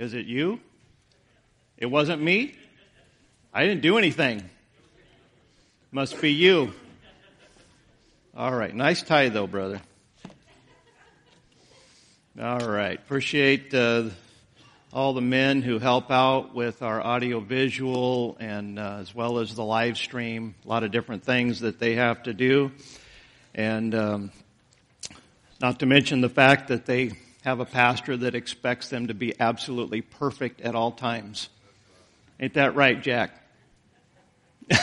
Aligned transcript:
Is 0.00 0.14
it 0.14 0.24
you? 0.24 0.58
It 1.76 1.84
wasn't 1.84 2.22
me? 2.22 2.54
I 3.52 3.66
didn't 3.66 3.82
do 3.82 3.98
anything. 3.98 4.42
Must 5.92 6.18
be 6.22 6.32
you. 6.32 6.72
All 8.34 8.50
right. 8.50 8.74
Nice 8.74 9.02
tie, 9.02 9.28
though, 9.28 9.46
brother. 9.46 9.82
All 12.40 12.66
right. 12.66 12.98
Appreciate 12.98 13.74
uh, 13.74 14.04
all 14.90 15.12
the 15.12 15.20
men 15.20 15.60
who 15.60 15.78
help 15.78 16.10
out 16.10 16.54
with 16.54 16.80
our 16.80 17.02
audio 17.02 17.38
visual 17.40 18.38
and 18.40 18.78
uh, 18.78 19.00
as 19.00 19.14
well 19.14 19.38
as 19.38 19.54
the 19.54 19.64
live 19.64 19.98
stream. 19.98 20.54
A 20.64 20.68
lot 20.70 20.82
of 20.82 20.92
different 20.92 21.24
things 21.24 21.60
that 21.60 21.78
they 21.78 21.96
have 21.96 22.22
to 22.22 22.32
do. 22.32 22.72
And 23.54 23.94
um, 23.94 24.32
not 25.60 25.80
to 25.80 25.84
mention 25.84 26.22
the 26.22 26.30
fact 26.30 26.68
that 26.68 26.86
they 26.86 27.12
have 27.42 27.60
a 27.60 27.64
pastor 27.64 28.16
that 28.18 28.34
expects 28.34 28.88
them 28.88 29.06
to 29.06 29.14
be 29.14 29.32
absolutely 29.40 30.02
perfect 30.02 30.60
at 30.60 30.74
all 30.74 30.92
times. 30.92 31.48
Ain't 32.38 32.54
that 32.54 32.74
right, 32.74 33.00
Jack? 33.00 33.30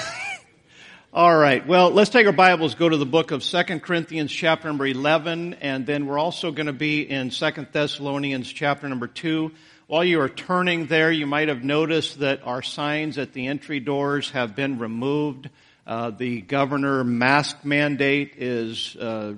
All 1.14 1.36
right. 1.36 1.66
Well, 1.66 1.92
let's 1.92 2.10
take 2.10 2.28
our 2.28 2.34
Bibles, 2.34 2.76
go 2.76 2.90
to 2.90 2.98
the 2.98 3.06
book 3.06 3.32
of 3.32 3.44
Second 3.44 3.82
Corinthians 3.82 4.32
chapter 4.32 4.68
number 4.68 4.86
11, 4.86 5.56
and 5.56 5.86
then 5.86 6.06
we're 6.06 6.20
also 6.20 6.52
going 6.52 6.68
to 6.68 6.74
be 6.74 7.02
in 7.02 7.32
Second 7.32 7.68
Thessalonians 7.72 8.52
chapter 8.52 8.90
number 8.90 9.08
2. 9.08 9.52
While 9.88 10.04
you 10.04 10.20
are 10.22 10.30
turning 10.30 10.88
there, 10.88 11.12
you 11.12 11.26
might 11.26 11.48
have 11.48 11.64
noticed 11.64 12.20
that 12.20 12.42
our 12.44 12.62
signs 12.62 13.18
at 13.18 13.34
the 13.34 13.48
entry 13.48 13.80
doors 13.80 14.32
have 14.32 14.56
been 14.56 14.80
removed. 14.80 15.50
Uh, 15.86 16.10
the 16.10 16.42
governor 16.42 17.04
mask 17.04 17.64
mandate 17.64 18.34
is, 18.38 18.96
uh, 18.98 19.36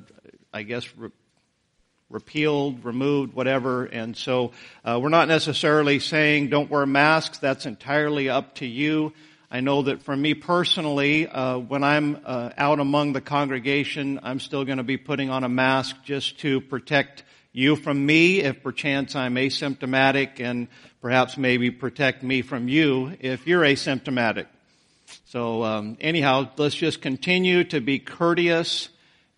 I 0.52 0.64
guess, 0.64 0.90
re- 0.98 1.12
repealed, 2.10 2.84
removed, 2.84 3.34
whatever. 3.34 3.86
And 3.86 4.18
so 4.18 4.52
uh, 4.84 5.00
we're 5.02 5.10
not 5.10 5.28
necessarily 5.28 6.00
saying 6.00 6.50
don't 6.50 6.70
wear 6.70 6.86
masks. 6.86 7.38
That's 7.38 7.66
entirely 7.66 8.30
up 8.30 8.56
to 8.56 8.66
you. 8.66 9.14
I 9.52 9.62
know 9.62 9.82
that 9.84 10.04
for 10.04 10.16
me 10.16 10.36
personally, 10.36 11.28
uh, 11.28 11.58
when 11.58 11.84
I'm 11.84 12.20
uh, 12.24 12.52
out 12.58 12.80
among 12.80 13.14
the 13.14 13.22
congregation, 13.22 14.20
I'm 14.22 14.40
still 14.40 14.64
going 14.64 14.78
to 14.78 14.84
be 14.84 14.98
putting 14.98 15.32
on 15.32 15.44
a 15.44 15.50
mask 15.50 15.96
just 16.04 16.40
to 16.42 16.62
protect 16.62 17.24
you 17.52 17.76
from 17.76 18.06
me 18.06 18.42
if 18.42 18.62
perchance 18.62 19.16
I'm 19.16 19.36
asymptomatic 19.36 20.40
and 20.40 20.68
perhaps 21.02 21.36
maybe 21.36 21.72
protect 21.72 22.22
me 22.22 22.44
from 22.44 22.68
you 22.68 23.18
if 23.20 23.48
you're 23.48 23.64
asymptomatic. 23.64 24.46
So 25.26 25.64
um, 25.64 25.98
anyhow, 26.00 26.50
let's 26.58 26.76
just 26.76 27.02
continue 27.02 27.64
to 27.66 27.82
be 27.82 27.98
courteous 27.98 28.90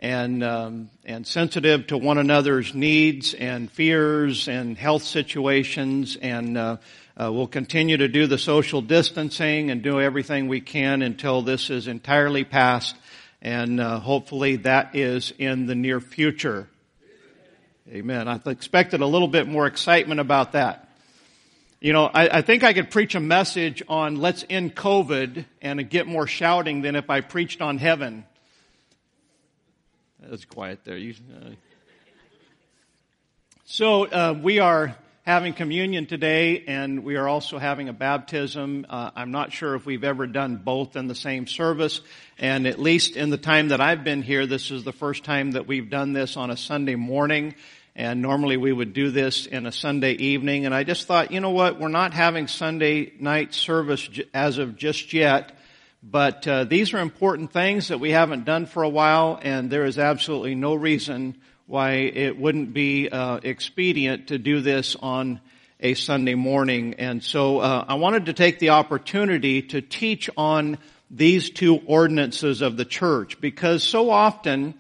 and 0.01 0.43
um, 0.43 0.89
and 1.05 1.25
sensitive 1.27 1.87
to 1.87 1.97
one 1.97 2.17
another's 2.17 2.73
needs 2.73 3.33
and 3.33 3.71
fears 3.71 4.47
and 4.47 4.77
health 4.77 5.03
situations 5.03 6.15
and 6.15 6.57
uh, 6.57 6.77
uh, 7.21 7.31
we'll 7.31 7.47
continue 7.47 7.97
to 7.97 8.07
do 8.07 8.25
the 8.25 8.37
social 8.37 8.81
distancing 8.81 9.69
and 9.69 9.83
do 9.83 9.99
everything 9.99 10.47
we 10.47 10.61
can 10.61 11.01
until 11.01 11.41
this 11.41 11.69
is 11.69 11.87
entirely 11.87 12.43
past, 12.43 12.95
and 13.41 13.79
uh, 13.79 13.99
hopefully 13.99 14.55
that 14.55 14.95
is 14.95 15.33
in 15.37 15.65
the 15.67 15.75
near 15.75 15.99
future. 15.99 16.67
Amen. 17.89 18.27
I 18.27 18.39
expected 18.45 19.01
a 19.01 19.05
little 19.05 19.27
bit 19.27 19.47
more 19.47 19.67
excitement 19.67 20.19
about 20.19 20.53
that. 20.53 20.87
You 21.81 21.93
know, 21.93 22.05
I, 22.05 22.37
I, 22.37 22.41
think 22.41 22.63
I 22.63 22.73
could 22.73 22.89
preach 22.89 23.15
a 23.15 23.19
message 23.19 23.83
on 23.89 24.15
let's 24.15 24.45
end 24.49 24.75
COVID 24.75 25.45
and 25.61 25.89
get 25.89 26.07
more 26.07 26.27
shouting 26.27 26.81
than 26.81 26.95
if 26.95 27.09
I 27.09 27.21
preached 27.21 27.61
on 27.61 27.77
heaven. 27.77 28.23
That's 30.21 30.45
quiet 30.45 30.83
there. 30.83 30.97
You, 30.97 31.15
uh... 31.35 31.49
So 33.65 34.05
uh, 34.05 34.39
we 34.39 34.59
are 34.59 34.95
having 35.23 35.53
communion 35.53 36.05
today, 36.05 36.63
and 36.67 37.03
we 37.03 37.15
are 37.15 37.27
also 37.27 37.57
having 37.57 37.89
a 37.89 37.93
baptism. 37.93 38.85
Uh, 38.87 39.11
I'm 39.15 39.31
not 39.31 39.51
sure 39.51 39.73
if 39.75 39.85
we've 39.85 40.03
ever 40.03 40.27
done 40.27 40.57
both 40.57 40.95
in 40.95 41.07
the 41.07 41.15
same 41.15 41.47
service, 41.47 42.01
and 42.37 42.67
at 42.67 42.79
least 42.79 43.15
in 43.15 43.31
the 43.31 43.37
time 43.37 43.69
that 43.69 43.81
I've 43.81 44.03
been 44.03 44.21
here, 44.21 44.45
this 44.45 44.69
is 44.69 44.83
the 44.83 44.93
first 44.93 45.23
time 45.23 45.53
that 45.53 45.65
we've 45.65 45.89
done 45.89 46.13
this 46.13 46.37
on 46.37 46.51
a 46.51 46.57
Sunday 46.57 46.95
morning. 46.95 47.55
And 47.95 48.21
normally 48.21 48.57
we 48.57 48.71
would 48.71 48.93
do 48.93 49.09
this 49.11 49.47
in 49.47 49.65
a 49.65 49.71
Sunday 49.71 50.13
evening. 50.13 50.65
And 50.65 50.73
I 50.73 50.83
just 50.83 51.07
thought, 51.07 51.31
you 51.31 51.39
know 51.39 51.49
what? 51.49 51.79
We're 51.79 51.89
not 51.89 52.13
having 52.13 52.47
Sunday 52.47 53.11
night 53.19 53.53
service 53.53 54.09
as 54.33 54.59
of 54.59 54.77
just 54.77 55.13
yet. 55.13 55.57
But 56.03 56.47
uh, 56.47 56.63
these 56.63 56.93
are 56.93 56.99
important 56.99 57.53
things 57.53 57.89
that 57.89 57.99
we 57.99 58.09
haven't 58.09 58.45
done 58.45 58.65
for 58.65 58.81
a 58.81 58.89
while, 58.89 59.39
and 59.41 59.69
there 59.69 59.85
is 59.85 59.99
absolutely 59.99 60.55
no 60.55 60.73
reason 60.73 61.37
why 61.67 61.91
it 61.91 62.37
wouldn't 62.37 62.73
be 62.73 63.07
uh, 63.07 63.39
expedient 63.43 64.27
to 64.27 64.39
do 64.39 64.61
this 64.61 64.95
on 64.95 65.39
a 65.79 65.93
Sunday 65.93 66.35
morning. 66.35 66.95
And 66.95 67.23
so 67.23 67.59
uh, 67.59 67.85
I 67.87 67.95
wanted 67.95 68.25
to 68.25 68.33
take 68.33 68.59
the 68.59 68.69
opportunity 68.69 69.61
to 69.63 69.81
teach 69.81 70.29
on 70.35 70.79
these 71.09 71.49
two 71.49 71.77
ordinances 71.85 72.61
of 72.61 72.77
the 72.77 72.85
church 72.85 73.39
because 73.39 73.83
so 73.83 74.09
often 74.09 74.73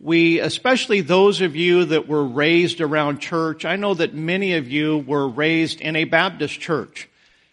we, 0.00 0.40
especially 0.40 1.00
those 1.00 1.40
of 1.40 1.56
you 1.56 1.86
that 1.86 2.08
were 2.08 2.24
raised 2.24 2.80
around 2.80 3.20
church, 3.20 3.64
I 3.64 3.76
know 3.76 3.94
that 3.94 4.14
many 4.14 4.54
of 4.54 4.68
you 4.68 4.98
were 4.98 5.28
raised 5.28 5.80
in 5.80 5.96
a 5.96 6.04
Baptist 6.04 6.60
church. 6.60 7.08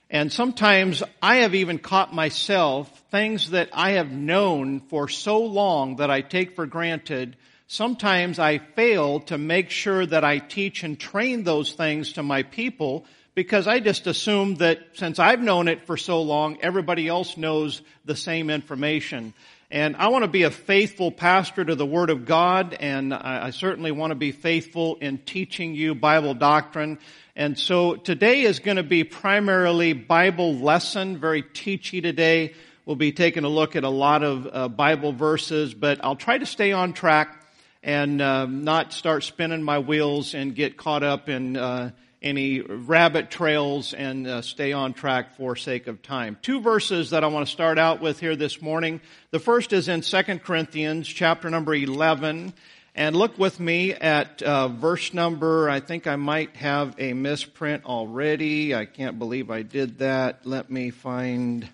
And 0.09 0.31
sometimes 0.31 1.01
I 1.21 1.37
have 1.37 1.55
even 1.55 1.79
caught 1.79 2.13
myself 2.13 3.03
things 3.15 3.51
that 3.51 3.69
I 3.71 3.91
have 3.91 4.11
known 4.11 4.81
for 4.81 5.07
so 5.07 5.39
long 5.39 5.95
that 5.97 6.11
I 6.11 6.19
take 6.19 6.55
for 6.55 6.65
granted 6.65 7.37
Sometimes 7.67 8.37
I 8.37 8.59
fail 8.59 9.21
to 9.21 9.39
make 9.39 9.71
sure 9.71 10.05
that 10.05 10.23
I 10.23 10.37
teach 10.37 10.83
and 10.83 10.99
train 10.99 11.43
those 11.43 11.73
things 11.73 12.13
to 12.13 12.23
my 12.23 12.43
people 12.43 13.05
because 13.33 13.67
I 13.67 13.79
just 13.79 14.05
assume 14.05 14.55
that 14.55 14.79
since 14.93 15.17
I've 15.17 15.41
known 15.41 15.67
it 15.67 15.87
for 15.87 15.97
so 15.97 16.21
long, 16.21 16.59
everybody 16.61 17.07
else 17.07 17.37
knows 17.37 17.81
the 18.05 18.15
same 18.15 18.51
information. 18.51 19.33
And 19.71 19.95
I 19.95 20.09
want 20.09 20.23
to 20.23 20.29
be 20.29 20.43
a 20.43 20.51
faithful 20.51 21.11
pastor 21.11 21.65
to 21.65 21.73
the 21.73 21.87
Word 21.87 22.11
of 22.11 22.25
God, 22.25 22.77
and 22.79 23.11
I, 23.11 23.49
certainly 23.49 23.91
want 23.91 24.11
to 24.11 24.15
be 24.15 24.31
faithful 24.31 24.97
in 25.01 25.17
teaching 25.17 25.73
you 25.73 25.95
Bible 25.95 26.35
doctrine. 26.35 26.99
And 27.35 27.57
so 27.57 27.95
today 27.95 28.41
is 28.41 28.59
going 28.59 28.77
to 28.77 28.83
be 28.83 29.03
primarily 29.03 29.93
Bible 29.93 30.55
lesson, 30.55 31.17
very 31.17 31.41
teachy 31.41 31.99
today. 31.99 32.53
We'll 32.85 32.95
be 32.95 33.13
taking 33.13 33.45
a 33.45 33.49
look 33.49 33.75
at 33.75 33.83
a 33.83 33.89
lot 33.89 34.21
of 34.21 34.47
uh, 34.51 34.67
Bible 34.67 35.11
verses, 35.11 35.73
but 35.73 36.05
I'll 36.05 36.15
try 36.15 36.37
to 36.37 36.45
stay 36.45 36.71
on 36.71 36.93
track 36.93 37.43
and 37.81 38.21
um, 38.21 38.63
not 38.63 38.93
start 38.93 39.23
spinning 39.23 39.63
my 39.63 39.79
wheels 39.79 40.35
and 40.35 40.53
get 40.53 40.77
caught 40.77 41.01
up 41.01 41.27
in 41.27 41.57
uh, 41.57 41.89
any 42.21 42.61
rabbit 42.61 43.31
trails 43.31 43.95
and 43.95 44.27
uh, 44.27 44.43
stay 44.43 44.71
on 44.71 44.93
track 44.93 45.35
for 45.35 45.55
sake 45.55 45.87
of 45.87 46.03
time. 46.03 46.37
Two 46.43 46.61
verses 46.61 47.09
that 47.09 47.23
I 47.23 47.27
want 47.27 47.47
to 47.47 47.51
start 47.51 47.79
out 47.79 48.01
with 48.01 48.19
here 48.19 48.35
this 48.35 48.61
morning. 48.61 49.01
The 49.31 49.39
first 49.39 49.73
is 49.73 49.87
in 49.87 50.01
2 50.01 50.21
Corinthians 50.39 51.07
chapter 51.07 51.49
number 51.49 51.73
11. 51.73 52.53
And 52.93 53.15
look 53.15 53.39
with 53.39 53.59
me 53.59 53.93
at 53.93 54.43
uh, 54.43 54.67
verse 54.67 55.11
number, 55.11 55.71
I 55.71 55.79
think 55.79 56.05
I 56.05 56.17
might 56.17 56.55
have 56.57 56.93
a 56.99 57.13
misprint 57.13 57.83
already. 57.85 58.75
I 58.75 58.85
can't 58.85 59.17
believe 59.17 59.49
I 59.49 59.63
did 59.63 59.97
that. 59.97 60.45
Let 60.45 60.69
me 60.69 60.91
find 60.91 61.67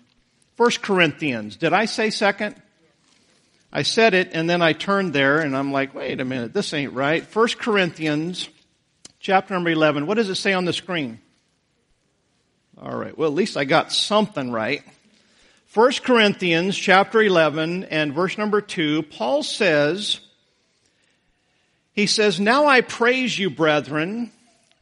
First 0.62 0.80
Corinthians. 0.80 1.56
Did 1.56 1.72
I 1.72 1.86
say 1.86 2.10
second? 2.10 2.54
I 3.72 3.82
said 3.82 4.14
it 4.14 4.30
and 4.32 4.48
then 4.48 4.62
I 4.62 4.74
turned 4.74 5.12
there 5.12 5.40
and 5.40 5.56
I'm 5.56 5.72
like, 5.72 5.92
wait 5.92 6.20
a 6.20 6.24
minute, 6.24 6.54
this 6.54 6.72
ain't 6.72 6.92
right. 6.92 7.26
First 7.26 7.58
Corinthians 7.58 8.48
chapter 9.18 9.54
number 9.54 9.70
11. 9.70 10.06
What 10.06 10.18
does 10.18 10.30
it 10.30 10.36
say 10.36 10.52
on 10.52 10.64
the 10.64 10.72
screen? 10.72 11.20
All 12.80 12.96
right. 12.96 13.18
Well, 13.18 13.28
at 13.28 13.34
least 13.34 13.56
I 13.56 13.64
got 13.64 13.90
something 13.90 14.52
right. 14.52 14.84
First 15.66 16.04
Corinthians 16.04 16.78
chapter 16.78 17.20
11 17.20 17.82
and 17.82 18.14
verse 18.14 18.38
number 18.38 18.60
2, 18.60 19.02
Paul 19.02 19.42
says, 19.42 20.20
he 21.92 22.06
says, 22.06 22.38
Now 22.38 22.66
I 22.66 22.82
praise 22.82 23.36
you, 23.36 23.50
brethren, 23.50 24.30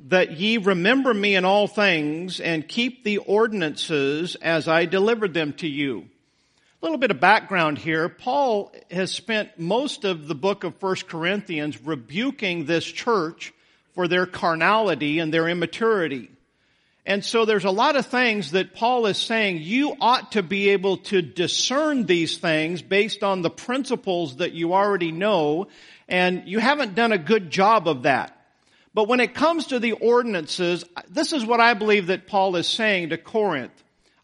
that 0.09 0.39
ye 0.39 0.57
remember 0.57 1.13
me 1.13 1.35
in 1.37 1.45
all 1.45 1.67
things 1.67 2.41
and 2.41 2.67
keep 2.67 3.05
the 3.05 3.19
ordinances 3.19 4.35
as 4.37 4.69
I 4.69 4.87
delivered 4.87 5.35
them 5.35 5.53
to 5.55 5.69
you. 5.69 6.09
A 6.83 6.87
little 6.87 6.99
bit 6.99 7.11
of 7.11 7.21
background 7.21 7.77
here. 7.77 8.09
Paul 8.09 8.73
has 8.91 9.13
spent 9.13 9.59
most 9.59 10.05
of 10.05 10.27
the 10.27 10.35
book 10.35 10.65
of 10.65 10.81
1 10.83 10.97
Corinthians 11.09 11.81
rebuking 11.83 12.65
this 12.65 12.85
church 12.85 13.53
for 13.95 14.09
their 14.09 14.25
carnality 14.25 15.19
and 15.19 15.33
their 15.33 15.49
immaturity. 15.49 16.31
And 17.05 17.25
so 17.25 17.45
there's 17.45 17.65
a 17.65 17.71
lot 17.71 17.97
of 17.97 18.07
things 18.07 18.53
that 18.53 18.75
Paul 18.75 19.07
is 19.07 19.19
saying 19.19 19.59
you 19.63 19.95
ought 20.01 20.33
to 20.33 20.43
be 20.43 20.71
able 20.71 20.99
to 20.99 21.21
discern 21.23 22.07
these 22.07 22.39
things 22.39 22.83
based 22.83 23.23
on 23.23 23.43
the 23.43 23.51
principles 23.51 24.37
that 24.37 24.53
you 24.53 24.75
already 24.75 25.13
know, 25.13 25.67
and 26.09 26.47
you 26.47 26.61
haven't 26.61 26.95
done 26.95 27.13
a 27.13 27.19
good 27.19 27.51
job 27.51 27.89
of 27.89 28.05
that. 28.05 28.40
But 28.93 29.09
when 29.09 29.21
it 29.21 29.35
comes 29.35 29.69
to 29.69 29.79
the 29.79 29.93
ordinances, 29.93 30.85
this 31.09 31.33
is 31.33 31.45
what 31.45 31.61
I 31.61 31.75
believe 31.75 32.09
that 32.09 32.27
Paul 32.27 32.57
is 32.57 32.67
saying 32.67 33.11
to 33.11 33.19
Corinth. 33.19 33.73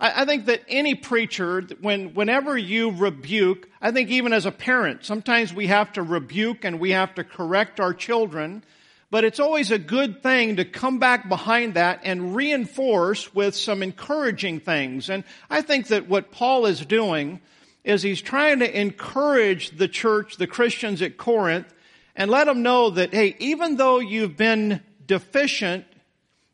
I, 0.01 0.23
I 0.23 0.25
think 0.25 0.47
that 0.47 0.63
any 0.69 0.95
preacher, 0.95 1.63
when, 1.81 2.15
whenever 2.15 2.57
you 2.59 2.91
rebuke, 2.91 3.69
I 3.81 3.93
think 3.93 4.11
even 4.11 4.33
as 4.33 4.47
a 4.47 4.53
parent, 4.53 5.05
sometimes 5.05 5.55
we 5.55 5.69
have 5.69 5.93
to 5.93 6.03
rebuke 6.03 6.65
and 6.65 6.81
we 6.81 6.91
have 6.91 7.15
to 7.15 7.25
correct 7.25 7.81
our 7.81 7.95
children. 7.95 8.65
But 9.09 9.25
it's 9.25 9.39
always 9.39 9.71
a 9.71 9.79
good 9.79 10.21
thing 10.21 10.57
to 10.57 10.65
come 10.65 10.99
back 10.99 11.29
behind 11.29 11.75
that 11.75 12.01
and 12.03 12.35
reinforce 12.35 13.33
with 13.33 13.55
some 13.55 13.85
encouraging 13.85 14.59
things. 14.59 15.09
And 15.09 15.23
I 15.49 15.63
think 15.63 15.89
that 15.89 16.09
what 16.09 16.33
Paul 16.33 16.67
is 16.67 16.85
doing 16.85 17.41
is 17.85 18.03
he's 18.03 18.21
trying 18.21 18.59
to 18.59 18.81
encourage 18.81 19.71
the 19.71 19.87
church, 19.87 20.39
the 20.39 20.49
Christians 20.49 21.03
at 21.03 21.17
Corinth, 21.17 21.73
and 22.17 22.31
let 22.31 22.47
them 22.47 22.63
know 22.63 22.91
that, 22.91 23.13
hey, 23.13 23.37
even 23.39 23.77
though 23.77 23.99
you've 23.99 24.37
been 24.37 24.81
deficient 25.07 25.85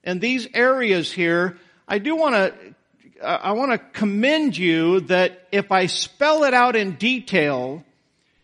in 0.03 0.19
these 0.19 0.49
areas 0.53 1.13
here, 1.13 1.57
I 1.87 1.99
do 1.99 2.17
want 2.17 2.35
to, 2.35 3.25
I 3.25 3.53
want 3.53 3.71
to 3.71 3.79
commend 3.79 4.59
you 4.59 5.01
that 5.03 5.47
if 5.53 5.71
I 5.71 5.87
spell 5.87 6.43
it 6.45 6.53
out 6.53 6.75
in 6.75 6.97
detail, 6.97 7.85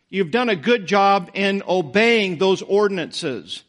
you've 0.08 0.30
done 0.30 0.48
a 0.48 0.56
good 0.56 0.86
job 0.86 1.32
in 1.34 1.62
obeying 1.68 2.38
those 2.38 2.62
ordinances. 2.62 3.64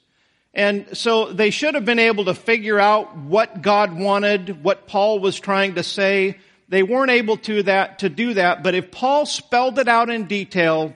And 0.53 0.95
so 0.97 1.31
they 1.31 1.49
should 1.49 1.75
have 1.75 1.85
been 1.85 1.99
able 1.99 2.25
to 2.25 2.33
figure 2.35 2.79
out 2.79 3.17
what 3.17 3.61
God 3.61 3.97
wanted, 3.97 4.63
what 4.63 4.87
Paul 4.87 5.19
was 5.19 5.39
trying 5.39 5.75
to 5.75 5.83
say. 5.83 6.37
They 6.67 6.83
weren't 6.83 7.11
able 7.11 7.37
to 7.37 7.63
that, 7.63 7.99
to 7.99 8.09
do 8.09 8.35
that, 8.35 8.61
but 8.61 8.75
if 8.75 8.91
Paul 8.91 9.25
spelled 9.25 9.79
it 9.79 9.87
out 9.87 10.11
in 10.11 10.25
detail, 10.25 10.95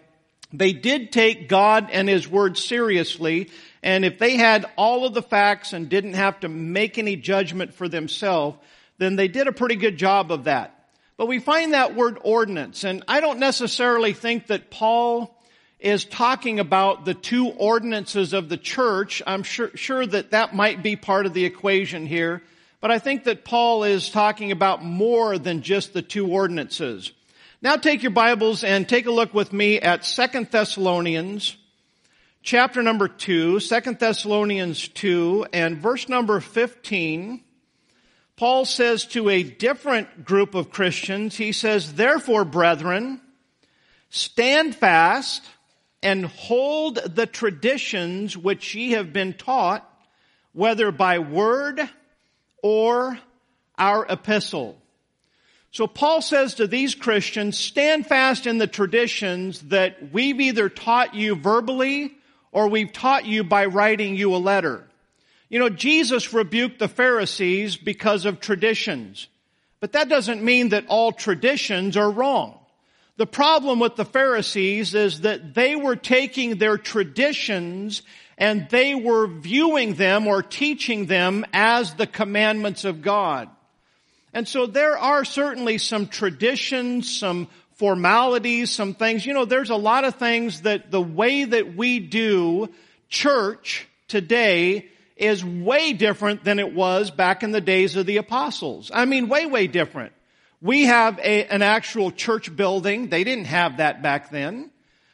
they 0.53 0.71
did 0.71 1.11
take 1.11 1.49
God 1.49 1.89
and 1.91 2.07
His 2.07 2.27
Word 2.27 2.57
seriously, 2.57 3.49
and 3.81 4.05
if 4.05 4.19
they 4.19 4.37
had 4.37 4.65
all 4.77 5.05
of 5.05 5.13
the 5.13 5.21
facts 5.21 5.73
and 5.73 5.89
didn't 5.89 6.13
have 6.13 6.39
to 6.41 6.49
make 6.49 6.97
any 6.97 7.15
judgment 7.15 7.73
for 7.73 7.89
themselves, 7.89 8.57
then 8.99 9.15
they 9.15 9.27
did 9.27 9.47
a 9.47 9.51
pretty 9.51 9.75
good 9.75 9.97
job 9.97 10.31
of 10.31 10.45
that. 10.45 10.87
But 11.17 11.27
we 11.27 11.39
find 11.39 11.73
that 11.73 11.95
word 11.95 12.17
ordinance, 12.21 12.83
and 12.83 13.03
I 13.07 13.19
don't 13.19 13.39
necessarily 13.39 14.13
think 14.13 14.47
that 14.47 14.69
Paul 14.71 15.35
is 15.79 16.05
talking 16.05 16.59
about 16.59 17.03
the 17.03 17.13
two 17.13 17.49
ordinances 17.49 18.31
of 18.33 18.47
the 18.47 18.57
church. 18.57 19.21
I'm 19.27 19.43
sure, 19.43 19.69
sure 19.75 20.05
that 20.05 20.31
that 20.31 20.55
might 20.55 20.81
be 20.81 20.95
part 20.95 21.25
of 21.25 21.33
the 21.33 21.45
equation 21.45 22.05
here. 22.05 22.41
But 22.79 22.91
I 22.91 22.99
think 22.99 23.25
that 23.25 23.45
Paul 23.45 23.83
is 23.83 24.09
talking 24.09 24.51
about 24.51 24.83
more 24.83 25.37
than 25.37 25.61
just 25.61 25.93
the 25.93 26.01
two 26.01 26.27
ordinances. 26.27 27.11
Now 27.63 27.77
take 27.77 28.03
your 28.03 28.11
Bibles 28.11 28.65
and 28.65 28.89
take 28.89 29.05
a 29.05 29.11
look 29.11 29.33
with 29.33 29.53
me 29.53 29.79
at 29.79 30.03
Second 30.03 30.51
Thessalonians 30.51 31.55
chapter 32.41 32.83
number 32.83 33.07
2, 33.07 33.61
2 33.61 33.79
Thessalonians 33.93 34.89
2 34.89 35.45
and 35.53 35.77
verse 35.77 36.09
number 36.09 36.41
15. 36.41 37.41
Paul 38.35 38.65
says 38.65 39.05
to 39.05 39.29
a 39.29 39.43
different 39.43 40.25
group 40.25 40.55
of 40.55 40.71
Christians, 40.71 41.37
he 41.37 41.53
says, 41.53 41.93
therefore 41.93 42.43
brethren, 42.43 43.21
stand 44.09 44.75
fast 44.75 45.41
and 46.01 46.25
hold 46.25 46.95
the 47.15 47.27
traditions 47.27 48.35
which 48.35 48.75
ye 48.75 48.91
have 48.91 49.13
been 49.13 49.31
taught, 49.31 49.89
whether 50.51 50.91
by 50.91 51.19
word 51.19 51.79
or 52.61 53.17
our 53.77 54.05
epistle. 54.09 54.82
So 55.73 55.87
Paul 55.87 56.21
says 56.21 56.53
to 56.55 56.67
these 56.67 56.93
Christians, 56.93 57.57
stand 57.57 58.05
fast 58.05 58.45
in 58.45 58.59
the 58.59 58.67
traditions 58.67 59.59
that 59.63 60.13
we've 60.13 60.39
either 60.39 60.69
taught 60.69 61.15
you 61.15 61.33
verbally 61.33 62.13
or 62.51 62.67
we've 62.67 62.93
taught 62.93 63.25
you 63.25 63.43
by 63.43 63.65
writing 63.65 64.15
you 64.15 64.35
a 64.35 64.37
letter. 64.37 64.87
You 65.49 65.57
know, 65.57 65.69
Jesus 65.69 66.31
rebuked 66.31 66.77
the 66.77 66.87
Pharisees 66.87 67.75
because 67.75 68.25
of 68.25 68.39
traditions. 68.39 69.27
But 69.79 69.93
that 69.93 70.09
doesn't 70.09 70.43
mean 70.43 70.69
that 70.69 70.85
all 70.87 71.11
traditions 71.11 71.97
are 71.97 72.11
wrong. 72.11 72.59
The 73.17 73.25
problem 73.25 73.79
with 73.79 73.95
the 73.95 74.05
Pharisees 74.05 74.93
is 74.93 75.21
that 75.21 75.55
they 75.55 75.75
were 75.75 75.95
taking 75.95 76.57
their 76.57 76.77
traditions 76.77 78.03
and 78.37 78.69
they 78.69 78.93
were 78.93 79.25
viewing 79.25 79.95
them 79.95 80.27
or 80.27 80.43
teaching 80.43 81.07
them 81.07 81.45
as 81.51 81.95
the 81.95 82.07
commandments 82.07 82.85
of 82.85 83.01
God. 83.01 83.49
And 84.33 84.47
so 84.47 84.65
there 84.65 84.97
are 84.97 85.23
certainly 85.23 85.77
some 85.77 86.07
traditions, 86.07 87.15
some 87.15 87.47
formalities, 87.75 88.71
some 88.71 88.93
things. 88.93 89.25
You 89.25 89.33
know, 89.33 89.45
there's 89.45 89.69
a 89.69 89.75
lot 89.75 90.05
of 90.05 90.15
things 90.15 90.61
that 90.61 90.89
the 90.91 91.01
way 91.01 91.43
that 91.43 91.75
we 91.75 91.99
do 91.99 92.69
church 93.09 93.87
today 94.07 94.89
is 95.15 95.45
way 95.45 95.93
different 95.93 96.43
than 96.43 96.59
it 96.59 96.73
was 96.73 97.11
back 97.11 97.43
in 97.43 97.51
the 97.51 97.61
days 97.61 97.95
of 97.95 98.05
the 98.05 98.17
apostles. 98.17 98.89
I 98.93 99.05
mean, 99.05 99.29
way, 99.29 99.45
way 99.45 99.67
different. 99.67 100.13
We 100.61 100.85
have 100.85 101.19
a, 101.19 101.45
an 101.45 101.61
actual 101.61 102.09
church 102.11 102.55
building. 102.55 103.09
They 103.09 103.23
didn't 103.23 103.45
have 103.45 103.77
that 103.77 104.01
back 104.01 104.31
then. 104.31 104.71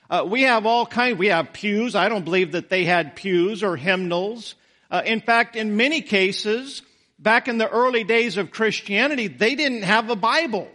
Uh, 0.10 0.26
we 0.28 0.44
have 0.44 0.66
all 0.66 0.86
kind. 0.86 1.20
We 1.20 1.28
have 1.28 1.54
pews. 1.54 1.96
I 1.96 2.08
don't 2.08 2.24
believe 2.24 2.54
that 2.54 2.70
they 2.70 2.86
had 2.86 3.16
pews 3.16 3.64
or 3.64 3.76
hymnals. 3.76 4.56
Uh, 4.90 5.02
in 5.06 5.22
fact, 5.22 5.56
in 5.56 5.76
many 5.76 6.02
cases, 6.02 6.82
back 7.20 7.48
in 7.48 7.58
the 7.58 7.70
early 7.70 8.04
days 8.04 8.38
of 8.38 8.52
Christianity, 8.52 9.28
they 9.28 9.56
didn't 9.56 9.84
have 9.84 10.10
a 10.10 10.16
Bible. 10.16 10.68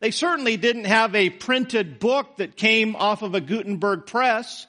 They 0.00 0.10
certainly 0.10 0.56
didn't 0.56 0.84
have 0.86 1.14
a 1.14 1.30
printed 1.30 2.00
book 2.00 2.38
that 2.38 2.56
came 2.56 2.96
off 2.96 3.22
of 3.22 3.34
a 3.34 3.40
Gutenberg 3.40 4.06
press. 4.06 4.66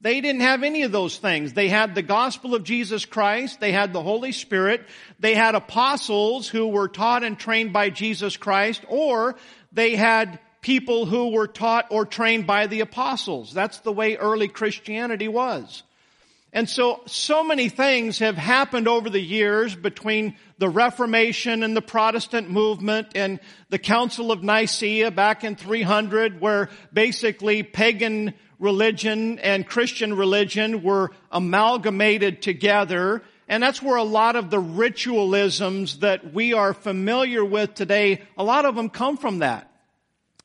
They 0.00 0.22
didn't 0.22 0.40
have 0.40 0.62
any 0.62 0.82
of 0.82 0.92
those 0.92 1.18
things. 1.18 1.52
They 1.52 1.68
had 1.68 1.94
the 1.94 2.02
gospel 2.02 2.54
of 2.54 2.64
Jesus 2.64 3.04
Christ. 3.04 3.60
They 3.60 3.72
had 3.72 3.92
the 3.92 4.02
Holy 4.02 4.32
Spirit. 4.32 4.86
They 5.18 5.34
had 5.34 5.54
apostles 5.54 6.48
who 6.48 6.68
were 6.68 6.88
taught 6.88 7.22
and 7.22 7.38
trained 7.38 7.74
by 7.74 7.90
Jesus 7.90 8.38
Christ, 8.38 8.82
or 8.88 9.36
they 9.72 9.96
had 9.96 10.38
people 10.62 11.04
who 11.04 11.32
were 11.32 11.46
taught 11.46 11.88
or 11.90 12.06
trained 12.06 12.46
by 12.46 12.66
the 12.66 12.80
apostles. 12.80 13.52
That's 13.52 13.80
the 13.80 13.92
way 13.92 14.16
early 14.16 14.48
Christianity 14.48 15.28
was. 15.28 15.82
And 16.52 16.68
so, 16.68 17.02
so 17.06 17.44
many 17.44 17.68
things 17.68 18.18
have 18.18 18.36
happened 18.36 18.88
over 18.88 19.08
the 19.08 19.20
years 19.20 19.76
between 19.76 20.34
the 20.58 20.68
Reformation 20.68 21.62
and 21.62 21.76
the 21.76 21.82
Protestant 21.82 22.50
movement 22.50 23.08
and 23.14 23.38
the 23.68 23.78
Council 23.78 24.32
of 24.32 24.42
Nicaea 24.42 25.12
back 25.12 25.44
in 25.44 25.54
300 25.54 26.40
where 26.40 26.68
basically 26.92 27.62
pagan 27.62 28.34
religion 28.58 29.38
and 29.38 29.66
Christian 29.66 30.14
religion 30.16 30.82
were 30.82 31.12
amalgamated 31.30 32.42
together. 32.42 33.22
And 33.46 33.62
that's 33.62 33.80
where 33.80 33.96
a 33.96 34.02
lot 34.02 34.34
of 34.34 34.50
the 34.50 34.58
ritualisms 34.58 36.00
that 36.00 36.34
we 36.34 36.52
are 36.52 36.74
familiar 36.74 37.44
with 37.44 37.74
today, 37.74 38.22
a 38.36 38.42
lot 38.42 38.64
of 38.64 38.74
them 38.74 38.90
come 38.90 39.16
from 39.16 39.38
that. 39.38 39.69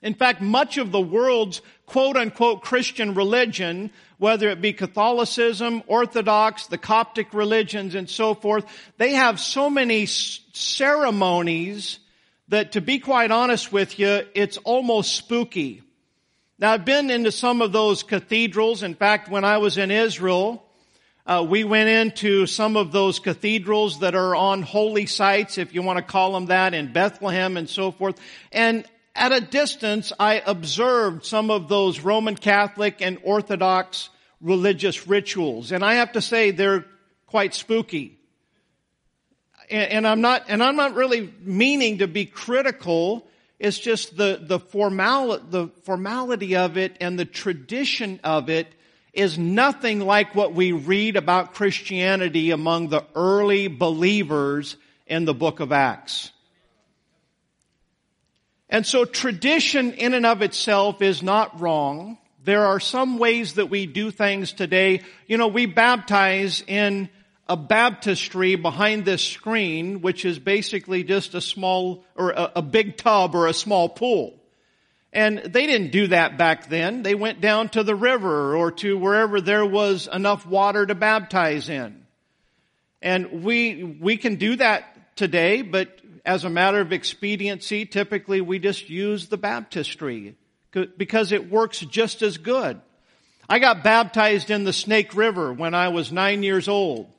In 0.05 0.13
fact, 0.13 0.39
much 0.39 0.77
of 0.77 0.91
the 0.91 1.01
world's 1.01 1.63
quote 1.87 2.15
unquote 2.15 2.61
Christian 2.61 3.15
religion, 3.15 3.89
whether 4.19 4.49
it 4.49 4.61
be 4.61 4.71
Catholicism, 4.71 5.81
Orthodox, 5.87 6.67
the 6.67 6.77
Coptic 6.77 7.33
religions 7.33 7.95
and 7.95 8.07
so 8.07 8.35
forth, 8.35 8.65
they 8.97 9.13
have 9.13 9.39
so 9.39 9.67
many 9.67 10.05
ceremonies 10.05 11.97
that 12.49 12.73
to 12.73 12.81
be 12.81 12.99
quite 12.99 13.31
honest 13.31 13.71
with 13.71 13.97
you, 13.97 14.21
it's 14.35 14.57
almost 14.57 15.15
spooky. 15.15 15.81
Now 16.59 16.73
I've 16.73 16.85
been 16.85 17.09
into 17.09 17.31
some 17.31 17.63
of 17.63 17.71
those 17.71 18.03
cathedrals. 18.03 18.83
In 18.83 18.93
fact, 18.93 19.27
when 19.27 19.43
I 19.43 19.57
was 19.57 19.79
in 19.79 19.89
Israel, 19.89 20.63
uh, 21.25 21.43
we 21.49 21.63
went 21.63 21.89
into 21.89 22.45
some 22.45 22.77
of 22.77 22.91
those 22.91 23.17
cathedrals 23.17 24.01
that 24.01 24.13
are 24.13 24.35
on 24.35 24.61
holy 24.61 25.07
sites, 25.07 25.57
if 25.57 25.73
you 25.73 25.81
want 25.81 25.97
to 25.97 26.03
call 26.03 26.33
them 26.33 26.45
that, 26.45 26.75
in 26.75 26.93
Bethlehem 26.93 27.57
and 27.57 27.67
so 27.67 27.89
forth. 27.89 28.19
And 28.51 28.85
at 29.15 29.31
a 29.31 29.41
distance, 29.41 30.13
I 30.19 30.41
observed 30.45 31.25
some 31.25 31.49
of 31.49 31.67
those 31.69 32.01
Roman 32.01 32.35
Catholic 32.35 33.01
and 33.01 33.17
Orthodox 33.23 34.09
religious 34.41 35.07
rituals. 35.07 35.71
And 35.71 35.83
I 35.83 35.95
have 35.95 36.11
to 36.13 36.21
say 36.21 36.51
they're 36.51 36.85
quite 37.25 37.53
spooky. 37.53 38.19
And, 39.69 39.91
and 39.91 40.07
I'm 40.07 40.21
not, 40.21 40.43
and 40.49 40.61
I'm 40.61 40.75
not 40.75 40.95
really 40.95 41.33
meaning 41.41 41.99
to 41.99 42.07
be 42.07 42.25
critical 42.25 43.27
it's 43.59 43.79
just 43.79 44.17
the, 44.17 44.39
the, 44.41 44.59
formal, 44.59 45.39
the 45.39 45.69
formality 45.83 46.55
of 46.55 46.77
it 46.77 46.97
and 46.99 47.17
the 47.17 47.25
tradition 47.25 48.19
of 48.23 48.49
it 48.49 48.67
is 49.13 49.37
nothing 49.37 50.01
like 50.01 50.35
what 50.35 50.53
we 50.53 50.73
read 50.73 51.15
about 51.15 51.53
Christianity 51.53 52.51
among 52.51 52.89
the 52.89 53.05
early 53.15 53.69
believers 53.69 54.75
in 55.07 55.23
the 55.23 55.33
book 55.33 55.61
of 55.61 55.71
Acts. 55.71 56.31
And 58.75 58.85
so 58.85 59.05
tradition 59.05 59.93
in 59.93 60.13
and 60.13 60.25
of 60.25 60.41
itself 60.41 61.01
is 61.01 61.23
not 61.23 61.61
wrong. 61.61 62.17
There 62.43 62.65
are 62.65 62.81
some 62.81 63.17
ways 63.17 63.53
that 63.53 63.67
we 63.67 63.85
do 63.85 64.11
things 64.11 64.51
today. 64.51 64.99
You 65.27 65.37
know, 65.37 65.47
we 65.47 65.65
baptize 65.65 66.61
in 66.67 67.07
a 67.47 67.55
baptistry 67.55 68.55
behind 68.55 69.05
this 69.05 69.23
screen, 69.23 70.01
which 70.01 70.25
is 70.25 70.39
basically 70.39 71.05
just 71.05 71.35
a 71.35 71.39
small 71.39 72.03
or 72.17 72.31
a, 72.31 72.51
a, 72.57 72.61
big 72.61 72.97
tub 72.97 73.33
or 73.33 73.47
a 73.47 73.53
small 73.53 73.87
pool. 73.87 74.37
And 75.13 75.37
they 75.37 75.67
didn't 75.67 75.93
do 75.93 76.07
that 76.07 76.37
back 76.37 76.67
then. 76.67 77.01
They 77.01 77.15
went 77.15 77.39
down 77.39 77.69
to 77.69 77.83
the 77.83 77.95
river 77.95 78.57
or 78.57 78.73
to 78.73 78.97
wherever 78.97 79.39
there 79.39 79.65
was 79.65 80.09
enough 80.11 80.45
water 80.45 80.85
to 80.85 80.95
baptize 80.95 81.69
in. 81.69 82.05
And 83.01 83.41
we, 83.41 83.97
we 84.01 84.17
can 84.17 84.35
do 84.35 84.57
that 84.57 85.15
today, 85.15 85.61
but 85.61 85.97
as 86.25 86.43
a 86.43 86.49
matter 86.49 86.81
of 86.81 86.91
expediency, 86.91 87.85
typically 87.85 88.41
we 88.41 88.59
just 88.59 88.89
use 88.89 89.27
the 89.27 89.37
baptistry 89.37 90.35
because 90.97 91.31
it 91.31 91.49
works 91.49 91.79
just 91.79 92.21
as 92.21 92.37
good. 92.37 92.81
I 93.47 93.59
got 93.59 93.83
baptized 93.83 94.49
in 94.49 94.63
the 94.63 94.73
Snake 94.73 95.15
River 95.15 95.53
when 95.53 95.75
I 95.75 95.89
was 95.89 96.11
nine 96.11 96.41
years 96.41 96.67
old. 96.67 97.11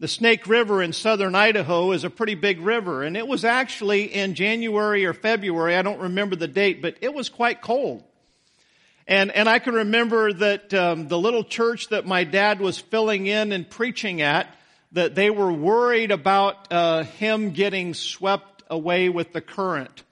The 0.00 0.08
Snake 0.08 0.48
River 0.48 0.82
in 0.82 0.92
southern 0.92 1.34
Idaho 1.34 1.92
is 1.92 2.04
a 2.04 2.10
pretty 2.10 2.34
big 2.34 2.60
river, 2.60 3.04
and 3.04 3.16
it 3.16 3.28
was 3.28 3.44
actually 3.44 4.12
in 4.12 4.34
January 4.34 5.04
or 5.04 5.12
February, 5.12 5.76
I 5.76 5.82
don't 5.82 6.00
remember 6.00 6.36
the 6.36 6.48
date, 6.48 6.82
but 6.82 6.96
it 7.00 7.14
was 7.14 7.28
quite 7.28 7.62
cold. 7.62 8.02
And, 9.06 9.30
and 9.30 9.48
I 9.48 9.58
can 9.58 9.74
remember 9.74 10.32
that 10.32 10.72
um, 10.72 11.08
the 11.08 11.18
little 11.18 11.44
church 11.44 11.88
that 11.88 12.06
my 12.06 12.24
dad 12.24 12.60
was 12.60 12.78
filling 12.78 13.26
in 13.26 13.52
and 13.52 13.68
preaching 13.68 14.22
at, 14.22 14.48
that 14.92 15.14
they 15.14 15.28
were 15.28 15.52
worried 15.52 16.10
about 16.10 16.72
uh, 16.72 17.04
him 17.04 17.50
getting 17.50 17.94
swept 17.94 18.53
away 18.74 19.08
with 19.08 19.32
the 19.32 19.40
current. 19.40 20.02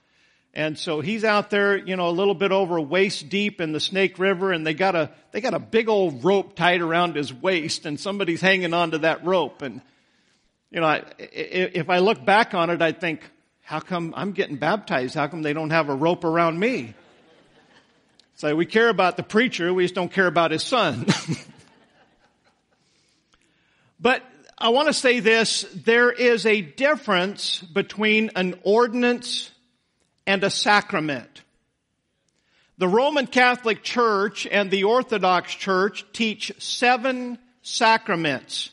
And 0.55 0.77
so 0.77 1.01
he's 1.01 1.23
out 1.23 1.49
there, 1.49 1.77
you 1.77 1.95
know, 1.95 2.09
a 2.09 2.11
little 2.11 2.35
bit 2.35 2.51
over 2.51 2.79
waist 2.79 3.29
deep 3.29 3.59
in 3.59 3.71
the 3.71 3.79
Snake 3.79 4.19
River 4.19 4.51
and 4.51 4.65
they 4.65 4.75
got 4.75 4.95
a, 4.95 5.09
they 5.31 5.41
got 5.41 5.55
a 5.55 5.59
big 5.59 5.89
old 5.89 6.23
rope 6.23 6.55
tied 6.55 6.81
around 6.81 7.15
his 7.15 7.33
waist 7.33 7.87
and 7.87 7.99
somebody's 7.99 8.39
hanging 8.39 8.73
onto 8.73 8.99
that 8.99 9.25
rope. 9.25 9.63
And, 9.63 9.81
you 10.69 10.79
know, 10.79 10.85
I, 10.85 11.03
if 11.17 11.89
I 11.89 11.99
look 11.99 12.23
back 12.23 12.53
on 12.53 12.69
it, 12.69 12.81
I 12.81 12.91
think, 12.91 13.21
how 13.63 13.79
come 13.79 14.13
I'm 14.15 14.33
getting 14.33 14.57
baptized? 14.57 15.15
How 15.15 15.27
come 15.27 15.41
they 15.41 15.53
don't 15.53 15.71
have 15.71 15.89
a 15.89 15.95
rope 15.95 16.23
around 16.23 16.59
me? 16.59 16.93
So 18.35 18.55
we 18.55 18.65
care 18.65 18.89
about 18.89 19.17
the 19.17 19.23
preacher, 19.23 19.73
we 19.73 19.85
just 19.85 19.95
don't 19.95 20.11
care 20.11 20.27
about 20.27 20.51
his 20.51 20.63
son. 20.63 21.05
but 23.99 24.21
I 24.57 24.69
want 24.69 24.87
to 24.87 24.93
say 24.93 25.19
this, 25.19 25.65
there 25.73 26.11
is 26.11 26.45
a 26.45 26.61
difference 26.61 27.59
between 27.61 28.31
an 28.35 28.59
ordinance 28.63 29.51
and 30.27 30.43
a 30.43 30.49
sacrament. 30.49 31.41
The 32.77 32.87
Roman 32.87 33.27
Catholic 33.27 33.83
Church 33.83 34.47
and 34.47 34.69
the 34.69 34.85
Orthodox 34.85 35.53
Church 35.53 36.05
teach 36.13 36.51
seven 36.59 37.39
sacraments. 37.61 38.69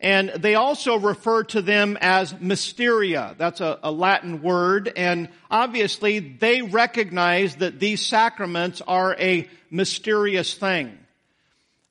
And 0.00 0.30
they 0.30 0.54
also 0.54 0.96
refer 0.96 1.42
to 1.44 1.62
them 1.62 1.98
as 2.00 2.38
mysteria. 2.40 3.34
That's 3.38 3.60
a, 3.60 3.80
a, 3.82 3.90
Latin 3.90 4.42
word. 4.42 4.92
And 4.96 5.28
obviously 5.50 6.20
they 6.20 6.62
recognize 6.62 7.56
that 7.56 7.80
these 7.80 8.06
sacraments 8.06 8.80
are 8.86 9.16
a 9.18 9.48
mysterious 9.70 10.54
thing. 10.54 10.96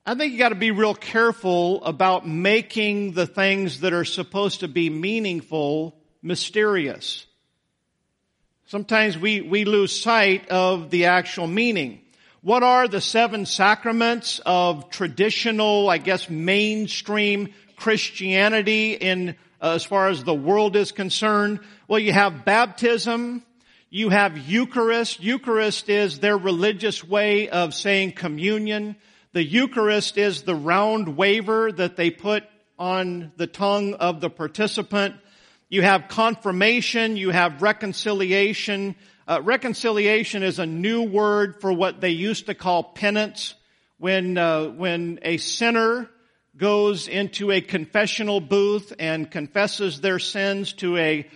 I 0.10 0.16
think 0.16 0.32
you 0.32 0.40
gotta 0.40 0.56
be 0.56 0.72
real 0.72 0.96
careful 0.96 1.84
about 1.84 2.26
making 2.26 3.12
the 3.12 3.28
things 3.28 3.82
that 3.82 3.92
are 3.92 4.06
supposed 4.06 4.62
to 4.62 4.70
be 4.70 4.90
meaningful 4.90 6.00
mysterious. 6.22 7.26
Sometimes 8.68 9.18
we, 9.18 9.42
we 9.42 9.66
lose 9.66 10.02
sight 10.02 10.48
of 10.48 10.92
the 10.92 11.08
actual 11.08 11.46
meaning. 11.46 12.00
What 12.40 12.64
are 12.64 12.88
the 12.88 13.02
seven 13.02 13.46
sacraments 13.46 14.40
of 14.46 14.90
traditional, 14.90 15.90
I 15.90 15.98
guess, 15.98 16.30
mainstream 16.30 17.50
Christianity 17.76 18.94
in, 18.94 19.36
uh, 19.62 19.72
as 19.72 19.84
far 19.84 20.08
as 20.08 20.24
the 20.24 20.34
world 20.34 20.78
is 20.78 20.94
concerned? 20.94 21.60
Well, 21.90 22.00
you 22.00 22.14
have 22.14 22.46
baptism, 22.46 23.44
you 23.90 24.08
have 24.08 24.38
Eucharist. 24.38 25.22
Eucharist 25.22 25.90
is 25.90 26.20
their 26.20 26.38
religious 26.38 27.04
way 27.04 27.50
of 27.50 27.74
saying 27.74 28.14
communion. 28.14 28.96
The 29.34 29.44
Eucharist 29.44 30.18
is 30.18 30.44
the 30.44 30.56
round 30.56 31.18
waver 31.18 31.72
that 31.72 31.98
they 31.98 32.12
put 32.12 32.44
on 32.80 33.34
the 33.36 33.48
tongue 33.48 33.94
of 33.96 34.22
the 34.22 34.30
participant. 34.30 35.16
You 35.70 35.82
have 35.82 36.08
confirmation, 36.08 37.18
you 37.18 37.32
have 37.32 37.62
reconciliation. 37.62 38.96
Uh, 39.28 39.42
reconciliation 39.44 40.44
is 40.44 40.60
a 40.60 40.66
new 40.66 41.04
word 41.04 41.60
for 41.60 41.74
what 41.74 42.00
they 42.00 42.12
used 42.12 42.46
to 42.46 42.56
call 42.56 42.84
penance. 42.84 43.54
When, 43.98 44.38
uh, 44.38 44.68
when 44.68 45.20
a 45.24 45.38
sinner 45.38 46.10
goes 46.56 47.10
into 47.10 47.52
a 47.52 47.60
confessional 47.60 48.40
booth 48.40 48.94
and 48.98 49.30
confesses 49.30 50.00
their 50.00 50.20
sins 50.20 50.72
to 50.74 50.98
a 50.98 51.28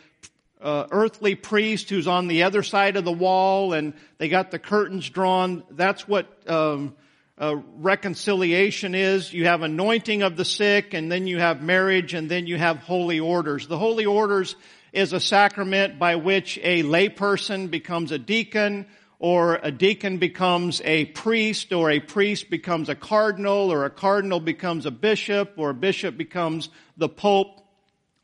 uh, 0.62 0.88
earthly 0.91 1.36
priest 1.36 1.89
who's 1.89 2.07
on 2.07 2.27
the 2.27 2.43
other 2.43 2.63
side 2.63 2.95
of 2.95 3.03
the 3.03 3.12
wall 3.12 3.74
and 3.74 3.93
they 4.17 4.29
got 4.29 4.51
the 4.51 4.60
curtains 4.60 5.10
drawn. 5.10 5.63
That's 5.71 6.07
what 6.07 6.27
um, 6.50 6.95
uh, 7.38 7.55
reconciliation 7.77 8.93
is. 8.95 9.33
You 9.33 9.45
have 9.45 9.61
anointing 9.61 10.21
of 10.21 10.38
the 10.38 10.45
sick, 10.45 10.93
and 10.93 11.11
then 11.11 11.27
you 11.27 11.39
have 11.39 11.61
marriage, 11.61 12.13
and 12.13 12.29
then 12.29 12.47
you 12.47 12.57
have 12.57 12.77
holy 12.77 13.19
orders. 13.19 13.67
The 13.67 13.77
holy 13.77 14.05
orders 14.05 14.55
is 14.93 15.13
a 15.13 15.19
sacrament 15.19 15.97
by 15.97 16.17
which 16.17 16.59
a 16.61 16.83
layperson 16.83 17.71
becomes 17.71 18.11
a 18.11 18.19
deacon, 18.19 18.85
or 19.19 19.59
a 19.61 19.71
deacon 19.71 20.17
becomes 20.17 20.81
a 20.83 21.05
priest, 21.05 21.71
or 21.71 21.89
a 21.91 22.00
priest 22.00 22.50
becomes 22.50 22.89
a 22.89 22.95
cardinal, 22.95 23.71
or 23.71 23.85
a 23.85 23.89
cardinal 23.89 24.39
becomes 24.39 24.85
a 24.85 24.91
bishop, 24.91 25.53
or 25.57 25.69
a 25.69 25.75
bishop 25.75 26.17
becomes 26.17 26.69
the 26.97 27.09
pope. 27.09 27.59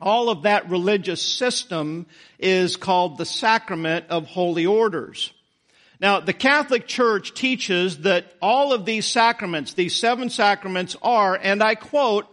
All 0.00 0.30
of 0.30 0.42
that 0.42 0.70
religious 0.70 1.22
system 1.22 2.06
is 2.38 2.76
called 2.76 3.18
the 3.18 3.24
sacrament 3.24 4.06
of 4.10 4.26
holy 4.26 4.66
orders. 4.66 5.32
Now, 6.00 6.20
the 6.20 6.32
Catholic 6.32 6.86
Church 6.86 7.34
teaches 7.34 7.98
that 7.98 8.32
all 8.40 8.72
of 8.72 8.84
these 8.84 9.06
sacraments, 9.06 9.74
these 9.74 9.96
seven 9.96 10.30
sacraments 10.30 10.96
are, 11.02 11.34
and 11.34 11.62
I 11.62 11.74
quote, 11.74 12.26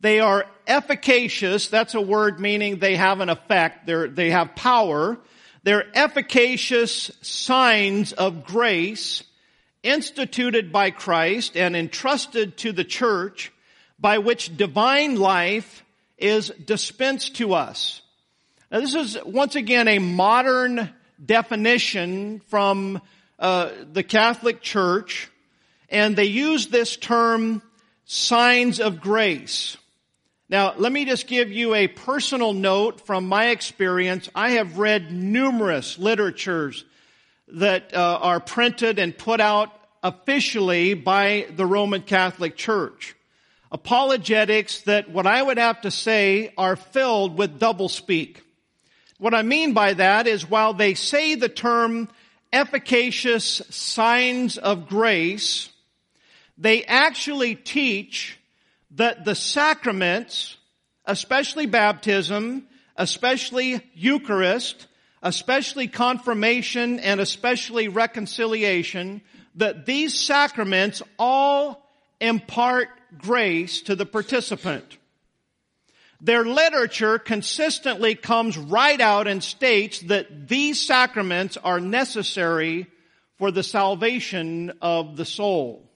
they 0.00 0.20
are 0.20 0.46
efficacious. 0.66 1.68
That's 1.68 1.94
a 1.94 2.00
word 2.00 2.40
meaning 2.40 2.78
they 2.78 2.96
have 2.96 3.20
an 3.20 3.30
effect. 3.30 3.86
They're, 3.86 4.08
they 4.08 4.30
have 4.30 4.56
power. 4.56 5.16
They're 5.62 5.86
efficacious 5.94 7.10
signs 7.22 8.12
of 8.12 8.44
grace 8.44 9.22
instituted 9.82 10.72
by 10.72 10.90
Christ 10.90 11.56
and 11.56 11.76
entrusted 11.76 12.56
to 12.58 12.72
the 12.72 12.84
church 12.84 13.52
by 13.98 14.18
which 14.18 14.56
divine 14.56 15.16
life 15.16 15.84
is 16.18 16.50
dispensed 16.50 17.36
to 17.36 17.54
us. 17.54 18.02
Now 18.70 18.80
this 18.80 18.94
is 18.94 19.18
once 19.24 19.54
again 19.54 19.86
a 19.88 19.98
modern 19.98 20.90
definition 21.24 22.40
from 22.48 23.00
uh, 23.38 23.70
the 23.92 24.02
Catholic 24.02 24.60
Church, 24.60 25.30
and 25.88 26.16
they 26.16 26.24
use 26.24 26.68
this 26.68 26.96
term 26.96 27.62
signs 28.04 28.80
of 28.80 29.00
grace. 29.00 29.76
Now, 30.48 30.74
let 30.76 30.92
me 30.92 31.06
just 31.06 31.26
give 31.26 31.50
you 31.50 31.74
a 31.74 31.88
personal 31.88 32.52
note 32.52 33.06
from 33.06 33.26
my 33.26 33.48
experience. 33.48 34.28
I 34.34 34.50
have 34.50 34.78
read 34.78 35.10
numerous 35.10 35.98
literatures 35.98 36.84
that 37.48 37.94
uh, 37.94 38.18
are 38.20 38.38
printed 38.38 38.98
and 38.98 39.16
put 39.16 39.40
out 39.40 39.70
officially 40.02 40.92
by 40.92 41.46
the 41.56 41.64
Roman 41.64 42.02
Catholic 42.02 42.56
Church. 42.56 43.16
Apologetics 43.70 44.82
that 44.82 45.10
what 45.10 45.26
I 45.26 45.42
would 45.42 45.56
have 45.56 45.80
to 45.80 45.90
say 45.90 46.52
are 46.58 46.76
filled 46.76 47.38
with 47.38 47.58
doublespeak. 47.58 48.41
What 49.22 49.34
I 49.34 49.42
mean 49.42 49.72
by 49.72 49.94
that 49.94 50.26
is 50.26 50.50
while 50.50 50.74
they 50.74 50.94
say 50.94 51.36
the 51.36 51.48
term 51.48 52.08
efficacious 52.52 53.62
signs 53.70 54.58
of 54.58 54.88
grace, 54.88 55.70
they 56.58 56.82
actually 56.82 57.54
teach 57.54 58.36
that 58.96 59.24
the 59.24 59.36
sacraments, 59.36 60.56
especially 61.04 61.66
baptism, 61.66 62.66
especially 62.96 63.88
Eucharist, 63.94 64.88
especially 65.22 65.86
confirmation, 65.86 66.98
and 66.98 67.20
especially 67.20 67.86
reconciliation, 67.86 69.22
that 69.54 69.86
these 69.86 70.18
sacraments 70.18 71.00
all 71.16 71.88
impart 72.20 72.88
grace 73.18 73.82
to 73.82 73.94
the 73.94 74.04
participant. 74.04 74.98
Their 76.24 76.44
literature 76.44 77.18
consistently 77.18 78.14
comes 78.14 78.56
right 78.56 79.00
out 79.00 79.26
and 79.26 79.42
states 79.42 79.98
that 80.02 80.46
these 80.46 80.80
sacraments 80.80 81.56
are 81.56 81.80
necessary 81.80 82.86
for 83.38 83.50
the 83.50 83.64
salvation 83.64 84.72
of 84.80 85.16
the 85.16 85.24
soul. 85.24 85.90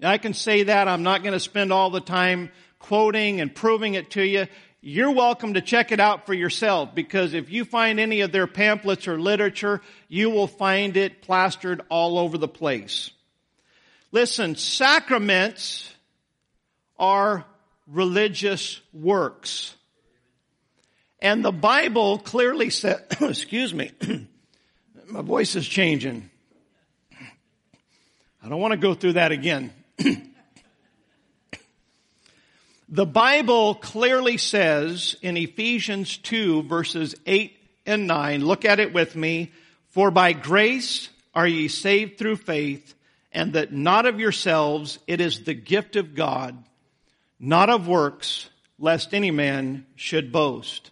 Now, 0.00 0.10
I 0.10 0.18
can 0.18 0.34
say 0.34 0.64
that. 0.64 0.88
I'm 0.88 1.04
not 1.04 1.22
going 1.22 1.34
to 1.34 1.40
spend 1.40 1.72
all 1.72 1.90
the 1.90 2.00
time 2.00 2.50
quoting 2.80 3.40
and 3.40 3.54
proving 3.54 3.94
it 3.94 4.10
to 4.12 4.26
you. 4.26 4.48
You're 4.80 5.12
welcome 5.12 5.54
to 5.54 5.60
check 5.60 5.92
it 5.92 6.00
out 6.00 6.26
for 6.26 6.34
yourself 6.34 6.92
because 6.96 7.32
if 7.32 7.48
you 7.48 7.64
find 7.64 8.00
any 8.00 8.22
of 8.22 8.32
their 8.32 8.48
pamphlets 8.48 9.06
or 9.06 9.20
literature, 9.20 9.82
you 10.08 10.30
will 10.30 10.48
find 10.48 10.96
it 10.96 11.22
plastered 11.22 11.80
all 11.88 12.18
over 12.18 12.38
the 12.38 12.48
place. 12.48 13.12
Listen, 14.10 14.56
sacraments 14.56 15.94
are 16.98 17.44
religious 17.90 18.80
works. 18.92 19.74
And 21.20 21.44
the 21.44 21.52
Bible 21.52 22.18
clearly 22.18 22.70
said, 22.70 23.04
excuse 23.20 23.74
me, 23.74 23.90
my 25.06 25.22
voice 25.22 25.56
is 25.56 25.66
changing. 25.66 26.30
I 28.42 28.48
don't 28.48 28.60
want 28.60 28.72
to 28.72 28.78
go 28.78 28.94
through 28.94 29.14
that 29.14 29.32
again. 29.32 29.72
the 32.88 33.06
Bible 33.06 33.74
clearly 33.74 34.36
says 34.36 35.16
in 35.20 35.36
Ephesians 35.36 36.16
2 36.18 36.62
verses 36.62 37.16
8 37.26 37.56
and 37.84 38.06
9, 38.06 38.44
look 38.44 38.64
at 38.64 38.78
it 38.78 38.92
with 38.92 39.16
me, 39.16 39.50
for 39.90 40.10
by 40.10 40.32
grace 40.32 41.08
are 41.34 41.46
ye 41.46 41.68
saved 41.68 42.18
through 42.18 42.36
faith, 42.36 42.94
and 43.32 43.54
that 43.54 43.72
not 43.72 44.06
of 44.06 44.20
yourselves, 44.20 44.98
it 45.06 45.20
is 45.20 45.42
the 45.44 45.54
gift 45.54 45.96
of 45.96 46.14
God, 46.14 46.64
not 47.40 47.70
of 47.70 47.88
works, 47.88 48.48
lest 48.78 49.14
any 49.14 49.30
man 49.30 49.86
should 49.96 50.32
boast. 50.32 50.90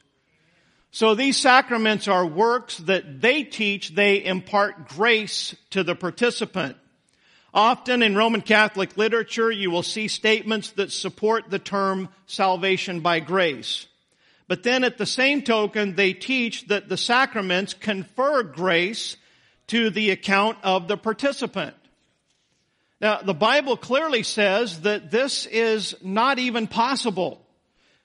So 0.90 1.14
these 1.14 1.36
sacraments 1.36 2.08
are 2.08 2.24
works 2.24 2.78
that 2.78 3.20
they 3.20 3.42
teach, 3.42 3.94
they 3.94 4.24
impart 4.24 4.88
grace 4.88 5.54
to 5.70 5.82
the 5.82 5.94
participant. 5.94 6.76
Often 7.52 8.02
in 8.02 8.16
Roman 8.16 8.42
Catholic 8.42 8.96
literature, 8.96 9.50
you 9.50 9.70
will 9.70 9.82
see 9.82 10.08
statements 10.08 10.70
that 10.72 10.92
support 10.92 11.50
the 11.50 11.58
term 11.58 12.08
salvation 12.26 13.00
by 13.00 13.20
grace. 13.20 13.86
But 14.48 14.62
then 14.62 14.84
at 14.84 14.98
the 14.98 15.06
same 15.06 15.42
token, 15.42 15.96
they 15.96 16.12
teach 16.12 16.68
that 16.68 16.88
the 16.88 16.96
sacraments 16.96 17.74
confer 17.74 18.42
grace 18.42 19.16
to 19.68 19.90
the 19.90 20.10
account 20.10 20.58
of 20.62 20.86
the 20.86 20.96
participant. 20.96 21.74
Now, 23.00 23.20
the 23.20 23.34
Bible 23.34 23.76
clearly 23.76 24.22
says 24.22 24.80
that 24.82 25.10
this 25.10 25.46
is 25.46 25.94
not 26.02 26.38
even 26.38 26.66
possible 26.66 27.42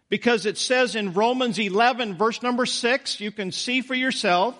because 0.09 0.45
it 0.45 0.57
says 0.57 0.95
in 0.95 1.13
Romans 1.13 1.57
11 1.57 2.17
verse 2.17 2.43
number 2.43 2.65
6, 2.65 3.19
you 3.21 3.31
can 3.31 3.53
see 3.53 3.81
for 3.81 3.95
yourself, 3.95 4.59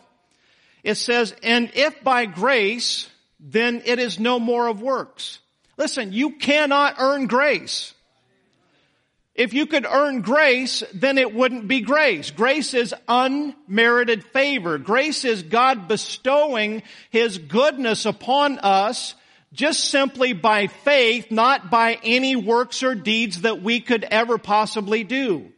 it 0.84 0.96
says, 0.96 1.36
and 1.44 1.70
if 1.74 2.02
by 2.04 2.26
grace, 2.26 3.10
then 3.40 3.82
it 3.86 4.00
is 4.00 4.20
no 4.20 4.40
more 4.40 4.68
of 4.68 4.82
works. 4.82 5.40
Listen, 5.78 6.14
you 6.14 6.38
cannot 6.38 6.96
earn 7.00 7.28
grace. 7.28 7.94
If 9.36 9.54
you 9.54 9.66
could 9.66 9.86
earn 9.86 10.22
grace, 10.22 10.84
then 10.94 11.18
it 11.18 11.34
wouldn't 11.34 11.68
be 11.68 11.82
grace. 11.82 12.32
Grace 12.32 12.74
is 12.74 12.94
unmerited 13.08 14.24
favor. 14.26 14.78
Grace 14.78 15.26
is 15.26 15.44
God 15.44 15.88
bestowing 15.88 16.84
His 17.10 17.38
goodness 17.38 18.06
upon 18.06 18.60
us 18.60 19.16
just 19.54 19.90
simply 19.90 20.34
by 20.34 20.68
faith, 20.68 21.32
not 21.32 21.70
by 21.70 22.00
any 22.04 22.36
works 22.36 22.84
or 22.84 22.96
deeds 22.96 23.42
that 23.42 23.62
we 23.62 23.80
could 23.82 24.04
ever 24.04 24.38
possibly 24.38 25.04
do. 25.04 25.52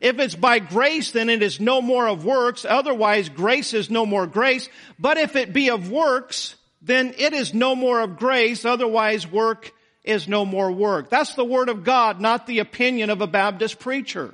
If 0.00 0.18
it's 0.18 0.34
by 0.34 0.60
grace, 0.60 1.10
then 1.10 1.28
it 1.28 1.42
is 1.42 1.60
no 1.60 1.82
more 1.82 2.08
of 2.08 2.24
works. 2.24 2.64
Otherwise, 2.64 3.28
grace 3.28 3.74
is 3.74 3.90
no 3.90 4.06
more 4.06 4.26
grace. 4.26 4.68
But 4.98 5.18
if 5.18 5.36
it 5.36 5.52
be 5.52 5.70
of 5.70 5.90
works, 5.90 6.54
then 6.80 7.14
it 7.18 7.34
is 7.34 7.52
no 7.52 7.74
more 7.74 8.00
of 8.00 8.16
grace. 8.16 8.64
Otherwise, 8.64 9.30
work 9.30 9.72
is 10.02 10.26
no 10.26 10.46
more 10.46 10.72
work. 10.72 11.10
That's 11.10 11.34
the 11.34 11.44
word 11.44 11.68
of 11.68 11.84
God, 11.84 12.20
not 12.20 12.46
the 12.46 12.60
opinion 12.60 13.10
of 13.10 13.20
a 13.20 13.26
Baptist 13.26 13.78
preacher. 13.78 14.32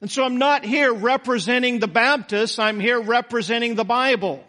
And 0.00 0.10
so 0.10 0.24
I'm 0.24 0.38
not 0.38 0.64
here 0.64 0.92
representing 0.92 1.78
the 1.78 1.88
Baptists, 1.88 2.58
I'm 2.58 2.80
here 2.80 3.00
representing 3.00 3.74
the 3.74 3.84
Bible. 3.84 4.42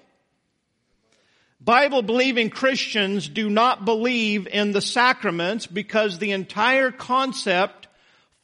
Bible 1.63 2.01
believing 2.01 2.49
Christians 2.49 3.29
do 3.29 3.49
not 3.49 3.85
believe 3.85 4.47
in 4.47 4.73
the 4.73 4.81
sacraments 4.81 5.65
because 5.65 6.19
the 6.19 6.31
entire 6.31 6.91
concept 6.91 7.87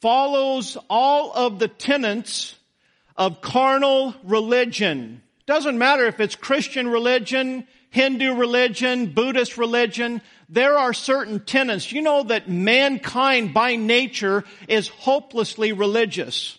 follows 0.00 0.78
all 0.88 1.30
of 1.34 1.58
the 1.58 1.68
tenets 1.68 2.54
of 3.16 3.42
carnal 3.42 4.14
religion. 4.24 5.20
Doesn't 5.44 5.76
matter 5.76 6.06
if 6.06 6.18
it's 6.18 6.34
Christian 6.34 6.88
religion, 6.88 7.66
Hindu 7.90 8.36
religion, 8.36 9.12
Buddhist 9.12 9.58
religion, 9.58 10.22
there 10.48 10.78
are 10.78 10.94
certain 10.94 11.40
tenets. 11.40 11.92
You 11.92 12.00
know 12.00 12.22
that 12.22 12.48
mankind 12.48 13.52
by 13.52 13.76
nature 13.76 14.44
is 14.66 14.88
hopelessly 14.88 15.72
religious. 15.72 16.58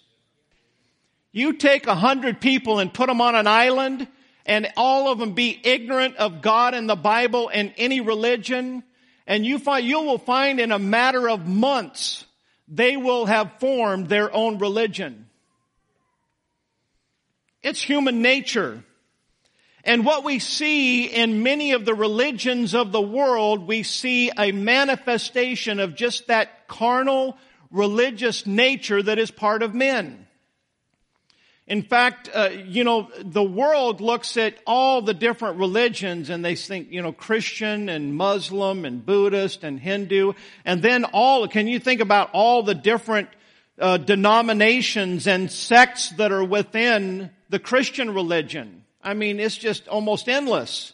You 1.31 1.53
take 1.53 1.87
a 1.87 1.95
hundred 1.95 2.39
people 2.39 2.77
and 2.77 2.93
put 2.93 3.07
them 3.07 3.21
on 3.21 3.33
an 3.33 3.47
island 3.47 4.07
and 4.45 4.67
all 4.75 5.11
of 5.11 5.19
them 5.19 5.33
be 5.33 5.59
ignorant 5.63 6.15
of 6.17 6.41
God 6.41 6.73
and 6.73 6.89
the 6.89 6.95
Bible 6.95 7.49
and 7.53 7.73
any 7.77 8.01
religion, 8.01 8.83
and 9.27 9.45
you 9.45 9.59
find, 9.59 9.85
you 9.85 10.01
will 10.01 10.17
find 10.17 10.59
in 10.59 10.71
a 10.71 10.79
matter 10.79 11.29
of 11.29 11.47
months, 11.47 12.25
they 12.67 12.97
will 12.97 13.25
have 13.25 13.59
formed 13.59 14.07
their 14.07 14.33
own 14.33 14.57
religion. 14.57 15.27
It's 17.61 17.81
human 17.81 18.21
nature. 18.21 18.83
And 19.83 20.05
what 20.05 20.23
we 20.23 20.39
see 20.39 21.05
in 21.05 21.43
many 21.43 21.71
of 21.71 21.85
the 21.85 21.93
religions 21.93 22.73
of 22.75 22.91
the 22.91 23.01
world, 23.01 23.67
we 23.67 23.83
see 23.83 24.31
a 24.37 24.51
manifestation 24.51 25.79
of 25.79 25.95
just 25.95 26.27
that 26.27 26.67
carnal 26.67 27.37
religious 27.71 28.45
nature 28.45 29.01
that 29.01 29.17
is 29.17 29.31
part 29.31 29.63
of 29.63 29.73
men. 29.73 30.27
In 31.71 31.83
fact, 31.83 32.29
uh, 32.33 32.49
you 32.65 32.83
know, 32.83 33.09
the 33.17 33.41
world 33.41 34.01
looks 34.01 34.35
at 34.35 34.55
all 34.67 35.01
the 35.01 35.13
different 35.13 35.57
religions 35.57 36.29
and 36.29 36.43
they 36.43 36.55
think, 36.55 36.91
you 36.91 37.01
know, 37.01 37.13
Christian 37.13 37.87
and 37.87 38.13
Muslim 38.13 38.83
and 38.83 39.05
Buddhist 39.05 39.63
and 39.63 39.79
Hindu, 39.79 40.33
and 40.65 40.81
then 40.81 41.05
all, 41.05 41.47
can 41.47 41.67
you 41.67 41.79
think 41.79 42.01
about 42.01 42.29
all 42.33 42.61
the 42.61 42.75
different 42.75 43.29
uh, 43.79 43.95
denominations 43.95 45.27
and 45.27 45.49
sects 45.49 46.09
that 46.17 46.33
are 46.33 46.43
within 46.43 47.29
the 47.49 47.57
Christian 47.57 48.13
religion? 48.13 48.83
I 49.01 49.13
mean, 49.13 49.39
it's 49.39 49.55
just 49.55 49.87
almost 49.87 50.27
endless. 50.27 50.91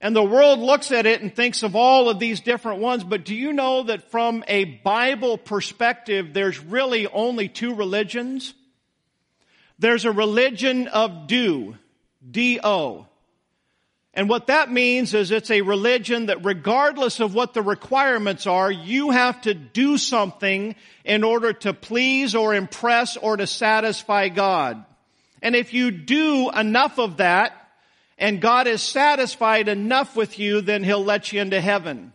And 0.00 0.14
the 0.14 0.22
world 0.22 0.60
looks 0.60 0.92
at 0.92 1.04
it 1.04 1.20
and 1.20 1.34
thinks 1.34 1.64
of 1.64 1.74
all 1.74 2.08
of 2.08 2.20
these 2.20 2.38
different 2.38 2.80
ones, 2.80 3.02
but 3.02 3.24
do 3.24 3.34
you 3.34 3.52
know 3.52 3.82
that 3.82 4.12
from 4.12 4.44
a 4.46 4.66
Bible 4.66 5.36
perspective, 5.36 6.32
there's 6.32 6.60
really 6.60 7.08
only 7.08 7.48
two 7.48 7.74
religions? 7.74 8.54
There's 9.80 10.04
a 10.04 10.12
religion 10.12 10.88
of 10.88 11.26
do, 11.26 11.74
D-O. 12.30 13.06
And 14.12 14.28
what 14.28 14.48
that 14.48 14.70
means 14.70 15.14
is 15.14 15.30
it's 15.30 15.50
a 15.50 15.62
religion 15.62 16.26
that 16.26 16.44
regardless 16.44 17.18
of 17.18 17.34
what 17.34 17.54
the 17.54 17.62
requirements 17.62 18.46
are, 18.46 18.70
you 18.70 19.10
have 19.10 19.40
to 19.42 19.54
do 19.54 19.96
something 19.96 20.76
in 21.02 21.24
order 21.24 21.54
to 21.54 21.72
please 21.72 22.34
or 22.34 22.54
impress 22.54 23.16
or 23.16 23.38
to 23.38 23.46
satisfy 23.46 24.28
God. 24.28 24.84
And 25.40 25.56
if 25.56 25.72
you 25.72 25.90
do 25.90 26.50
enough 26.50 26.98
of 26.98 27.16
that, 27.16 27.56
and 28.18 28.42
God 28.42 28.66
is 28.66 28.82
satisfied 28.82 29.68
enough 29.68 30.14
with 30.14 30.38
you, 30.38 30.60
then 30.60 30.84
He'll 30.84 31.02
let 31.02 31.32
you 31.32 31.40
into 31.40 31.58
heaven. 31.58 32.12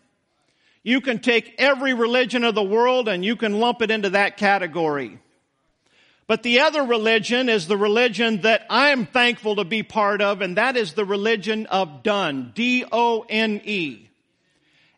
You 0.84 1.02
can 1.02 1.18
take 1.18 1.56
every 1.58 1.96
religion 1.96 2.44
of 2.44 2.54
the 2.54 2.62
world 2.62 3.08
and 3.08 3.26
you 3.26 3.36
can 3.36 3.60
lump 3.60 3.82
it 3.82 3.90
into 3.90 4.12
that 4.12 4.38
category. 4.38 5.20
But 6.28 6.42
the 6.42 6.62
other 6.62 6.84
religion 6.84 7.50
is 7.50 7.68
the 7.68 7.78
religion 7.78 8.42
that 8.42 8.66
I'm 8.70 9.06
thankful 9.06 9.58
to 9.58 9.64
be 9.64 9.84
part 9.84 10.22
of, 10.22 10.42
and 10.42 10.58
that 10.58 10.76
is 10.76 10.94
the 10.94 11.06
religion 11.06 11.68
of 11.68 12.02
done. 12.02 12.52
D-O-N-E. 12.56 14.10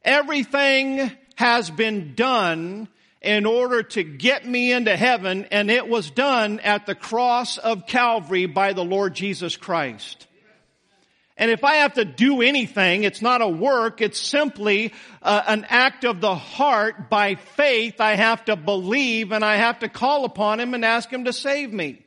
Everything 0.05 1.11
has 1.35 1.69
been 1.69 2.15
done 2.15 2.87
in 3.21 3.45
order 3.45 3.83
to 3.83 4.03
get 4.03 4.47
me 4.47 4.71
into 4.71 4.95
heaven, 4.95 5.45
and 5.51 5.69
it 5.69 5.89
was 5.89 6.11
done 6.11 6.61
at 6.61 6.85
the 6.85 6.95
cross 6.95 7.57
of 7.57 7.87
Calvary 7.87 8.45
by 8.45 8.71
the 8.71 8.85
Lord 8.85 9.13
Jesus 9.13 9.57
Christ. 9.57 10.26
And 11.37 11.51
if 11.51 11.63
I 11.63 11.75
have 11.75 11.93
to 11.93 12.05
do 12.05 12.41
anything, 12.41 13.03
it's 13.03 13.21
not 13.21 13.41
a 13.41 13.47
work, 13.47 14.01
it's 14.01 14.19
simply 14.19 14.91
uh, 15.21 15.43
an 15.47 15.67
act 15.69 16.03
of 16.03 16.19
the 16.19 16.33
heart 16.33 17.09
by 17.09 17.35
faith. 17.35 18.01
I 18.01 18.15
have 18.15 18.43
to 18.45 18.55
believe 18.55 19.31
and 19.31 19.45
I 19.45 19.57
have 19.57 19.79
to 19.79 19.89
call 19.89 20.25
upon 20.25 20.59
Him 20.59 20.73
and 20.73 20.83
ask 20.83 21.09
Him 21.11 21.25
to 21.25 21.33
save 21.33 21.71
me. 21.71 22.03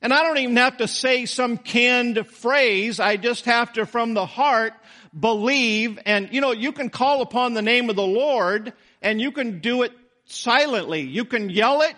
And 0.00 0.14
I 0.14 0.22
don't 0.22 0.38
even 0.38 0.56
have 0.56 0.78
to 0.78 0.88
say 0.88 1.26
some 1.26 1.58
canned 1.58 2.26
phrase. 2.26 3.00
I 3.00 3.16
just 3.16 3.44
have 3.44 3.72
to, 3.74 3.84
from 3.84 4.14
the 4.14 4.26
heart, 4.26 4.72
believe. 5.18 5.98
And, 6.06 6.32
you 6.32 6.40
know, 6.40 6.52
you 6.52 6.72
can 6.72 6.88
call 6.88 7.20
upon 7.20 7.54
the 7.54 7.62
name 7.62 7.90
of 7.90 7.96
the 7.96 8.06
Lord 8.06 8.72
and 9.02 9.20
you 9.20 9.32
can 9.32 9.60
do 9.60 9.82
it 9.82 9.92
silently. 10.26 11.02
You 11.02 11.24
can 11.24 11.50
yell 11.50 11.82
it. 11.82 11.94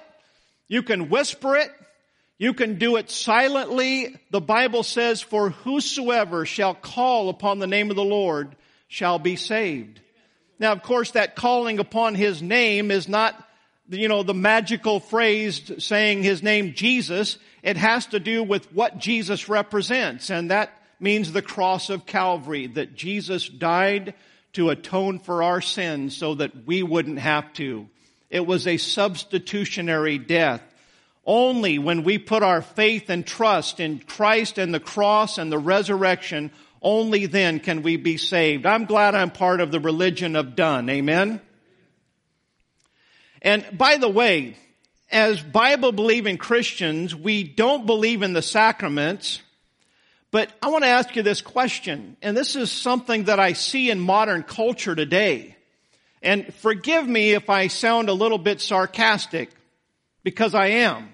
You 0.66 0.82
can 0.82 1.10
whisper 1.10 1.56
it. 1.56 1.70
You 2.40 2.54
can 2.54 2.76
do 2.76 2.96
it 2.96 3.10
silently. 3.10 4.16
The 4.30 4.40
Bible 4.40 4.82
says, 4.82 5.20
for 5.20 5.50
whosoever 5.50 6.46
shall 6.46 6.74
call 6.74 7.28
upon 7.28 7.58
the 7.58 7.66
name 7.66 7.90
of 7.90 7.96
the 7.96 8.02
Lord 8.02 8.56
shall 8.88 9.18
be 9.18 9.36
saved. 9.36 10.00
Now, 10.58 10.72
of 10.72 10.82
course, 10.82 11.10
that 11.10 11.36
calling 11.36 11.78
upon 11.78 12.14
His 12.14 12.40
name 12.40 12.90
is 12.90 13.08
not, 13.08 13.46
you 13.90 14.08
know, 14.08 14.22
the 14.22 14.32
magical 14.32 15.00
phrase 15.00 15.70
saying 15.84 16.22
His 16.22 16.42
name 16.42 16.72
Jesus. 16.72 17.36
It 17.62 17.76
has 17.76 18.06
to 18.06 18.18
do 18.18 18.42
with 18.42 18.72
what 18.72 18.96
Jesus 18.96 19.50
represents. 19.50 20.30
And 20.30 20.50
that 20.50 20.70
means 20.98 21.32
the 21.32 21.42
cross 21.42 21.90
of 21.90 22.06
Calvary, 22.06 22.68
that 22.68 22.94
Jesus 22.94 23.50
died 23.50 24.14
to 24.54 24.70
atone 24.70 25.18
for 25.18 25.42
our 25.42 25.60
sins 25.60 26.16
so 26.16 26.36
that 26.36 26.66
we 26.66 26.82
wouldn't 26.82 27.18
have 27.18 27.52
to. 27.54 27.86
It 28.30 28.46
was 28.46 28.66
a 28.66 28.78
substitutionary 28.78 30.16
death. 30.16 30.62
Only 31.24 31.78
when 31.78 32.02
we 32.02 32.18
put 32.18 32.42
our 32.42 32.62
faith 32.62 33.10
and 33.10 33.26
trust 33.26 33.78
in 33.78 33.98
Christ 34.00 34.58
and 34.58 34.72
the 34.72 34.80
cross 34.80 35.38
and 35.38 35.52
the 35.52 35.58
resurrection, 35.58 36.50
only 36.82 37.26
then 37.26 37.60
can 37.60 37.82
we 37.82 37.96
be 37.96 38.16
saved. 38.16 38.66
I'm 38.66 38.86
glad 38.86 39.14
I'm 39.14 39.30
part 39.30 39.60
of 39.60 39.70
the 39.70 39.80
religion 39.80 40.34
of 40.34 40.56
done. 40.56 40.88
Amen? 40.88 41.40
And 43.42 43.66
by 43.76 43.96
the 43.96 44.08
way, 44.08 44.56
as 45.10 45.42
Bible 45.42 45.92
believing 45.92 46.38
Christians, 46.38 47.14
we 47.14 47.42
don't 47.42 47.86
believe 47.86 48.22
in 48.22 48.32
the 48.32 48.42
sacraments, 48.42 49.40
but 50.30 50.50
I 50.62 50.68
want 50.68 50.84
to 50.84 50.90
ask 50.90 51.16
you 51.16 51.22
this 51.22 51.42
question, 51.42 52.16
and 52.22 52.36
this 52.36 52.54
is 52.54 52.70
something 52.70 53.24
that 53.24 53.40
I 53.40 53.54
see 53.54 53.90
in 53.90 53.98
modern 53.98 54.42
culture 54.42 54.94
today. 54.94 55.56
And 56.22 56.52
forgive 56.54 57.06
me 57.08 57.32
if 57.32 57.50
I 57.50 57.66
sound 57.66 58.08
a 58.08 58.14
little 58.14 58.38
bit 58.38 58.60
sarcastic, 58.60 59.50
because 60.22 60.54
I 60.54 60.66
am. 60.66 61.08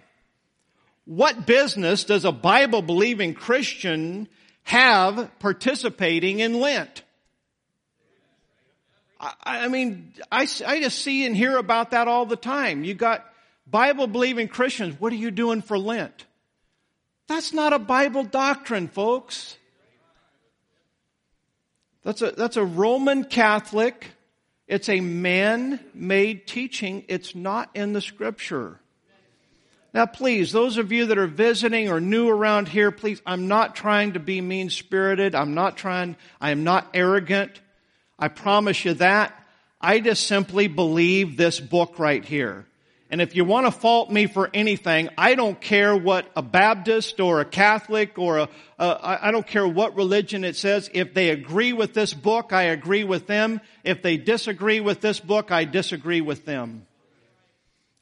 What 1.04 1.46
business 1.46 2.04
does 2.04 2.24
a 2.24 2.32
Bible 2.32 2.82
believing 2.82 3.34
Christian 3.34 4.28
have 4.64 5.30
participating 5.38 6.40
in 6.40 6.60
Lent? 6.60 7.04
I, 9.20 9.34
I 9.44 9.68
mean, 9.68 10.12
I, 10.30 10.48
I 10.66 10.80
just 10.80 11.00
see 11.00 11.24
and 11.24 11.36
hear 11.36 11.56
about 11.56 11.92
that 11.92 12.08
all 12.08 12.26
the 12.26 12.36
time. 12.36 12.84
You 12.84 12.94
got 12.94 13.24
Bible 13.66 14.06
believing 14.06 14.48
Christians. 14.48 15.00
What 15.00 15.12
are 15.12 15.16
you 15.16 15.30
doing 15.30 15.62
for 15.62 15.78
Lent? 15.78 16.26
That's 17.28 17.52
not 17.52 17.72
a 17.72 17.78
Bible 17.78 18.24
doctrine, 18.24 18.88
folks. 18.88 19.56
That's 22.02 22.22
a, 22.22 22.30
that's 22.32 22.56
a 22.56 22.64
Roman 22.64 23.24
Catholic. 23.24 24.12
It's 24.68 24.88
a 24.88 25.00
man-made 25.00 26.46
teaching. 26.46 27.04
It's 27.08 27.34
not 27.34 27.70
in 27.74 27.92
the 27.92 28.00
scripture. 28.00 28.80
Now 29.94 30.06
please, 30.06 30.52
those 30.52 30.76
of 30.76 30.92
you 30.92 31.06
that 31.06 31.18
are 31.18 31.26
visiting 31.26 31.88
or 31.88 32.00
new 32.00 32.28
around 32.28 32.68
here, 32.68 32.90
please, 32.90 33.22
I'm 33.24 33.48
not 33.48 33.74
trying 33.74 34.12
to 34.12 34.20
be 34.20 34.40
mean-spirited. 34.40 35.34
I'm 35.34 35.54
not 35.54 35.76
trying, 35.76 36.16
I 36.40 36.50
am 36.50 36.64
not 36.64 36.88
arrogant. 36.92 37.60
I 38.18 38.28
promise 38.28 38.84
you 38.84 38.94
that. 38.94 39.32
I 39.80 40.00
just 40.00 40.26
simply 40.26 40.68
believe 40.68 41.36
this 41.36 41.60
book 41.60 41.98
right 41.98 42.24
here. 42.24 42.66
And 43.08 43.20
if 43.20 43.36
you 43.36 43.44
want 43.44 43.66
to 43.66 43.70
fault 43.70 44.10
me 44.10 44.26
for 44.26 44.50
anything, 44.52 45.10
I 45.16 45.36
don't 45.36 45.60
care 45.60 45.94
what 45.94 46.28
a 46.34 46.42
Baptist 46.42 47.20
or 47.20 47.40
a 47.40 47.44
Catholic 47.44 48.18
or 48.18 48.38
a, 48.38 48.48
a 48.80 49.18
I 49.22 49.30
don't 49.30 49.46
care 49.46 49.66
what 49.66 49.94
religion 49.94 50.42
it 50.42 50.56
says. 50.56 50.90
If 50.92 51.14
they 51.14 51.30
agree 51.30 51.72
with 51.72 51.94
this 51.94 52.12
book, 52.12 52.52
I 52.52 52.64
agree 52.64 53.04
with 53.04 53.28
them. 53.28 53.60
If 53.84 54.02
they 54.02 54.16
disagree 54.16 54.80
with 54.80 55.00
this 55.00 55.20
book, 55.20 55.52
I 55.52 55.64
disagree 55.64 56.20
with 56.20 56.44
them. 56.44 56.86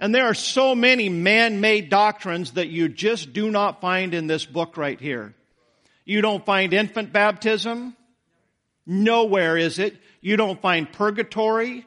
And 0.01 0.15
there 0.15 0.27
are 0.27 0.35
so 0.35 0.75
many 0.75 1.09
man-made 1.09 1.89
doctrines 1.89 2.53
that 2.53 2.69
you 2.69 2.89
just 2.89 3.33
do 3.33 3.51
not 3.51 3.81
find 3.81 4.13
in 4.13 4.27
this 4.27 4.45
book 4.45 4.77
right 4.77 5.01
here. 5.01 5.35
You 6.05 6.21
don't 6.21 6.45
find 6.45 6.73
infant 6.73 7.13
baptism. 7.13 7.97
Nowhere 8.87 9.57
is 9.57 9.79
it. 9.79 9.97
You 10.21 10.37
don't 10.37 10.61
find 10.61 10.91
purgatory. 10.93 11.87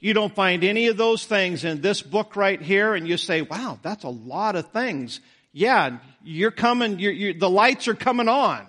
You 0.00 0.14
don't 0.14 0.34
find 0.34 0.62
any 0.62 0.88
of 0.88 0.96
those 0.96 1.24
things 1.24 1.64
in 1.64 1.80
this 1.80 2.02
book 2.02 2.36
right 2.36 2.60
here, 2.60 2.94
and 2.94 3.08
you 3.08 3.16
say, 3.16 3.42
wow, 3.42 3.78
that's 3.82 4.04
a 4.04 4.08
lot 4.10 4.54
of 4.54 4.70
things. 4.70 5.20
Yeah, 5.52 5.98
you're 6.22 6.50
coming, 6.50 6.98
you're, 6.98 7.12
you're, 7.12 7.34
the 7.34 7.50
lights 7.50 7.88
are 7.88 7.94
coming 7.94 8.28
on. 8.28 8.66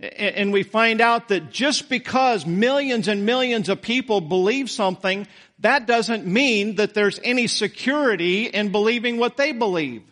And 0.00 0.52
we 0.52 0.62
find 0.62 1.00
out 1.00 1.28
that 1.28 1.50
just 1.50 1.88
because 1.88 2.46
millions 2.46 3.08
and 3.08 3.26
millions 3.26 3.68
of 3.68 3.82
people 3.82 4.20
believe 4.20 4.70
something, 4.70 5.26
that 5.60 5.86
doesn't 5.86 6.24
mean 6.24 6.76
that 6.76 6.94
there's 6.94 7.18
any 7.24 7.48
security 7.48 8.44
in 8.44 8.70
believing 8.70 9.18
what 9.18 9.36
they 9.36 9.50
believe. 9.50 10.02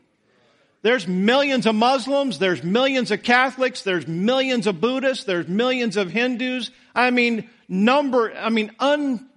There's 0.83 1.07
millions 1.07 1.66
of 1.66 1.75
Muslims, 1.75 2.38
there's 2.38 2.62
millions 2.62 3.11
of 3.11 3.22
Catholics, 3.22 3.83
there's 3.83 4.07
millions 4.07 4.66
of 4.66 4.81
Buddhists, 4.81 5.25
there's 5.25 5.49
millions 5.49 5.96
of 5.96 6.11
Hindus. 6.11 6.70
I 6.94 7.11
mean, 7.11 7.49
number, 7.68 8.33
I 8.37 8.51
mean, 8.51 8.72
un, 8.79 9.29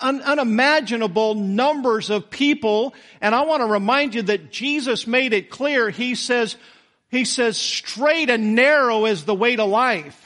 un, 0.00 0.22
unimaginable 0.22 1.34
numbers 1.34 2.10
of 2.10 2.30
people. 2.30 2.94
And 3.20 3.34
I 3.34 3.42
want 3.42 3.62
to 3.62 3.66
remind 3.66 4.14
you 4.14 4.22
that 4.22 4.50
Jesus 4.50 5.06
made 5.06 5.32
it 5.32 5.50
clear. 5.50 5.90
He 5.90 6.14
says, 6.14 6.56
he 7.08 7.24
says, 7.24 7.56
straight 7.56 8.30
and 8.30 8.54
narrow 8.54 9.06
is 9.06 9.24
the 9.24 9.34
way 9.34 9.56
to 9.56 9.64
life. 9.64 10.24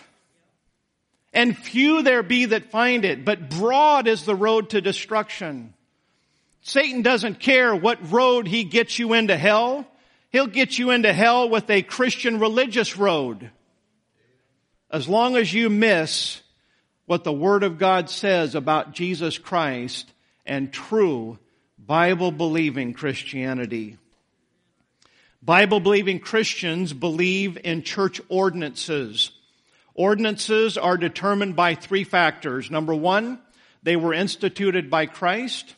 And 1.33 1.57
few 1.57 2.03
there 2.03 2.23
be 2.23 2.47
that 2.47 2.71
find 2.71 3.05
it, 3.05 3.25
but 3.25 3.49
broad 3.49 4.07
is 4.07 4.25
the 4.25 4.35
road 4.35 4.71
to 4.71 4.81
destruction. 4.81 5.73
Satan 6.63 7.03
doesn't 7.03 7.41
care 7.41 7.75
what 7.75 8.13
road 8.13 8.47
he 8.47 8.65
gets 8.65 8.99
you 8.99 9.15
into 9.15 9.37
hell. 9.37 9.87
He'll 10.31 10.47
get 10.47 10.79
you 10.79 10.91
into 10.91 11.13
hell 11.13 11.49
with 11.49 11.69
a 11.71 11.83
Christian 11.83 12.39
religious 12.39 12.97
road. 12.97 13.51
As 14.91 15.09
long 15.09 15.37
as 15.37 15.53
you 15.53 15.71
miss 15.71 16.43
what 17.07 17.25
the 17.25 17.33
Word 17.33 17.63
of 17.63 17.79
God 17.79 18.11
says 18.11 18.55
about 18.55 18.93
Jesus 18.93 19.39
Christ 19.39 20.11
and 20.45 20.73
true 20.73 21.39
Bible 21.79 22.31
believing 22.31 22.93
Christianity. 22.93 23.99
Bible 25.45 25.81
believing 25.81 26.21
Christians 26.21 26.93
believe 26.93 27.59
in 27.65 27.83
church 27.83 28.21
ordinances. 28.29 29.33
Ordinances 29.93 30.79
are 30.79 30.97
determined 30.97 31.57
by 31.57 31.75
three 31.75 32.05
factors. 32.05 32.71
Number 32.71 32.95
one, 32.95 33.41
they 33.83 33.97
were 33.97 34.15
instituted 34.15 34.89
by 34.89 35.07
Christ. 35.07 35.75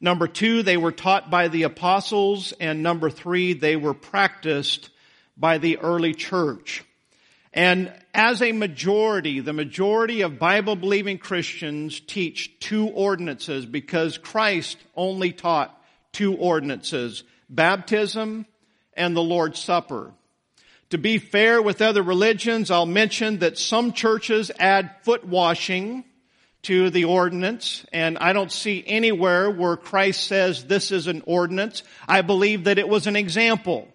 Number 0.00 0.26
two, 0.26 0.64
they 0.64 0.76
were 0.76 0.90
taught 0.90 1.30
by 1.30 1.46
the 1.46 1.62
apostles. 1.62 2.52
And 2.58 2.82
number 2.82 3.08
three, 3.08 3.52
they 3.52 3.76
were 3.76 3.94
practiced 3.94 4.90
by 5.36 5.58
the 5.58 5.78
early 5.78 6.12
church. 6.12 6.82
And 7.52 7.92
as 8.12 8.42
a 8.42 8.50
majority, 8.50 9.38
the 9.38 9.52
majority 9.52 10.22
of 10.22 10.40
Bible 10.40 10.74
believing 10.74 11.18
Christians 11.18 12.00
teach 12.00 12.58
two 12.58 12.88
ordinances 12.88 13.64
because 13.64 14.18
Christ 14.18 14.76
only 14.96 15.32
taught 15.32 15.80
two 16.10 16.34
ordinances, 16.34 17.22
baptism 17.48 18.46
and 18.96 19.16
the 19.16 19.22
Lord's 19.22 19.58
Supper. 19.58 20.12
To 20.90 20.98
be 20.98 21.18
fair 21.18 21.60
with 21.60 21.82
other 21.82 22.02
religions, 22.02 22.70
I'll 22.70 22.86
mention 22.86 23.38
that 23.38 23.58
some 23.58 23.92
churches 23.92 24.50
add 24.58 24.94
foot 25.02 25.24
washing 25.24 26.04
to 26.62 26.88
the 26.90 27.04
ordinance, 27.04 27.84
and 27.92 28.16
I 28.18 28.32
don't 28.32 28.52
see 28.52 28.82
anywhere 28.86 29.50
where 29.50 29.76
Christ 29.76 30.24
says 30.26 30.64
this 30.64 30.92
is 30.92 31.06
an 31.06 31.22
ordinance. 31.26 31.82
I 32.08 32.22
believe 32.22 32.64
that 32.64 32.78
it 32.78 32.88
was 32.88 33.06
an 33.06 33.16
example. 33.16 33.88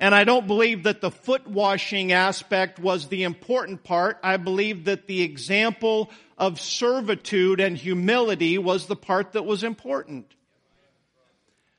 And 0.00 0.14
I 0.14 0.24
don't 0.24 0.46
believe 0.46 0.84
that 0.84 1.00
the 1.00 1.10
foot 1.10 1.46
washing 1.46 2.12
aspect 2.12 2.78
was 2.78 3.08
the 3.08 3.24
important 3.24 3.82
part. 3.82 4.18
I 4.22 4.36
believe 4.36 4.84
that 4.84 5.06
the 5.06 5.22
example 5.22 6.10
of 6.38 6.60
servitude 6.60 7.60
and 7.60 7.76
humility 7.76 8.58
was 8.58 8.86
the 8.86 8.96
part 8.96 9.32
that 9.32 9.44
was 9.44 9.64
important. 9.64 10.32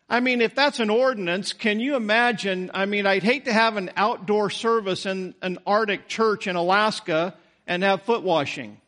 I 0.10 0.22
mean, 0.22 0.41
if 0.41 0.56
that's 0.56 0.80
an 0.80 0.89
ordinance, 0.89 1.54
can 1.54 1.80
you 1.80 1.95
imagine? 1.95 2.72
I 2.74 2.86
mean, 2.88 3.06
I'd 3.06 3.22
hate 3.22 3.45
to 3.45 3.54
have 3.54 3.78
an 3.78 3.91
outdoor 3.95 4.50
service 4.50 5.06
in 5.06 5.36
an 5.41 5.60
Arctic 5.67 6.08
church 6.08 6.48
in 6.48 6.56
Alaska 6.56 7.36
and 7.67 7.84
have 7.84 8.02
foot 8.02 8.24
washing. 8.24 8.82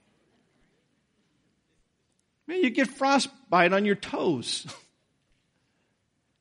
Man, 2.47 2.63
you 2.63 2.71
get 2.71 2.87
frostbite 2.87 3.71
on 3.71 3.85
your 3.85 3.95
toes. 3.95 4.65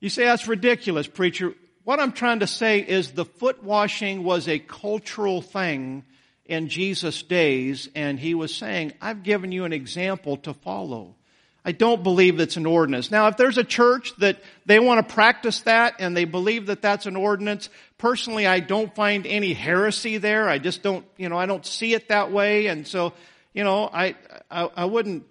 You 0.03 0.09
say 0.09 0.25
that's 0.25 0.49
ridiculous, 0.49 1.07
preacher. 1.07 1.55
What 1.85 2.01
I'm 2.01 2.13
trying 2.13 2.41
to 2.41 2.47
say 2.47 2.81
is 2.81 3.13
the 3.13 3.27
foot 3.27 3.63
washing 3.63 4.25
was 4.25 4.49
a 4.49 4.59
cultural 4.59 5.43
thing 5.43 6.05
in 6.47 6.69
Jesus' 6.69 7.23
days, 7.23 7.89
and 7.95 8.19
he 8.19 8.35
was 8.35 8.55
saying, 8.55 8.95
I've 9.03 9.23
given 9.23 9.53
you 9.53 9.67
an 9.67 9.75
example 9.75 10.39
to 10.39 10.55
follow. 10.55 11.17
I 11.65 11.73
don't 11.73 12.03
believe 12.03 12.41
it's 12.41 12.57
an 12.57 12.65
ordinance. 12.65 13.11
Now, 13.11 13.29
if 13.29 13.37
there's 13.37 13.59
a 13.59 13.65
church 13.65 14.15
that 14.17 14.43
they 14.65 14.79
want 14.79 15.07
to 15.07 15.15
practice 15.15 15.61
that 15.63 15.97
and 15.99 16.17
they 16.17 16.25
believe 16.25 16.67
that 16.67 16.81
that's 16.81 17.07
an 17.07 17.17
ordinance, 17.17 17.69
personally, 17.99 18.47
I 18.47 18.61
don't 18.61 18.95
find 18.95 19.27
any 19.27 19.53
heresy 19.53 20.17
there. 20.17 20.49
I 20.49 20.59
just 20.59 20.83
don't, 20.83 21.05
you 21.19 21.29
know, 21.29 21.37
I 21.37 21.47
don't 21.47 21.67
see 21.67 21.93
it 21.93 22.09
that 22.09 22.33
way. 22.33 22.69
And 22.69 22.87
so, 22.87 23.13
you 23.53 23.63
know, 23.63 23.91
I, 23.93 24.15
I, 24.51 24.71
I 24.75 24.85
wouldn't 24.87 25.27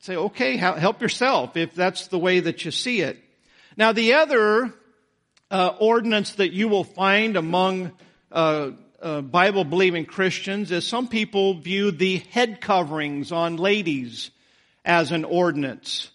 say, 0.00 0.16
okay, 0.16 0.56
help 0.56 1.02
yourself 1.02 1.56
if 1.56 1.74
that's 1.74 2.08
the 2.08 2.18
way 2.18 2.40
that 2.40 2.64
you 2.64 2.72
see 2.72 3.02
it. 3.02 3.22
Now, 3.76 3.92
the 3.92 4.14
other 4.14 4.74
uh, 5.52 5.74
ordinance 5.78 6.34
that 6.34 6.52
you 6.52 6.66
will 6.68 6.84
find 6.84 7.36
among 7.36 7.92
uh, 8.32 8.72
uh, 9.00 9.20
Bible 9.20 9.64
believing 9.64 10.04
Christians 10.04 10.72
is 10.72 10.86
some 10.86 11.06
people 11.06 11.54
view 11.54 11.92
the 11.92 12.18
head 12.30 12.60
coverings 12.60 13.30
on 13.30 13.56
ladies 13.56 14.32
as 14.84 15.12
an 15.12 15.24
ordinance. 15.24 16.10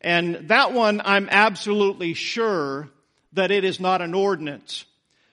And 0.00 0.48
that 0.48 0.72
one, 0.72 1.02
I'm 1.04 1.28
absolutely 1.30 2.14
sure 2.14 2.88
that 3.32 3.50
it 3.50 3.64
is 3.64 3.80
not 3.80 4.02
an 4.02 4.14
ordinance. 4.14 4.84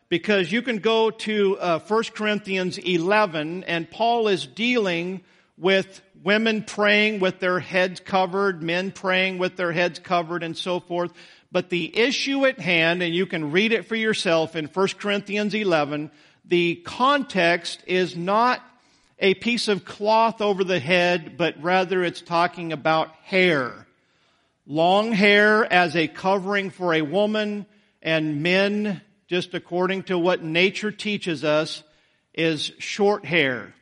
Because 0.10 0.52
you 0.52 0.62
can 0.62 0.78
go 0.78 1.10
to 1.10 1.58
uh, 1.58 1.80
1 1.80 2.04
Corinthians 2.15 2.78
11 2.78 3.63
and 3.63 3.89
Paul 3.89 4.28
is 4.28 4.46
dealing 4.46 5.24
with 5.58 6.02
women 6.24 6.63
praying 6.63 7.19
with 7.19 7.39
their 7.39 7.60
heads 7.60 8.00
covered, 8.00 8.62
men 8.62 8.91
praying 8.91 9.38
with 9.38 9.56
their 9.56 9.72
heads 9.72 10.00
covered 10.00 10.43
and 10.43 10.56
so 10.56 10.80
forth. 10.80 11.12
But 11.52 11.69
the 11.69 11.98
issue 11.98 12.46
at 12.46 12.60
hand, 12.60 13.04
and 13.04 13.13
you 13.13 13.26
can 13.26 13.52
read 13.52 13.74
it 13.74 13.86
for 13.86 13.96
yourself 13.96 14.56
in 14.56 14.65
1 14.65 14.88
Corinthians 15.00 15.54
11, 15.54 16.12
the 16.46 16.76
context 16.76 17.84
is 17.86 18.15
not 18.15 18.62
a 19.23 19.33
piece 19.33 19.69
of 19.69 19.86
cloth 19.86 20.41
over 20.41 20.65
the 20.65 20.81
head, 20.81 21.38
but 21.38 21.55
rather 21.63 22.03
it's 22.03 22.19
talking 22.19 22.73
about 22.73 23.09
hair. 23.23 23.88
Long 24.67 25.13
hair 25.13 25.63
as 25.71 25.95
a 25.95 26.09
covering 26.09 26.69
for 26.69 26.93
a 26.93 27.01
woman 27.01 27.65
and 28.01 28.43
men, 28.43 29.01
just 29.27 29.53
according 29.53 30.03
to 30.03 30.19
what 30.19 30.43
nature 30.43 30.91
teaches 30.91 31.45
us, 31.45 31.83
is 32.33 32.73
short 32.79 33.23
hair. 33.23 33.73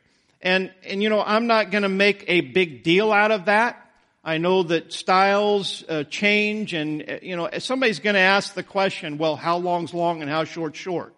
And, 0.44 0.72
and 0.86 1.02
you 1.02 1.10
know, 1.10 1.24
I'm 1.24 1.48
not 1.48 1.72
gonna 1.72 1.90
make 1.90 2.24
a 2.28 2.42
big 2.42 2.84
deal 2.84 3.12
out 3.12 3.32
of 3.32 3.46
that. 3.46 3.84
I 4.24 4.38
know 4.38 4.62
that 4.62 4.94
styles 4.94 5.84
uh, 5.90 6.04
change 6.04 6.76
and, 6.76 7.02
uh, 7.10 7.18
you 7.24 7.36
know, 7.36 7.50
somebody's 7.58 8.00
to 8.14 8.20
ask 8.20 8.54
the 8.54 8.62
question, 8.62 9.18
well, 9.18 9.36
how 9.36 9.58
long's 9.58 9.92
long 9.92 10.22
and 10.22 10.30
how 10.30 10.44
short's 10.44 10.78
short? 10.78 11.16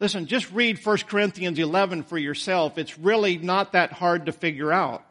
Listen, 0.00 0.26
just 0.26 0.50
read 0.52 0.84
1 0.84 0.96
Corinthians 1.08 1.58
11 1.58 2.04
for 2.04 2.16
yourself. 2.16 2.78
It's 2.78 2.98
really 2.98 3.36
not 3.36 3.72
that 3.72 3.92
hard 3.92 4.26
to 4.26 4.32
figure 4.32 4.72
out. 4.72 5.04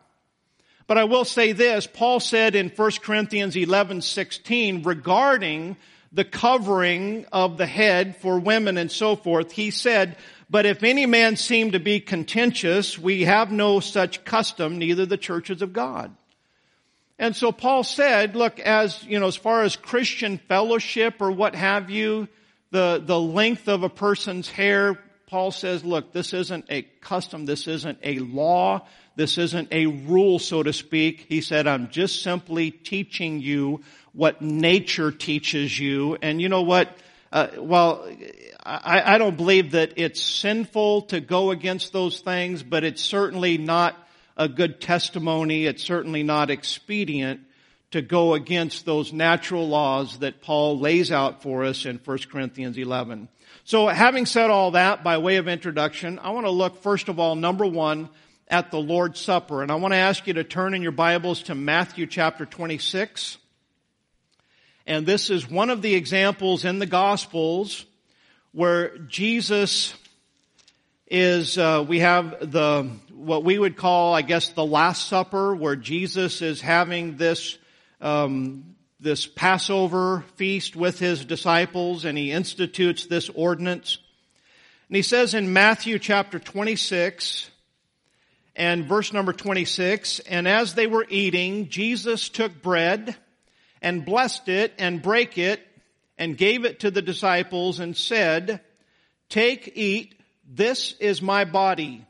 But 0.88 0.98
I 0.98 1.04
will 1.04 1.26
say 1.26 1.52
this, 1.52 1.86
Paul 1.86 2.20
said 2.20 2.56
in 2.56 2.70
1 2.70 2.92
Corinthians 3.04 3.56
11, 3.56 4.02
16 4.02 4.82
regarding 4.82 5.78
the 6.12 6.26
covering 6.26 7.28
of 7.32 7.58
the 7.58 7.68
head 7.68 8.16
for 8.18 8.40
women 8.40 8.78
and 8.78 8.92
so 8.92 9.16
forth, 9.16 9.52
he 9.52 9.70
said, 9.70 10.18
but 10.50 10.66
if 10.66 10.82
any 10.82 11.06
man 11.06 11.36
seem 11.36 11.74
to 11.74 11.80
be 11.80 12.00
contentious, 12.00 12.98
we 12.98 13.26
have 13.26 13.52
no 13.52 13.80
such 13.80 14.26
custom, 14.26 14.80
neither 14.80 15.06
the 15.06 15.18
churches 15.18 15.62
of 15.62 15.74
God. 15.74 16.16
And 17.20 17.36
so 17.36 17.52
Paul 17.52 17.84
said, 17.84 18.36
look, 18.36 18.60
as, 18.60 19.04
you 19.04 19.20
know, 19.20 19.28
as 19.28 19.36
far 19.36 19.62
as 19.62 19.76
Christian 19.76 20.40
fellowship 20.40 21.22
or 21.22 21.32
what 21.32 21.54
have 21.54 21.92
you, 21.92 22.28
the, 22.72 23.02
the 23.04 23.20
length 23.20 23.68
of 23.68 23.84
a 23.84 23.90
person's 23.90 24.50
hair, 24.50 25.00
Paul 25.28 25.52
says, 25.52 25.84
look, 25.84 26.12
this 26.12 26.34
isn't 26.34 26.66
a 26.70 26.84
custom, 27.02 27.46
this 27.46 27.68
isn't 27.68 28.00
a 28.04 28.20
law, 28.20 28.88
this 29.16 29.38
isn't 29.38 29.70
a 29.72 29.86
rule, 29.86 30.40
so 30.40 30.64
to 30.64 30.74
speak. 30.74 31.26
He 31.30 31.42
said, 31.42 31.68
I'm 31.68 31.90
just 31.90 32.24
simply 32.24 32.72
teaching 32.72 33.40
you 33.40 33.82
what 34.14 34.42
nature 34.42 35.12
teaches 35.12 35.78
you. 35.78 36.18
And 36.22 36.42
you 36.42 36.50
know 36.50 36.64
what? 36.64 36.98
Uh, 37.32 37.48
well, 37.58 38.10
I, 38.66 39.16
I 39.16 39.18
don't 39.20 39.38
believe 39.38 39.72
that 39.72 39.94
it's 39.98 40.22
sinful 40.22 41.04
to 41.04 41.20
go 41.20 41.52
against 41.52 41.94
those 41.94 42.22
things, 42.22 42.64
but 42.64 42.84
it's 42.84 43.02
certainly 43.02 43.58
not 43.58 43.96
a 44.36 44.48
good 44.48 44.82
testimony. 44.82 45.66
It's 45.66 45.84
certainly 45.84 46.24
not 46.24 46.50
expedient 46.50 47.42
to 47.92 48.02
go 48.02 48.34
against 48.36 48.86
those 48.86 49.12
natural 49.12 49.68
laws 49.68 50.20
that 50.20 50.42
Paul 50.42 50.80
lays 50.80 51.12
out 51.12 51.42
for 51.42 51.64
us 51.64 51.86
in 51.86 51.98
1 51.98 52.18
Corinthians 52.32 52.78
11. 52.78 53.30
So 53.64 53.88
having 53.88 54.26
said 54.26 54.50
all 54.50 54.72
that 54.72 55.04
by 55.04 55.18
way 55.18 55.38
of 55.38 55.48
introduction, 55.48 56.20
I 56.20 56.32
want 56.32 56.46
to 56.46 56.52
look 56.52 56.82
first 56.84 57.10
of 57.10 57.20
all, 57.20 57.36
number 57.36 57.66
one, 57.66 58.10
at 58.48 58.72
the 58.72 58.80
Lord's 58.80 59.20
Supper. 59.20 59.62
And 59.62 59.72
I 59.72 59.76
want 59.76 59.94
to 59.94 59.98
ask 59.98 60.26
you 60.26 60.34
to 60.34 60.44
turn 60.44 60.74
in 60.74 60.82
your 60.82 60.92
Bibles 60.92 61.44
to 61.44 61.56
Matthew 61.56 62.08
chapter 62.08 62.46
26. 62.46 63.38
And 64.88 65.06
this 65.06 65.30
is 65.30 65.50
one 65.50 65.70
of 65.70 65.82
the 65.82 65.94
examples 65.94 66.66
in 66.66 66.80
the 66.80 66.88
Gospels 66.88 67.86
where 68.52 68.98
Jesus 68.98 69.94
is, 71.06 71.58
uh, 71.58 71.86
we 71.88 72.00
have 72.00 72.52
the 72.52 72.90
what 73.14 73.44
we 73.44 73.60
would 73.60 73.76
call, 73.76 74.16
I 74.16 74.22
guess, 74.22 74.50
the 74.50 74.66
Last 74.66 75.08
Supper, 75.08 75.54
where 75.54 75.76
Jesus 75.76 76.42
is 76.42 76.62
having 76.62 77.18
this 77.18 77.58
um, 78.02 78.76
this 79.00 79.26
Passover 79.28 80.26
feast 80.36 80.76
with 80.76 81.00
his 81.00 81.26
disciples, 81.26 82.06
and 82.06 82.18
he 82.18 82.32
institutes 82.32 83.06
this 83.06 83.30
ordinance. 83.30 83.98
And 84.90 84.96
he 84.96 85.02
says 85.02 85.34
in 85.34 85.54
Matthew 85.54 86.00
chapter 86.00 86.40
26 86.40 87.50
and 88.56 88.86
verse 88.86 89.14
number 89.14 89.34
26, 89.34 90.20
and 90.22 90.48
as 90.48 90.74
they 90.74 90.88
were 90.88 91.06
eating, 91.10 91.70
Jesus 91.70 92.30
took 92.30 92.62
bread 92.62 93.16
and 93.82 94.06
blessed 94.06 94.50
it 94.50 94.74
and 94.78 95.02
brake 95.02 95.38
it 95.38 95.66
and 96.18 96.38
gave 96.38 96.66
it 96.66 96.82
to 96.82 96.92
the 96.92 97.02
disciples 97.02 97.80
and 97.80 97.96
said, 97.96 98.62
Take, 99.30 99.72
eat, 99.76 100.20
this 100.48 100.94
is 101.00 101.22
my 101.22 101.46
body. 101.46 102.06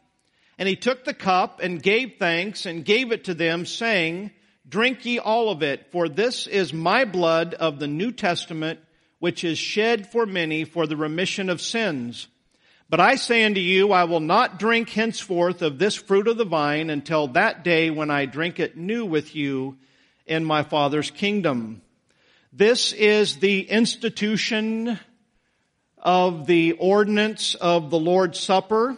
And 0.58 0.67
he 0.67 0.75
took 0.75 1.06
the 1.06 1.13
cup 1.13 1.60
and 1.62 1.82
gave 1.82 2.13
thanks 2.17 2.65
and 2.65 2.84
gave 2.84 3.12
it 3.12 3.25
to 3.25 3.34
them 3.34 3.65
saying, 3.65 4.32
Drink 4.69 5.03
ye 5.03 5.17
all 5.17 5.49
of 5.49 5.63
it, 5.63 5.91
for 5.91 6.08
this 6.08 6.45
is 6.45 6.71
my 6.71 7.03
blood 7.03 7.55
of 7.55 7.79
the 7.79 7.88
New 7.88 8.12
Testament, 8.12 8.79
which 9.17 9.43
is 9.43 9.58
shed 9.58 10.12
for 10.12 10.27
many 10.27 10.63
for 10.63 10.86
the 10.86 10.95
remission 10.95 11.49
of 11.49 11.60
sins. 11.60 12.27
But 12.88 12.99
I 12.99 13.15
say 13.15 13.43
unto 13.45 13.60
you, 13.60 13.91
I 13.91 14.03
will 14.03 14.19
not 14.19 14.60
drink 14.60 14.89
henceforth 14.89 15.63
of 15.63 15.79
this 15.79 15.95
fruit 15.95 16.27
of 16.27 16.38
the 16.38 16.45
vine 16.45 16.91
until 16.91 17.29
that 17.29 17.63
day 17.63 17.89
when 17.89 18.12
I 18.12 18.25
drink 18.25 18.60
it 18.60 18.77
new 18.77 19.05
with 19.05 19.36
you 19.36 19.77
in 20.27 20.45
my 20.45 20.62
Father's 20.62 21.10
kingdom. 21.10 21.82
This 22.53 22.93
is 22.93 23.38
the 23.38 23.62
institution 23.62 24.99
of 25.97 26.45
the 26.45 26.73
ordinance 26.73 27.55
of 27.55 27.89
the 27.89 27.99
Lord's 27.99 28.39
Supper. 28.39 28.97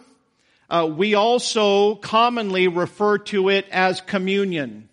Uh, 0.68 0.90
we 0.94 1.14
also 1.14 1.94
commonly 1.94 2.68
refer 2.68 3.18
to 3.18 3.48
it 3.48 3.66
as 3.70 4.00
communion. 4.02 4.88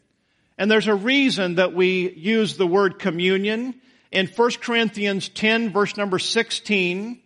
And 0.59 0.69
there's 0.69 0.87
a 0.87 0.93
reason 0.93 1.55
that 1.55 1.73
we 1.73 2.11
use 2.11 2.57
the 2.57 2.67
word 2.67 2.99
communion. 2.99 3.75
In 4.11 4.27
1 4.27 4.51
Corinthians 4.61 5.29
10 5.29 5.71
verse 5.71 5.95
number 5.95 6.19
16, 6.19 7.17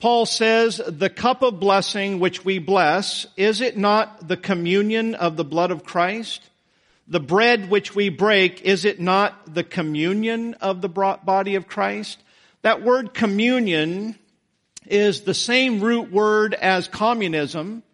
Paul 0.00 0.26
says, 0.26 0.80
the 0.84 1.08
cup 1.08 1.42
of 1.42 1.60
blessing 1.60 2.18
which 2.18 2.44
we 2.44 2.58
bless, 2.58 3.28
is 3.36 3.60
it 3.60 3.76
not 3.76 4.26
the 4.26 4.36
communion 4.36 5.14
of 5.14 5.36
the 5.36 5.44
blood 5.44 5.70
of 5.70 5.84
Christ? 5.84 6.42
The 7.06 7.20
bread 7.20 7.70
which 7.70 7.94
we 7.94 8.08
break, 8.08 8.62
is 8.62 8.84
it 8.84 8.98
not 8.98 9.54
the 9.54 9.64
communion 9.64 10.54
of 10.54 10.80
the 10.80 10.88
body 10.88 11.54
of 11.54 11.68
Christ? 11.68 12.18
That 12.62 12.82
word 12.82 13.14
communion 13.14 14.18
is 14.84 15.20
the 15.20 15.32
same 15.32 15.80
root 15.80 16.10
word 16.10 16.54
as 16.54 16.88
communism. 16.88 17.84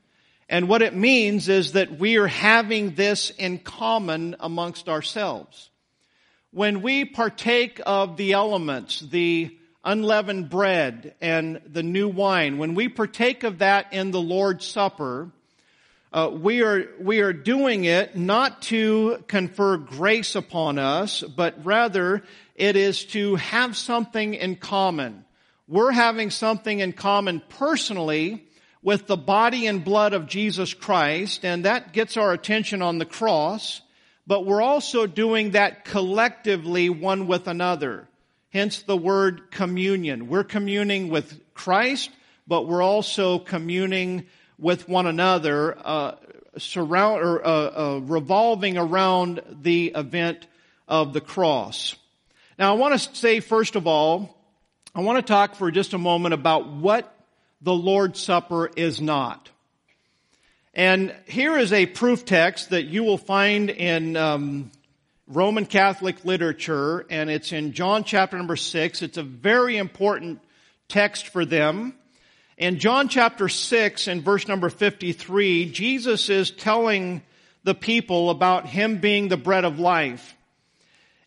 And 0.49 0.69
what 0.69 0.83
it 0.83 0.95
means 0.95 1.49
is 1.49 1.73
that 1.73 1.99
we 1.99 2.17
are 2.17 2.27
having 2.27 2.95
this 2.95 3.31
in 3.31 3.59
common 3.59 4.37
amongst 4.41 4.89
ourselves. 4.89 5.71
When 6.51 6.83
we 6.83 7.05
partake 7.05 7.81
of 7.85 8.17
the 8.17 8.33
elements, 8.33 9.01
the 9.01 9.57
unleavened 9.83 10.51
bread 10.51 11.15
and 11.21 11.61
the 11.67 11.83
new 11.83 12.09
wine, 12.09 12.59
when 12.59 12.75
we 12.75 12.89
partake 12.89 13.43
of 13.43 13.59
that 13.59 13.93
in 13.93 14.11
the 14.11 14.21
Lord's 14.21 14.67
Supper, 14.67 15.31
uh, 16.13 16.31
we 16.31 16.63
are 16.63 16.87
we 17.01 17.21
are 17.21 17.33
doing 17.33 17.87
it 17.87 18.17
not 18.17 18.63
to 18.63 19.25
confer 19.27 19.77
grace 19.77 20.37
upon 20.37 20.79
us, 20.79 21.23
but 21.23 21.65
rather 21.65 22.23
it 22.55 22.77
is 22.77 23.05
to 23.07 23.35
have 23.35 23.77
something 23.77 24.35
in 24.35 24.55
common. 24.55 25.25
We're 25.67 25.91
having 25.91 26.31
something 26.31 26.79
in 26.79 26.93
common 26.93 27.43
personally 27.49 28.47
with 28.85 29.07
the 29.07 29.17
body 29.17 29.67
and 29.67 29.83
blood 29.83 30.13
of 30.13 30.27
Jesus 30.29 30.75
Christ, 30.75 31.45
and 31.45 31.65
that 31.65 31.95
gets 31.95 32.19
our 32.19 32.33
attention 32.33 32.83
on 32.83 32.99
the 32.99 33.07
cross, 33.07 33.81
but 34.27 34.45
we're 34.45 34.63
also 34.63 35.07
doing 35.07 35.53
that 35.53 35.87
collectively 35.87 36.91
one 36.91 37.27
with 37.27 37.49
another. 37.49 38.07
Hence 38.51 38.83
the 38.83 38.97
word 38.97 39.51
communion. 39.51 40.29
We're 40.29 40.45
communing 40.45 41.09
with 41.09 41.41
Christ, 41.55 42.11
but 42.47 42.69
we're 42.69 42.83
also 42.83 43.39
communing 43.39 44.27
with 44.59 44.87
one 44.87 45.07
another, 45.07 45.77
uh, 45.83 46.17
surround 46.59 47.23
or 47.23 47.45
uh, 47.45 47.51
uh, 47.51 48.01
revolving 48.05 48.77
around 48.77 49.43
the 49.63 49.93
event 49.97 50.47
of 50.87 51.15
the 51.15 51.23
cross. 51.23 51.97
Now, 52.59 52.75
I 52.75 52.77
want 52.77 53.01
to 53.01 53.17
say 53.17 53.41
first 53.41 53.77
of 53.77 53.87
all, 53.87 54.39
I 54.95 55.01
want 55.01 55.25
to 55.25 55.33
talk 55.33 55.55
for 55.55 55.71
just 55.71 55.95
a 55.95 55.99
moment 55.99 56.35
about 56.35 56.69
what 56.69 57.14
the 57.65 57.75
Lord's 57.75 58.21
Supper 58.21 58.71
is 58.77 59.01
not. 59.01 59.51
And 60.75 61.15
here 61.27 61.57
is 61.57 61.73
a 61.73 61.87
proof 61.87 62.27
text 62.27 62.71
that 62.71 62.85
you 62.85 63.05
will 63.05 63.17
find 63.17 63.71
in 63.71 64.17
um, 64.17 64.71
Roman 65.27 65.65
Catholic 65.65 66.27
literature, 66.27 67.07
and 67.09 67.31
it's 67.31 67.53
in 67.53 67.73
John 67.73 68.05
chapter 68.05 68.37
number 68.37 68.57
six. 68.57 69.01
It's 69.01 69.17
a 69.17 69.23
very 69.23 69.79
important 69.79 70.41
text 70.89 71.29
for 71.29 71.47
them. 71.47 71.95
In 72.59 72.79
John 72.79 73.09
chapter 73.09 73.49
6 73.49 74.07
and 74.07 74.23
verse 74.23 74.47
number 74.47 74.69
53, 74.69 75.73
Jesus 75.73 76.29
is 76.29 76.53
telling 76.53 77.23
the 77.65 77.75
people 77.75 78.31
about 78.31 78.67
Him 78.67 78.99
being 78.99 79.27
the 79.27 79.37
bread 79.37 79.65
of 79.65 79.81
life. 79.81 80.37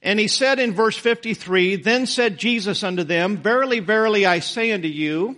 And 0.02 0.20
He 0.20 0.30
said 0.30 0.60
in 0.60 0.74
verse 0.74 0.96
53, 0.96 1.78
Then 1.78 2.06
said 2.06 2.38
Jesus 2.38 2.82
unto 2.82 3.04
them, 3.04 3.38
Verily, 3.38 3.80
verily, 3.80 4.26
I 4.26 4.40
say 4.40 4.72
unto 4.72 4.88
you, 4.88 5.38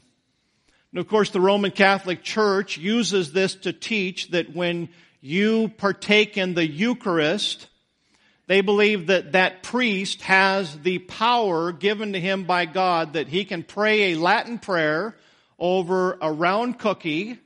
And 0.91 0.99
of 0.99 1.07
course, 1.07 1.29
the 1.29 1.39
Roman 1.39 1.71
Catholic 1.71 2.21
Church 2.23 2.77
uses 2.77 3.31
this 3.31 3.55
to 3.55 3.73
teach 3.73 4.29
that 4.31 4.53
when 4.53 4.89
you 5.21 5.69
partake 5.77 6.37
in 6.37 6.53
the 6.53 6.67
Eucharist, 6.67 7.67
They 8.51 8.59
believe 8.59 9.07
that 9.07 9.31
that 9.31 9.63
priest 9.63 10.23
has 10.23 10.77
the 10.79 10.99
power 10.99 11.71
given 11.71 12.11
to 12.11 12.19
him 12.19 12.43
by 12.43 12.65
God 12.65 13.13
that 13.13 13.29
he 13.29 13.45
can 13.45 13.63
pray 13.63 14.11
a 14.11 14.17
Latin 14.17 14.59
prayer 14.59 15.15
over 15.57 16.17
a 16.21 16.29
round 16.29 16.77
cookie 16.77 17.39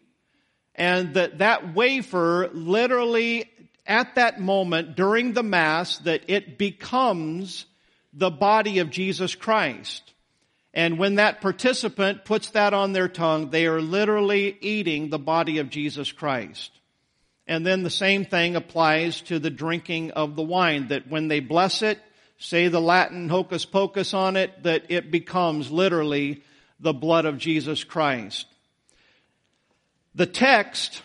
and 0.73 1.13
that 1.13 1.37
that 1.37 1.75
wafer 1.75 2.49
literally 2.51 3.47
at 3.85 4.15
that 4.15 4.39
moment 4.39 4.95
during 4.95 5.33
the 5.33 5.43
mass 5.43 5.99
that 5.99 6.23
it 6.27 6.57
becomes 6.57 7.67
the 8.11 8.31
body 8.31 8.79
of 8.79 8.89
Jesus 8.89 9.35
Christ. 9.35 10.11
And 10.75 10.99
when 10.99 11.15
that 11.15 11.39
participant 11.39 12.25
puts 12.25 12.49
that 12.51 12.73
on 12.73 12.91
their 12.91 13.07
tongue, 13.07 13.49
they 13.49 13.65
are 13.65 13.81
literally 13.81 14.57
eating 14.59 15.09
the 15.09 15.17
body 15.17 15.59
of 15.59 15.69
Jesus 15.69 16.11
Christ. 16.11 16.69
And 17.47 17.65
then 17.65 17.83
the 17.83 17.89
same 17.89 18.25
thing 18.25 18.57
applies 18.57 19.21
to 19.21 19.39
the 19.39 19.49
drinking 19.49 20.11
of 20.11 20.35
the 20.35 20.43
wine, 20.43 20.89
that 20.89 21.07
when 21.07 21.29
they 21.29 21.39
bless 21.39 21.81
it, 21.81 21.99
say 22.37 22.67
the 22.67 22.81
Latin 22.81 23.29
hocus 23.29 23.65
pocus 23.65 24.13
on 24.13 24.35
it, 24.35 24.63
that 24.63 24.83
it 24.89 25.11
becomes 25.11 25.71
literally 25.71 26.43
the 26.81 26.93
blood 26.93 27.23
of 27.25 27.37
Jesus 27.37 27.85
Christ. 27.85 28.45
The 30.13 30.25
text 30.25 31.01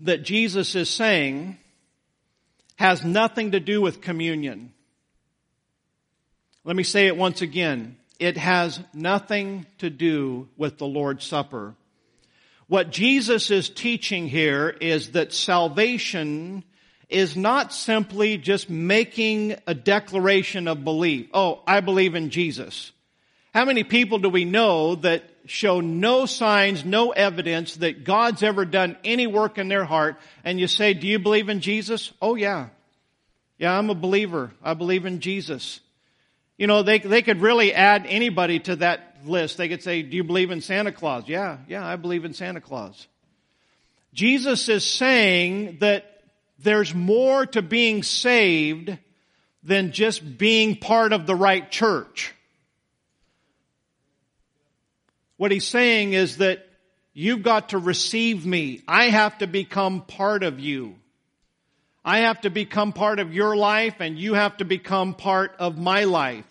that 0.00 0.24
Jesus 0.24 0.74
is 0.74 0.90
saying 0.90 1.58
has 2.76 3.04
nothing 3.04 3.52
to 3.52 3.60
do 3.60 3.80
with 3.80 4.00
communion. 4.00 4.72
Let 6.64 6.74
me 6.74 6.82
say 6.82 7.06
it 7.06 7.16
once 7.16 7.40
again. 7.40 7.96
It 8.18 8.36
has 8.36 8.80
nothing 8.92 9.66
to 9.78 9.90
do 9.90 10.48
with 10.56 10.78
the 10.78 10.86
Lord's 10.86 11.24
Supper. 11.24 11.74
What 12.66 12.90
Jesus 12.90 13.50
is 13.50 13.68
teaching 13.68 14.28
here 14.28 14.68
is 14.68 15.12
that 15.12 15.32
salvation 15.32 16.64
is 17.08 17.36
not 17.36 17.72
simply 17.72 18.38
just 18.38 18.70
making 18.70 19.56
a 19.66 19.74
declaration 19.74 20.68
of 20.68 20.84
belief. 20.84 21.28
Oh, 21.34 21.62
I 21.66 21.80
believe 21.80 22.14
in 22.14 22.30
Jesus. 22.30 22.92
How 23.52 23.64
many 23.64 23.84
people 23.84 24.18
do 24.18 24.30
we 24.30 24.44
know 24.44 24.94
that 24.96 25.22
show 25.46 25.80
no 25.80 26.26
signs, 26.26 26.84
no 26.84 27.10
evidence 27.10 27.76
that 27.76 28.04
God's 28.04 28.42
ever 28.42 28.64
done 28.64 28.96
any 29.04 29.26
work 29.26 29.58
in 29.58 29.68
their 29.68 29.84
heart 29.84 30.16
and 30.42 30.58
you 30.58 30.66
say, 30.66 30.94
do 30.94 31.06
you 31.06 31.18
believe 31.18 31.48
in 31.48 31.60
Jesus? 31.60 32.12
Oh 32.22 32.34
yeah. 32.34 32.68
Yeah, 33.58 33.78
I'm 33.78 33.90
a 33.90 33.94
believer. 33.94 34.52
I 34.62 34.74
believe 34.74 35.06
in 35.06 35.20
Jesus. 35.20 35.80
You 36.56 36.66
know, 36.66 36.82
they, 36.82 36.98
they 36.98 37.22
could 37.22 37.40
really 37.40 37.74
add 37.74 38.06
anybody 38.08 38.60
to 38.60 38.76
that 38.76 39.16
list. 39.24 39.56
They 39.56 39.68
could 39.68 39.82
say, 39.82 40.02
do 40.02 40.16
you 40.16 40.24
believe 40.24 40.50
in 40.50 40.60
Santa 40.60 40.92
Claus? 40.92 41.24
Yeah, 41.26 41.58
yeah, 41.68 41.86
I 41.86 41.96
believe 41.96 42.24
in 42.24 42.34
Santa 42.34 42.60
Claus. 42.60 43.08
Jesus 44.12 44.68
is 44.68 44.84
saying 44.84 45.78
that 45.80 46.22
there's 46.60 46.94
more 46.94 47.44
to 47.46 47.62
being 47.62 48.02
saved 48.02 48.96
than 49.64 49.92
just 49.92 50.38
being 50.38 50.76
part 50.76 51.12
of 51.12 51.26
the 51.26 51.34
right 51.34 51.68
church. 51.70 52.32
What 55.36 55.50
he's 55.50 55.66
saying 55.66 56.12
is 56.12 56.36
that 56.36 56.64
you've 57.12 57.42
got 57.42 57.70
to 57.70 57.78
receive 57.78 58.46
me. 58.46 58.82
I 58.86 59.06
have 59.06 59.38
to 59.38 59.48
become 59.48 60.02
part 60.02 60.44
of 60.44 60.60
you. 60.60 60.94
I 62.04 62.18
have 62.18 62.42
to 62.42 62.50
become 62.50 62.92
part 62.92 63.18
of 63.18 63.32
your 63.32 63.56
life 63.56 63.96
and 64.00 64.18
you 64.18 64.34
have 64.34 64.58
to 64.58 64.64
become 64.64 65.14
part 65.14 65.54
of 65.58 65.78
my 65.78 66.04
life. 66.04 66.44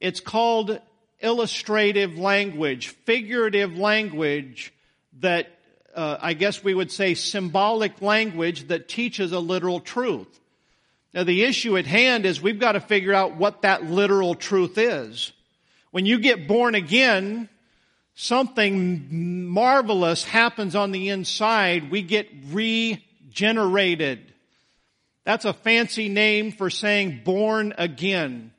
It's 0.00 0.18
called 0.18 0.80
illustrative 1.20 2.18
language, 2.18 2.88
figurative 2.88 3.76
language 3.76 4.72
that 5.20 5.48
uh, 5.94 6.16
I 6.20 6.32
guess 6.32 6.64
we 6.64 6.74
would 6.74 6.90
say 6.90 7.14
symbolic 7.14 8.02
language 8.02 8.68
that 8.68 8.88
teaches 8.88 9.32
a 9.32 9.38
literal 9.38 9.80
truth. 9.80 10.40
Now 11.12 11.24
the 11.24 11.44
issue 11.44 11.76
at 11.76 11.86
hand 11.86 12.26
is 12.26 12.40
we've 12.40 12.60
got 12.60 12.72
to 12.72 12.80
figure 12.80 13.12
out 13.12 13.36
what 13.36 13.62
that 13.62 13.84
literal 13.84 14.34
truth 14.34 14.78
is. 14.78 15.32
When 15.90 16.06
you 16.06 16.18
get 16.18 16.48
born 16.48 16.74
again, 16.74 17.48
something 18.14 19.46
marvelous 19.48 20.24
happens 20.24 20.74
on 20.76 20.92
the 20.92 21.08
inside. 21.08 21.90
We 21.90 22.02
get 22.02 22.28
regenerated. 22.50 24.29
That's 25.24 25.44
a 25.44 25.52
fancy 25.52 26.08
name 26.08 26.52
for 26.52 26.70
saying 26.70 27.22
born 27.24 27.74
again. 27.76 28.52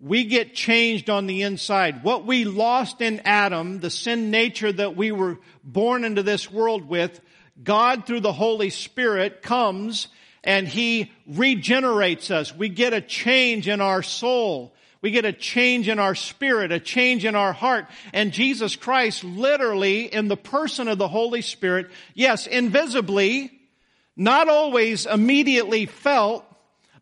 We 0.00 0.24
get 0.24 0.54
changed 0.54 1.10
on 1.10 1.26
the 1.26 1.42
inside. 1.42 2.02
What 2.02 2.26
we 2.26 2.44
lost 2.44 3.00
in 3.00 3.20
Adam, 3.24 3.80
the 3.80 3.90
sin 3.90 4.30
nature 4.30 4.72
that 4.72 4.96
we 4.96 5.12
were 5.12 5.38
born 5.62 6.04
into 6.04 6.22
this 6.22 6.50
world 6.50 6.88
with, 6.88 7.20
God 7.62 8.06
through 8.06 8.20
the 8.20 8.32
Holy 8.32 8.70
Spirit 8.70 9.42
comes 9.42 10.08
and 10.42 10.66
He 10.66 11.12
regenerates 11.26 12.30
us. 12.30 12.54
We 12.54 12.70
get 12.70 12.94
a 12.94 13.02
change 13.02 13.68
in 13.68 13.80
our 13.80 14.02
soul. 14.02 14.74
We 15.02 15.10
get 15.10 15.24
a 15.24 15.32
change 15.32 15.88
in 15.88 15.98
our 15.98 16.14
spirit, 16.14 16.72
a 16.72 16.80
change 16.80 17.24
in 17.24 17.34
our 17.34 17.52
heart. 17.52 17.86
And 18.12 18.32
Jesus 18.32 18.76
Christ 18.76 19.24
literally 19.24 20.12
in 20.12 20.28
the 20.28 20.36
person 20.36 20.88
of 20.88 20.98
the 20.98 21.08
Holy 21.08 21.42
Spirit, 21.42 21.90
yes, 22.14 22.46
invisibly, 22.46 23.59
not 24.16 24.48
always 24.48 25.06
immediately 25.06 25.86
felt, 25.86 26.44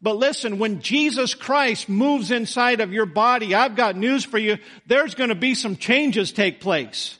but 0.01 0.16
listen, 0.16 0.59
when 0.59 0.81
Jesus 0.81 1.35
Christ 1.35 1.88
moves 1.88 2.31
inside 2.31 2.81
of 2.81 2.92
your 2.92 3.07
body, 3.07 3.55
I've 3.55 3.75
got 3.75 3.97
news 3.97 4.25
for 4.25 4.38
you. 4.38 4.59
There's 4.87 5.14
going 5.14 5.31
to 5.31 5.35
be 5.35 5.55
some 5.55 5.77
changes 5.77 6.33
take 6.33 6.61
place. 6.61 7.18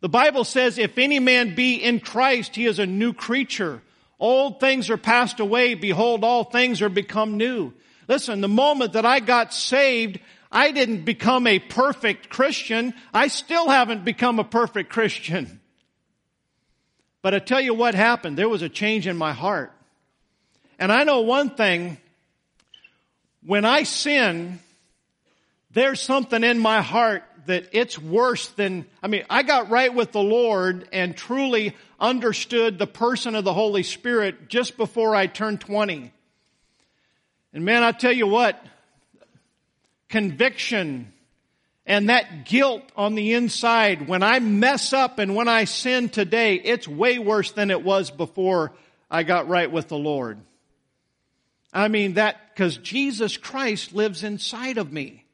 The 0.00 0.08
Bible 0.08 0.44
says, 0.44 0.78
if 0.78 0.98
any 0.98 1.18
man 1.18 1.54
be 1.54 1.76
in 1.76 1.98
Christ, 1.98 2.54
he 2.54 2.66
is 2.66 2.78
a 2.78 2.86
new 2.86 3.12
creature. 3.12 3.82
Old 4.20 4.60
things 4.60 4.90
are 4.90 4.96
passed 4.96 5.40
away. 5.40 5.74
Behold, 5.74 6.22
all 6.22 6.44
things 6.44 6.82
are 6.82 6.88
become 6.88 7.36
new. 7.36 7.72
Listen, 8.06 8.40
the 8.40 8.48
moment 8.48 8.92
that 8.92 9.06
I 9.06 9.20
got 9.20 9.52
saved, 9.52 10.20
I 10.52 10.70
didn't 10.70 11.04
become 11.04 11.46
a 11.46 11.58
perfect 11.58 12.28
Christian. 12.28 12.94
I 13.12 13.28
still 13.28 13.68
haven't 13.68 14.04
become 14.04 14.38
a 14.38 14.44
perfect 14.44 14.90
Christian. 14.90 15.60
But 17.24 17.32
I 17.32 17.38
tell 17.38 17.62
you 17.62 17.72
what 17.72 17.94
happened. 17.94 18.36
There 18.36 18.50
was 18.50 18.60
a 18.60 18.68
change 18.68 19.06
in 19.06 19.16
my 19.16 19.32
heart. 19.32 19.72
And 20.78 20.92
I 20.92 21.04
know 21.04 21.22
one 21.22 21.48
thing. 21.48 21.96
When 23.42 23.64
I 23.64 23.84
sin, 23.84 24.58
there's 25.70 26.02
something 26.02 26.44
in 26.44 26.58
my 26.58 26.82
heart 26.82 27.22
that 27.46 27.70
it's 27.72 27.98
worse 27.98 28.48
than, 28.48 28.84
I 29.02 29.06
mean, 29.06 29.24
I 29.30 29.42
got 29.42 29.70
right 29.70 29.94
with 29.94 30.12
the 30.12 30.20
Lord 30.20 30.86
and 30.92 31.16
truly 31.16 31.74
understood 31.98 32.78
the 32.78 32.86
person 32.86 33.34
of 33.34 33.44
the 33.44 33.54
Holy 33.54 33.84
Spirit 33.84 34.50
just 34.50 34.76
before 34.76 35.16
I 35.16 35.26
turned 35.26 35.62
20. 35.62 36.12
And 37.54 37.64
man, 37.64 37.82
I 37.82 37.92
tell 37.92 38.12
you 38.12 38.26
what, 38.26 38.62
conviction 40.10 41.10
and 41.86 42.08
that 42.08 42.46
guilt 42.46 42.82
on 42.96 43.14
the 43.14 43.34
inside, 43.34 44.08
when 44.08 44.22
I 44.22 44.38
mess 44.38 44.92
up 44.92 45.18
and 45.18 45.34
when 45.34 45.48
I 45.48 45.64
sin 45.64 46.08
today, 46.08 46.54
it's 46.54 46.88
way 46.88 47.18
worse 47.18 47.52
than 47.52 47.70
it 47.70 47.84
was 47.84 48.10
before 48.10 48.72
I 49.10 49.22
got 49.22 49.48
right 49.48 49.70
with 49.70 49.88
the 49.88 49.98
Lord. 49.98 50.38
I 51.72 51.88
mean 51.88 52.14
that 52.14 52.54
because 52.54 52.78
Jesus 52.78 53.36
Christ 53.36 53.92
lives 53.92 54.24
inside 54.24 54.78
of 54.78 54.92
me. 54.92 55.24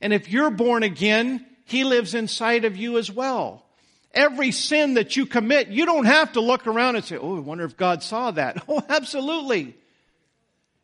And 0.00 0.12
if 0.12 0.28
you're 0.28 0.50
born 0.50 0.84
again, 0.84 1.44
He 1.64 1.82
lives 1.82 2.14
inside 2.14 2.64
of 2.64 2.76
you 2.76 2.98
as 2.98 3.10
well. 3.10 3.64
Every 4.14 4.52
sin 4.52 4.94
that 4.94 5.16
you 5.16 5.26
commit, 5.26 5.68
you 5.68 5.84
don't 5.84 6.04
have 6.04 6.32
to 6.34 6.40
look 6.40 6.66
around 6.66 6.96
and 6.96 7.04
say, 7.04 7.16
oh, 7.16 7.36
I 7.36 7.40
wonder 7.40 7.64
if 7.64 7.76
God 7.76 8.02
saw 8.02 8.30
that. 8.32 8.62
Oh, 8.68 8.82
absolutely. 8.88 9.74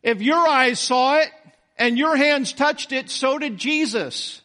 If 0.03 0.20
your 0.20 0.46
eyes 0.46 0.81
saw 0.81 1.18
it 1.18 1.31
and 1.79 1.96
your 1.96 2.16
hands 2.16 2.53
touched 2.53 2.92
it, 2.92 3.11
so 3.11 3.38
did 3.38 3.57
Jesus. 3.57 4.42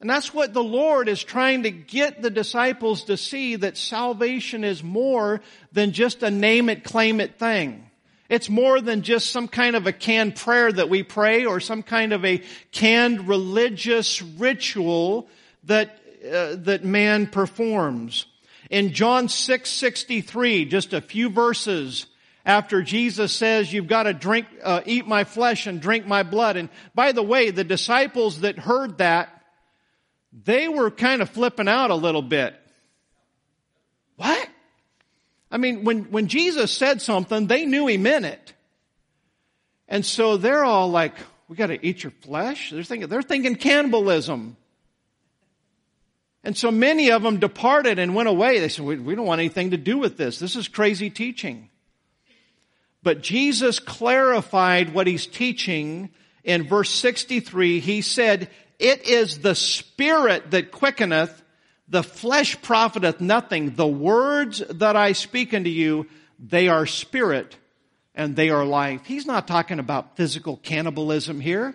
And 0.00 0.08
that's 0.08 0.32
what 0.32 0.54
the 0.54 0.62
Lord 0.62 1.08
is 1.08 1.22
trying 1.22 1.64
to 1.64 1.70
get 1.70 2.22
the 2.22 2.30
disciples 2.30 3.04
to 3.04 3.16
see 3.16 3.56
that 3.56 3.76
salvation 3.76 4.62
is 4.62 4.82
more 4.82 5.40
than 5.72 5.92
just 5.92 6.22
a 6.22 6.30
name 6.30 6.68
it, 6.68 6.84
claim 6.84 7.20
it 7.20 7.38
thing. 7.38 7.90
It's 8.28 8.48
more 8.48 8.80
than 8.80 9.02
just 9.02 9.30
some 9.30 9.48
kind 9.48 9.74
of 9.74 9.86
a 9.86 9.92
canned 9.92 10.36
prayer 10.36 10.70
that 10.70 10.88
we 10.88 11.02
pray 11.02 11.46
or 11.46 11.60
some 11.60 11.82
kind 11.82 12.12
of 12.12 12.24
a 12.24 12.42
canned 12.70 13.26
religious 13.26 14.22
ritual 14.22 15.28
that, 15.64 15.98
uh, 16.24 16.56
that 16.56 16.84
man 16.84 17.26
performs. 17.26 18.26
In 18.70 18.92
John 18.92 19.28
6:63, 19.28 20.66
just 20.66 20.92
a 20.92 21.00
few 21.00 21.30
verses 21.30 22.06
after 22.44 22.82
Jesus 22.82 23.32
says, 23.32 23.72
you've 23.72 23.88
got 23.88 24.04
to 24.04 24.14
drink, 24.14 24.46
uh, 24.62 24.82
eat 24.86 25.06
my 25.06 25.24
flesh 25.24 25.66
and 25.66 25.80
drink 25.80 26.06
my 26.06 26.22
blood. 26.22 26.56
And 26.56 26.68
by 26.94 27.12
the 27.12 27.22
way, 27.22 27.50
the 27.50 27.64
disciples 27.64 28.40
that 28.40 28.58
heard 28.58 28.98
that, 28.98 29.37
they 30.32 30.68
were 30.68 30.90
kind 30.90 31.22
of 31.22 31.30
flipping 31.30 31.68
out 31.68 31.90
a 31.90 31.94
little 31.94 32.22
bit. 32.22 32.54
What? 34.16 34.48
I 35.50 35.56
mean, 35.56 35.84
when, 35.84 36.04
when 36.10 36.26
Jesus 36.28 36.70
said 36.70 37.00
something, 37.00 37.46
they 37.46 37.64
knew 37.64 37.86
he 37.86 37.96
meant 37.96 38.26
it. 38.26 38.52
And 39.88 40.04
so 40.04 40.36
they're 40.36 40.64
all 40.64 40.90
like, 40.90 41.14
we 41.48 41.56
got 41.56 41.68
to 41.68 41.86
eat 41.86 42.02
your 42.02 42.12
flesh. 42.20 42.70
They're 42.70 42.82
thinking, 42.82 43.08
they're 43.08 43.22
thinking 43.22 43.56
cannibalism. 43.56 44.56
And 46.44 46.56
so 46.56 46.70
many 46.70 47.10
of 47.10 47.22
them 47.22 47.40
departed 47.40 47.98
and 47.98 48.14
went 48.14 48.28
away. 48.28 48.60
They 48.60 48.68
said, 48.68 48.84
we, 48.84 48.96
we 48.98 49.14
don't 49.14 49.26
want 49.26 49.40
anything 49.40 49.70
to 49.70 49.76
do 49.76 49.98
with 49.98 50.16
this. 50.16 50.38
This 50.38 50.56
is 50.56 50.68
crazy 50.68 51.10
teaching. 51.10 51.70
But 53.02 53.22
Jesus 53.22 53.78
clarified 53.78 54.92
what 54.92 55.06
he's 55.06 55.26
teaching 55.26 56.10
in 56.44 56.68
verse 56.68 56.90
63. 56.90 57.80
He 57.80 58.02
said, 58.02 58.50
it 58.78 59.06
is 59.06 59.38
the 59.38 59.54
spirit 59.54 60.52
that 60.52 60.70
quickeneth, 60.70 61.42
the 61.88 62.02
flesh 62.02 62.60
profiteth 62.62 63.20
nothing. 63.20 63.74
The 63.74 63.86
words 63.86 64.62
that 64.70 64.96
I 64.96 65.12
speak 65.12 65.54
unto 65.54 65.70
you, 65.70 66.06
they 66.38 66.68
are 66.68 66.86
spirit 66.86 67.56
and 68.14 68.36
they 68.36 68.50
are 68.50 68.64
life. 68.64 69.06
He's 69.06 69.26
not 69.26 69.48
talking 69.48 69.78
about 69.78 70.16
physical 70.16 70.56
cannibalism 70.56 71.40
here. 71.40 71.74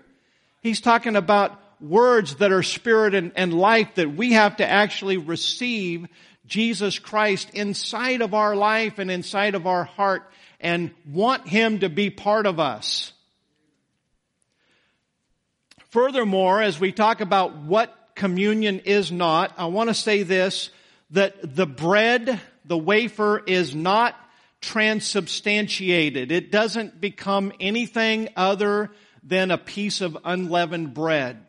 He's 0.62 0.82
talking 0.82 1.16
about 1.16 1.60
words 1.82 2.36
that 2.36 2.52
are 2.52 2.64
spirit 2.64 3.14
and, 3.16 3.32
and 3.36 3.54
life 3.54 3.96
that 3.96 4.16
we 4.16 4.34
have 4.34 4.58
to 4.58 4.70
actually 4.70 5.18
receive 5.18 6.08
Jesus 6.46 7.00
Christ 7.00 7.50
inside 7.54 8.22
of 8.22 8.34
our 8.34 8.56
life 8.56 9.00
and 9.00 9.12
inside 9.12 9.56
of 9.56 9.68
our 9.68 9.84
heart 9.84 10.24
and 10.60 10.92
want 11.10 11.48
Him 11.48 11.80
to 11.80 11.90
be 11.90 12.10
part 12.10 12.46
of 12.46 12.60
us. 12.60 13.12
Furthermore, 15.94 16.60
as 16.60 16.80
we 16.80 16.92
talk 16.92 17.22
about 17.22 17.56
what 17.56 17.96
communion 18.16 18.80
is 18.80 19.12
not, 19.12 19.54
I 19.60 19.68
want 19.68 19.92
to 19.92 19.94
say 19.94 20.24
this, 20.24 20.72
that 21.12 21.56
the 21.56 21.68
bread, 21.68 22.42
the 22.66 22.80
wafer 22.80 23.44
is 23.46 23.76
not 23.76 24.16
transubstantiated. 24.60 26.32
It 26.32 26.52
doesn't 26.52 27.00
become 27.00 27.54
anything 27.60 28.30
other 28.36 28.90
than 29.22 29.52
a 29.52 29.58
piece 29.60 30.02
of 30.02 30.18
unleavened 30.26 30.96
bread. 30.96 31.46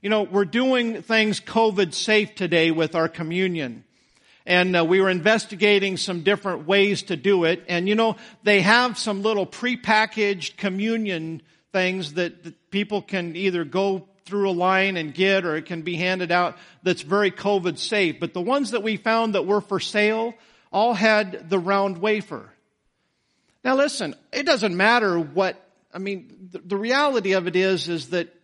You 0.00 0.10
know, 0.10 0.24
we're 0.24 0.44
doing 0.44 1.00
things 1.02 1.40
COVID 1.40 1.94
safe 1.94 2.34
today 2.34 2.72
with 2.72 2.96
our 2.96 3.08
communion. 3.08 3.84
And 4.44 4.76
uh, 4.76 4.84
we 4.84 5.00
were 5.00 5.08
investigating 5.08 5.98
some 5.98 6.24
different 6.24 6.66
ways 6.66 7.02
to 7.04 7.16
do 7.16 7.44
it. 7.44 7.62
And 7.68 7.88
you 7.88 7.94
know, 7.94 8.16
they 8.42 8.62
have 8.62 8.98
some 8.98 9.22
little 9.22 9.46
prepackaged 9.46 10.56
communion 10.56 11.42
things 11.72 12.14
that, 12.14 12.42
that 12.42 12.54
people 12.72 13.02
can 13.02 13.36
either 13.36 13.64
go 13.64 14.08
through 14.24 14.50
a 14.50 14.52
line 14.52 14.96
and 14.96 15.14
get 15.14 15.44
or 15.44 15.56
it 15.56 15.66
can 15.66 15.82
be 15.82 15.96
handed 15.96 16.32
out 16.32 16.56
that's 16.82 17.02
very 17.02 17.30
COVID 17.30 17.78
safe. 17.78 18.18
But 18.18 18.34
the 18.34 18.40
ones 18.40 18.72
that 18.72 18.82
we 18.82 18.96
found 18.96 19.34
that 19.34 19.46
were 19.46 19.60
for 19.60 19.78
sale 19.78 20.34
all 20.72 20.94
had 20.94 21.50
the 21.50 21.58
round 21.58 21.98
wafer. 21.98 22.48
Now 23.64 23.76
listen, 23.76 24.16
it 24.32 24.44
doesn't 24.44 24.76
matter 24.76 25.18
what, 25.18 25.56
I 25.94 25.98
mean, 25.98 26.48
the, 26.50 26.58
the 26.58 26.76
reality 26.76 27.32
of 27.32 27.46
it 27.46 27.54
is, 27.54 27.88
is 27.88 28.10
that 28.10 28.34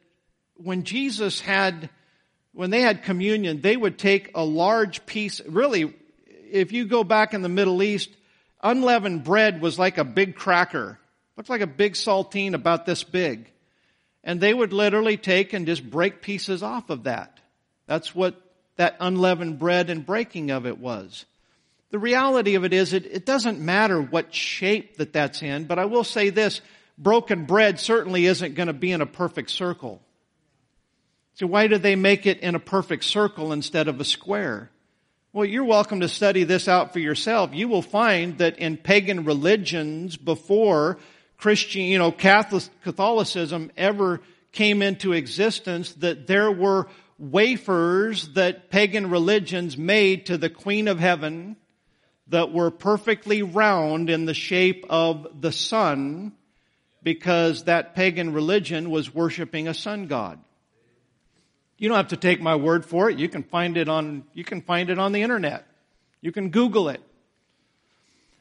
when 0.57 0.85
Jesus 0.85 1.41
had, 1.41 1.89
when 2.53 2.71
they 2.71 2.83
had 2.83 3.03
communion, 3.03 3.61
they 3.61 3.77
would 3.77 3.99
take 3.99 4.33
a 4.35 4.45
large 4.45 5.07
piece, 5.07 5.41
really, 5.47 5.95
if 6.51 6.73
you 6.73 6.87
go 6.87 7.03
back 7.03 7.35
in 7.35 7.43
the 7.43 7.49
Middle 7.49 7.83
East, 7.83 8.11
unleavened 8.63 9.25
bread 9.25 9.61
was 9.61 9.79
like 9.79 9.99
a 9.99 10.05
big 10.05 10.35
cracker. 10.35 10.99
Looked 11.37 11.51
like 11.51 11.61
a 11.61 11.69
big 11.69 11.95
saltine 11.95 12.55
about 12.55 12.85
this 12.85 13.05
big. 13.05 13.51
And 14.29 14.43
they 14.43 14.53
would 14.53 14.75
literally 14.75 15.17
take 15.17 15.55
and 15.55 15.65
just 15.65 15.89
break 15.89 16.21
pieces 16.21 16.63
off 16.63 16.91
of 16.91 17.05
that. 17.05 17.41
That's 17.87 18.15
what 18.15 18.39
that 18.77 18.99
unleavened 19.01 19.59
bread 19.59 19.89
and 19.89 20.05
breaking 20.05 20.51
of 20.51 20.67
it 20.67 20.77
was. 20.77 21.25
The 21.93 21.99
reality 21.99 22.55
of 22.55 22.63
it 22.63 22.75
is 22.75 22.93
it, 22.93 23.07
it 23.07 23.25
doesn't 23.25 23.59
matter 23.59 24.03
what 24.03 24.35
shape 24.35 24.99
that 24.99 25.15
that's 25.15 25.41
in, 25.41 25.65
but 25.65 25.79
I 25.79 25.87
will 25.87 26.05
say 26.05 26.29
this, 26.29 26.61
broken 26.99 27.47
bread 27.47 27.81
certainly 27.81 28.27
isn't 28.27 28.55
going 28.55 28.67
to 28.67 28.75
be 28.75 28.93
in 28.93 29.01
a 29.01 29.07
perfect 29.07 29.49
circle. 29.49 30.03
So 31.37 31.47
why 31.47 31.67
do 31.67 31.79
they 31.79 31.97
make 31.97 32.27
it 32.27 32.41
in 32.41 32.55
a 32.55 32.61
perfect 32.61 33.05
circle 33.05 33.55
instead 33.55 33.89
of 33.89 33.99
a 33.99 34.05
square? 34.05 34.71
Well, 35.33 35.47
you're 35.47 35.65
welcome 35.65 36.01
to 36.01 36.09
study 36.09 36.45
this 36.45 36.69
out 36.69 36.93
for 36.93 36.99
yourself. 36.99 37.55
You 37.55 37.69
will 37.69 37.81
find 37.81 38.37
that 38.39 38.59
in 38.59 38.77
pagan 38.77 39.25
religions 39.25 40.19
before 40.19 40.99
Christian, 41.39 41.83
you 41.83 41.99
know, 41.99 42.13
Catholic, 42.13 42.65
Catholicism 42.83 43.71
ever 43.77 44.21
came 44.53 44.83
into 44.83 45.13
existence 45.13 45.93
that 45.95 46.27
there 46.27 46.51
were 46.51 46.89
wafers 47.19 48.29
that 48.35 48.71
pagan 48.71 49.09
religions 49.11 49.79
made 49.79 50.27
to 50.27 50.37
the 50.37 50.51
Queen 50.51 50.89
of 50.89 50.99
Heaven 50.99 51.57
that 52.29 52.53
were 52.53 52.71
perfectly 52.71 53.43
round 53.43 54.11
in 54.11 54.25
the 54.27 54.35
shape 54.35 54.85
of 54.91 55.41
the 55.41 55.53
sun 55.53 56.33
because 57.03 57.65
that 57.65 57.95
pagan 57.95 58.33
religion 58.33 58.91
was 58.91 59.15
worshiping 59.15 59.69
a 59.69 59.75
sun 59.75 60.07
god. 60.09 60.39
You 61.79 61.89
don't 61.89 61.97
have 61.97 62.09
to 62.09 62.17
take 62.17 62.41
my 62.41 62.57
word 62.57 62.85
for 62.85 63.09
it. 63.09 63.19
You 63.19 63.29
can 63.29 63.45
find 63.45 63.77
it 63.77 63.89
on, 63.89 64.25
you 64.35 64.43
can 64.43 64.63
find 64.63 64.91
it 64.91 64.99
on 64.99 65.13
the 65.13 65.23
internet. 65.23 65.67
You 66.21 66.33
can 66.33 66.51
Google 66.51 66.89
it. 66.89 67.01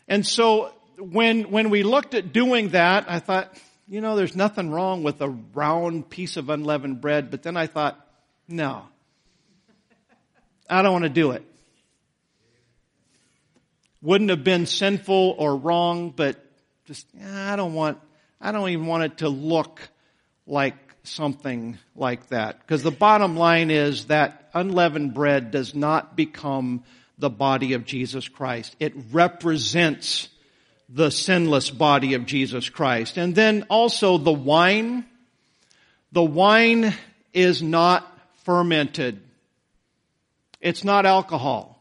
And 0.08 0.26
so 0.26 0.72
when, 0.98 1.52
when 1.52 1.70
we 1.70 1.84
looked 1.84 2.14
at 2.16 2.34
doing 2.34 2.70
that, 2.70 3.06
I 3.10 3.20
thought, 3.20 3.56
you 3.88 4.02
know, 4.02 4.16
there's 4.16 4.36
nothing 4.36 4.72
wrong 4.72 5.04
with 5.04 5.22
a 5.22 5.30
round 5.30 6.10
piece 6.10 6.38
of 6.38 6.50
unleavened 6.50 7.02
bread, 7.02 7.32
but 7.32 7.44
then 7.44 7.56
I 7.56 7.68
thought, 7.68 8.00
no. 8.48 8.84
I 10.70 10.82
don't 10.82 10.92
want 10.92 11.04
to 11.04 11.10
do 11.10 11.32
it. 11.32 11.44
Wouldn't 14.02 14.30
have 14.30 14.44
been 14.44 14.66
sinful 14.66 15.36
or 15.38 15.56
wrong, 15.56 16.12
but 16.16 16.44
just, 16.86 17.08
I 17.24 17.56
don't 17.56 17.74
want, 17.74 18.00
I 18.42 18.52
don't 18.52 18.70
even 18.70 18.86
want 18.86 19.04
it 19.04 19.18
to 19.20 19.30
look 19.30 19.88
like 20.46 20.76
something 21.04 21.78
like 21.96 22.28
that. 22.30 22.60
Because 22.60 22.84
the 22.84 22.92
bottom 22.92 23.38
line 23.38 23.72
is 23.72 24.06
that 24.06 24.50
unleavened 24.54 25.14
bread 25.14 25.52
does 25.52 25.74
not 25.74 26.16
become 26.16 26.84
the 27.18 27.30
body 27.30 27.74
of 27.74 27.86
Jesus 27.86 28.28
Christ. 28.28 28.76
It 28.80 28.94
represents 29.12 30.30
the 30.90 31.10
sinless 31.10 31.70
body 31.70 32.14
of 32.14 32.26
Jesus 32.26 32.70
Christ. 32.70 33.18
And 33.18 33.36
then 33.36 33.66
also 33.70 34.18
the 34.18 34.32
wine. 34.32 35.06
The 36.12 36.24
wine 36.24 36.94
is 37.34 37.62
not 37.62 38.06
fermented. 38.46 39.22
It's 40.62 40.84
not 40.84 41.06
alcohol. 41.06 41.78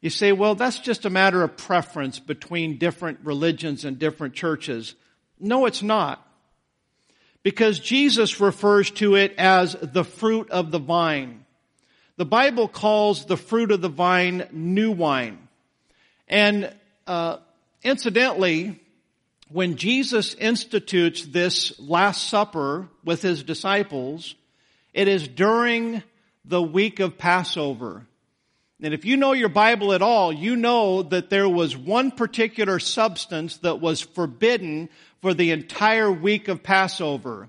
You 0.00 0.10
say, 0.10 0.32
well, 0.32 0.54
that's 0.54 0.78
just 0.78 1.04
a 1.04 1.10
matter 1.10 1.42
of 1.42 1.56
preference 1.56 2.18
between 2.18 2.78
different 2.78 3.20
religions 3.24 3.84
and 3.84 3.98
different 3.98 4.34
churches. 4.34 4.94
No, 5.40 5.66
it's 5.66 5.82
not. 5.82 6.22
Because 7.42 7.78
Jesus 7.78 8.40
refers 8.40 8.90
to 8.92 9.14
it 9.14 9.34
as 9.38 9.76
the 9.80 10.04
fruit 10.04 10.50
of 10.50 10.70
the 10.70 10.78
vine. 10.78 11.44
The 12.16 12.24
Bible 12.24 12.66
calls 12.66 13.26
the 13.26 13.36
fruit 13.36 13.70
of 13.70 13.80
the 13.80 13.88
vine 13.88 14.48
new 14.52 14.90
wine. 14.90 15.48
And 16.28 16.72
uh, 17.06 17.38
Incidentally, 17.82 18.80
when 19.48 19.76
Jesus 19.76 20.34
institutes 20.34 21.24
this 21.24 21.78
Last 21.78 22.28
Supper 22.28 22.88
with 23.04 23.22
his 23.22 23.42
disciples, 23.42 24.34
it 24.92 25.08
is 25.08 25.28
during 25.28 26.02
the 26.44 26.62
week 26.62 27.00
of 27.00 27.18
Passover. 27.18 28.06
And 28.82 28.92
if 28.92 29.04
you 29.04 29.16
know 29.16 29.32
your 29.32 29.48
Bible 29.48 29.92
at 29.92 30.02
all, 30.02 30.32
you 30.32 30.56
know 30.56 31.02
that 31.02 31.30
there 31.30 31.48
was 31.48 31.76
one 31.76 32.10
particular 32.10 32.78
substance 32.78 33.58
that 33.58 33.80
was 33.80 34.00
forbidden 34.00 34.88
for 35.22 35.32
the 35.32 35.52
entire 35.52 36.10
week 36.12 36.48
of 36.48 36.62
Passover, 36.62 37.48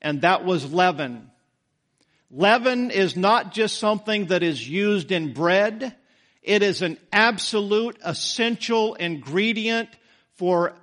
and 0.00 0.22
that 0.22 0.44
was 0.44 0.72
leaven. 0.72 1.30
Leaven 2.30 2.90
is 2.90 3.16
not 3.16 3.52
just 3.52 3.78
something 3.78 4.26
that 4.26 4.42
is 4.42 4.68
used 4.68 5.12
in 5.12 5.34
bread, 5.34 5.94
it 6.44 6.62
is 6.62 6.82
an 6.82 6.98
absolute 7.10 7.98
essential 8.04 8.94
ingredient 8.94 9.88
for 10.34 10.74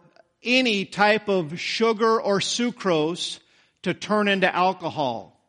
any 0.43 0.85
type 0.85 1.29
of 1.29 1.59
sugar 1.59 2.19
or 2.19 2.39
sucrose 2.39 3.39
to 3.83 3.93
turn 3.93 4.27
into 4.27 4.53
alcohol. 4.53 5.39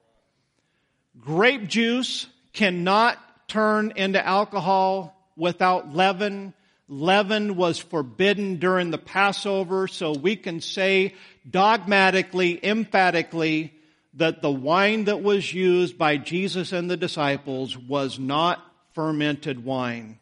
Grape 1.18 1.66
juice 1.66 2.26
cannot 2.52 3.18
turn 3.48 3.94
into 3.96 4.24
alcohol 4.24 5.16
without 5.34 5.94
leaven. 5.94 6.52
Leaven 6.88 7.56
was 7.56 7.78
forbidden 7.78 8.56
during 8.56 8.90
the 8.90 8.98
Passover, 8.98 9.88
so 9.88 10.12
we 10.12 10.36
can 10.36 10.60
say 10.60 11.14
dogmatically, 11.48 12.62
emphatically, 12.62 13.72
that 14.14 14.42
the 14.42 14.50
wine 14.50 15.04
that 15.04 15.22
was 15.22 15.54
used 15.54 15.96
by 15.96 16.18
Jesus 16.18 16.72
and 16.72 16.90
the 16.90 16.98
disciples 16.98 17.78
was 17.78 18.18
not 18.18 18.62
fermented 18.94 19.64
wine. 19.64 20.18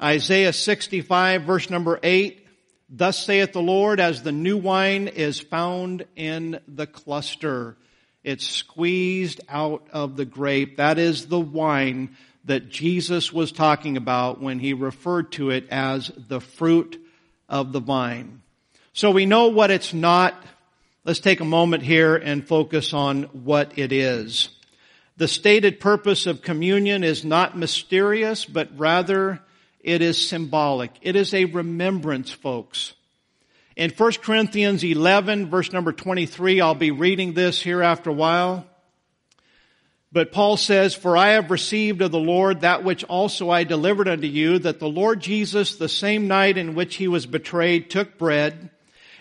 Isaiah 0.00 0.52
65 0.52 1.42
verse 1.42 1.70
number 1.70 1.98
8, 2.02 2.46
Thus 2.90 3.24
saith 3.24 3.52
the 3.52 3.60
Lord, 3.60 4.00
as 4.00 4.22
the 4.22 4.32
new 4.32 4.56
wine 4.56 5.08
is 5.08 5.40
found 5.40 6.06
in 6.16 6.60
the 6.66 6.86
cluster. 6.86 7.76
It's 8.24 8.46
squeezed 8.46 9.40
out 9.48 9.86
of 9.92 10.16
the 10.16 10.24
grape. 10.24 10.76
That 10.76 10.98
is 10.98 11.26
the 11.26 11.40
wine 11.40 12.16
that 12.44 12.70
Jesus 12.70 13.32
was 13.32 13.52
talking 13.52 13.96
about 13.96 14.40
when 14.40 14.58
he 14.58 14.72
referred 14.72 15.32
to 15.32 15.50
it 15.50 15.68
as 15.70 16.10
the 16.16 16.40
fruit 16.40 16.98
of 17.48 17.72
the 17.72 17.80
vine. 17.80 18.42
So 18.92 19.10
we 19.10 19.26
know 19.26 19.48
what 19.48 19.70
it's 19.70 19.92
not. 19.92 20.34
Let's 21.04 21.20
take 21.20 21.40
a 21.40 21.44
moment 21.44 21.82
here 21.82 22.16
and 22.16 22.46
focus 22.46 22.92
on 22.92 23.24
what 23.24 23.78
it 23.78 23.92
is. 23.92 24.48
The 25.18 25.26
stated 25.26 25.80
purpose 25.80 26.26
of 26.26 26.42
communion 26.42 27.02
is 27.02 27.24
not 27.24 27.58
mysterious, 27.58 28.44
but 28.44 28.70
rather 28.76 29.40
it 29.80 30.00
is 30.00 30.28
symbolic. 30.28 30.92
It 31.02 31.16
is 31.16 31.34
a 31.34 31.46
remembrance, 31.46 32.30
folks. 32.30 32.94
In 33.74 33.90
1 33.90 34.12
Corinthians 34.22 34.84
11 34.84 35.50
verse 35.50 35.72
number 35.72 35.92
23, 35.92 36.60
I'll 36.60 36.76
be 36.76 36.92
reading 36.92 37.32
this 37.32 37.60
here 37.60 37.82
after 37.82 38.10
a 38.10 38.14
while. 38.14 38.64
But 40.12 40.30
Paul 40.30 40.56
says, 40.56 40.94
For 40.94 41.16
I 41.16 41.30
have 41.30 41.50
received 41.50 42.00
of 42.00 42.12
the 42.12 42.20
Lord 42.20 42.60
that 42.60 42.84
which 42.84 43.02
also 43.02 43.50
I 43.50 43.64
delivered 43.64 44.06
unto 44.06 44.28
you, 44.28 44.60
that 44.60 44.78
the 44.78 44.88
Lord 44.88 45.20
Jesus, 45.20 45.74
the 45.74 45.88
same 45.88 46.28
night 46.28 46.56
in 46.56 46.76
which 46.76 46.94
he 46.94 47.08
was 47.08 47.26
betrayed, 47.26 47.90
took 47.90 48.18
bread, 48.18 48.70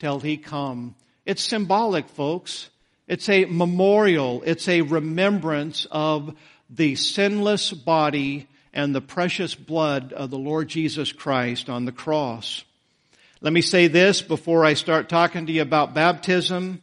till 0.00 0.18
he 0.18 0.36
come. 0.36 0.96
It's 1.24 1.42
symbolic, 1.42 2.08
folks. 2.08 2.70
It's 3.06 3.28
a 3.28 3.44
memorial. 3.44 4.42
It's 4.44 4.68
a 4.68 4.82
remembrance 4.82 5.86
of 5.90 6.36
the 6.68 6.96
sinless 6.96 7.72
body 7.72 8.48
and 8.72 8.94
the 8.94 9.00
precious 9.00 9.54
blood 9.54 10.12
of 10.12 10.30
the 10.30 10.38
Lord 10.38 10.68
Jesus 10.68 11.12
Christ 11.12 11.68
on 11.68 11.84
the 11.84 11.92
cross. 11.92 12.64
Let 13.40 13.52
me 13.52 13.62
say 13.62 13.86
this 13.86 14.22
before 14.22 14.64
I 14.64 14.74
start 14.74 15.08
talking 15.08 15.46
to 15.46 15.52
you 15.52 15.62
about 15.62 15.94
baptism, 15.94 16.82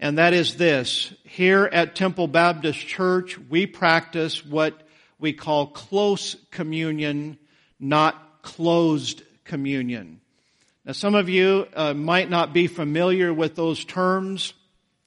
and 0.00 0.18
that 0.18 0.32
is 0.32 0.56
this. 0.56 1.14
Here 1.24 1.64
at 1.64 1.94
Temple 1.94 2.26
Baptist 2.26 2.78
Church, 2.86 3.38
we 3.38 3.66
practice 3.66 4.44
what 4.44 4.80
we 5.18 5.32
call 5.32 5.68
close 5.68 6.36
communion, 6.50 7.38
not 7.78 8.42
closed 8.42 9.22
communion. 9.44 10.21
Now 10.84 10.92
some 10.92 11.14
of 11.14 11.28
you 11.28 11.68
uh, 11.74 11.94
might 11.94 12.28
not 12.28 12.52
be 12.52 12.66
familiar 12.66 13.32
with 13.32 13.54
those 13.54 13.84
terms. 13.84 14.52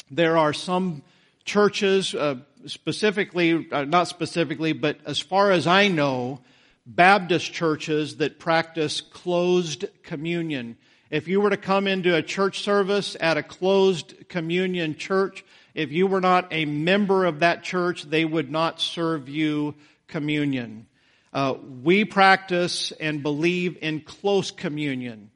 There 0.09 0.38
are 0.38 0.53
some 0.53 1.01
churches, 1.43 2.15
uh, 2.15 2.36
specifically, 2.65 3.67
uh, 3.69 3.84
not 3.84 4.07
specifically, 4.07 4.71
but 4.71 4.99
as 5.05 5.19
far 5.19 5.51
as 5.51 5.67
I 5.67 5.89
know, 5.89 6.39
Baptist 6.86 7.51
churches 7.51 8.17
that 8.17 8.39
practice 8.39 9.01
closed 9.01 9.86
communion. 10.03 10.78
If 11.09 11.28
you 11.28 11.41
were 11.41 11.49
to 11.49 11.57
come 11.57 11.88
into 11.88 12.15
a 12.15 12.21
church 12.21 12.61
service 12.61 13.17
at 13.19 13.36
a 13.36 13.43
closed 13.43 14.30
communion 14.30 14.95
church, 14.95 15.43
if 15.73 15.91
you 15.91 16.07
were 16.07 16.21
not 16.21 16.47
a 16.51 16.63
member 16.63 17.26
of 17.26 17.39
that 17.39 17.63
church, 17.63 18.03
they 18.03 18.23
would 18.23 18.49
not 18.49 18.80
serve 18.80 19.28
you 19.28 19.76
communion. 20.07 20.88
Uh, 21.34 21.55
we 21.84 22.05
practice 22.05 22.93
and 22.93 23.21
believe 23.21 23.78
in 23.82 23.99
close 23.99 24.51
communion. 24.51 25.32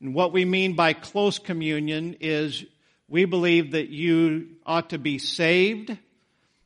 And 0.00 0.14
what 0.14 0.32
we 0.32 0.44
mean 0.44 0.74
by 0.74 0.92
close 0.92 1.38
communion 1.38 2.16
is 2.20 2.64
we 3.08 3.24
believe 3.24 3.72
that 3.72 3.88
you 3.88 4.48
ought 4.64 4.90
to 4.90 4.98
be 4.98 5.18
saved 5.18 5.96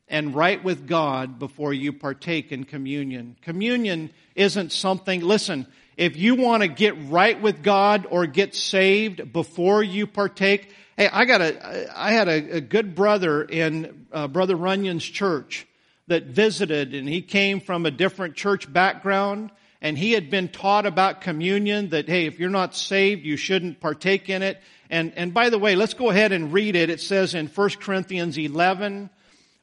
and 0.07 0.35
right 0.35 0.61
with 0.61 0.87
God 0.87 1.39
before 1.39 1.73
you 1.73 1.93
partake 1.93 2.51
in 2.51 2.65
communion. 2.65 3.37
Communion 3.41 4.09
isn't 4.35 4.73
something, 4.73 5.21
listen, 5.21 5.65
if 5.95 6.17
you 6.17 6.35
want 6.35 6.63
to 6.63 6.67
get 6.67 6.95
right 7.09 7.41
with 7.41 7.63
God 7.63 8.05
or 8.09 8.25
get 8.25 8.53
saved 8.53 9.31
before 9.31 9.81
you 9.81 10.07
partake, 10.07 10.73
hey, 10.97 11.07
I 11.07 11.23
got 11.23 11.41
a, 11.41 11.89
I 11.95 12.11
had 12.11 12.27
a, 12.27 12.57
a 12.57 12.61
good 12.61 12.95
brother 12.95 13.43
in 13.43 14.07
uh, 14.11 14.27
Brother 14.27 14.57
Runyon's 14.57 15.05
church 15.05 15.65
that 16.07 16.25
visited 16.25 16.93
and 16.93 17.07
he 17.07 17.21
came 17.21 17.61
from 17.61 17.85
a 17.85 17.91
different 17.91 18.35
church 18.35 18.71
background 18.71 19.51
and 19.81 19.97
he 19.97 20.11
had 20.11 20.29
been 20.29 20.47
taught 20.47 20.85
about 20.85 21.21
communion 21.21 21.89
that, 21.89 22.07
hey, 22.07 22.27
if 22.27 22.39
you're 22.39 22.49
not 22.49 22.75
saved, 22.75 23.25
you 23.25 23.35
shouldn't 23.35 23.81
partake 23.81 24.29
in 24.29 24.43
it. 24.43 24.61
And, 24.91 25.13
and 25.15 25.33
by 25.33 25.49
the 25.49 25.57
way, 25.57 25.75
let's 25.75 25.95
go 25.95 26.09
ahead 26.09 26.31
and 26.31 26.53
read 26.53 26.75
it. 26.75 26.89
It 26.89 27.01
says 27.01 27.33
in 27.33 27.47
1 27.47 27.69
Corinthians 27.79 28.37
11, 28.37 29.09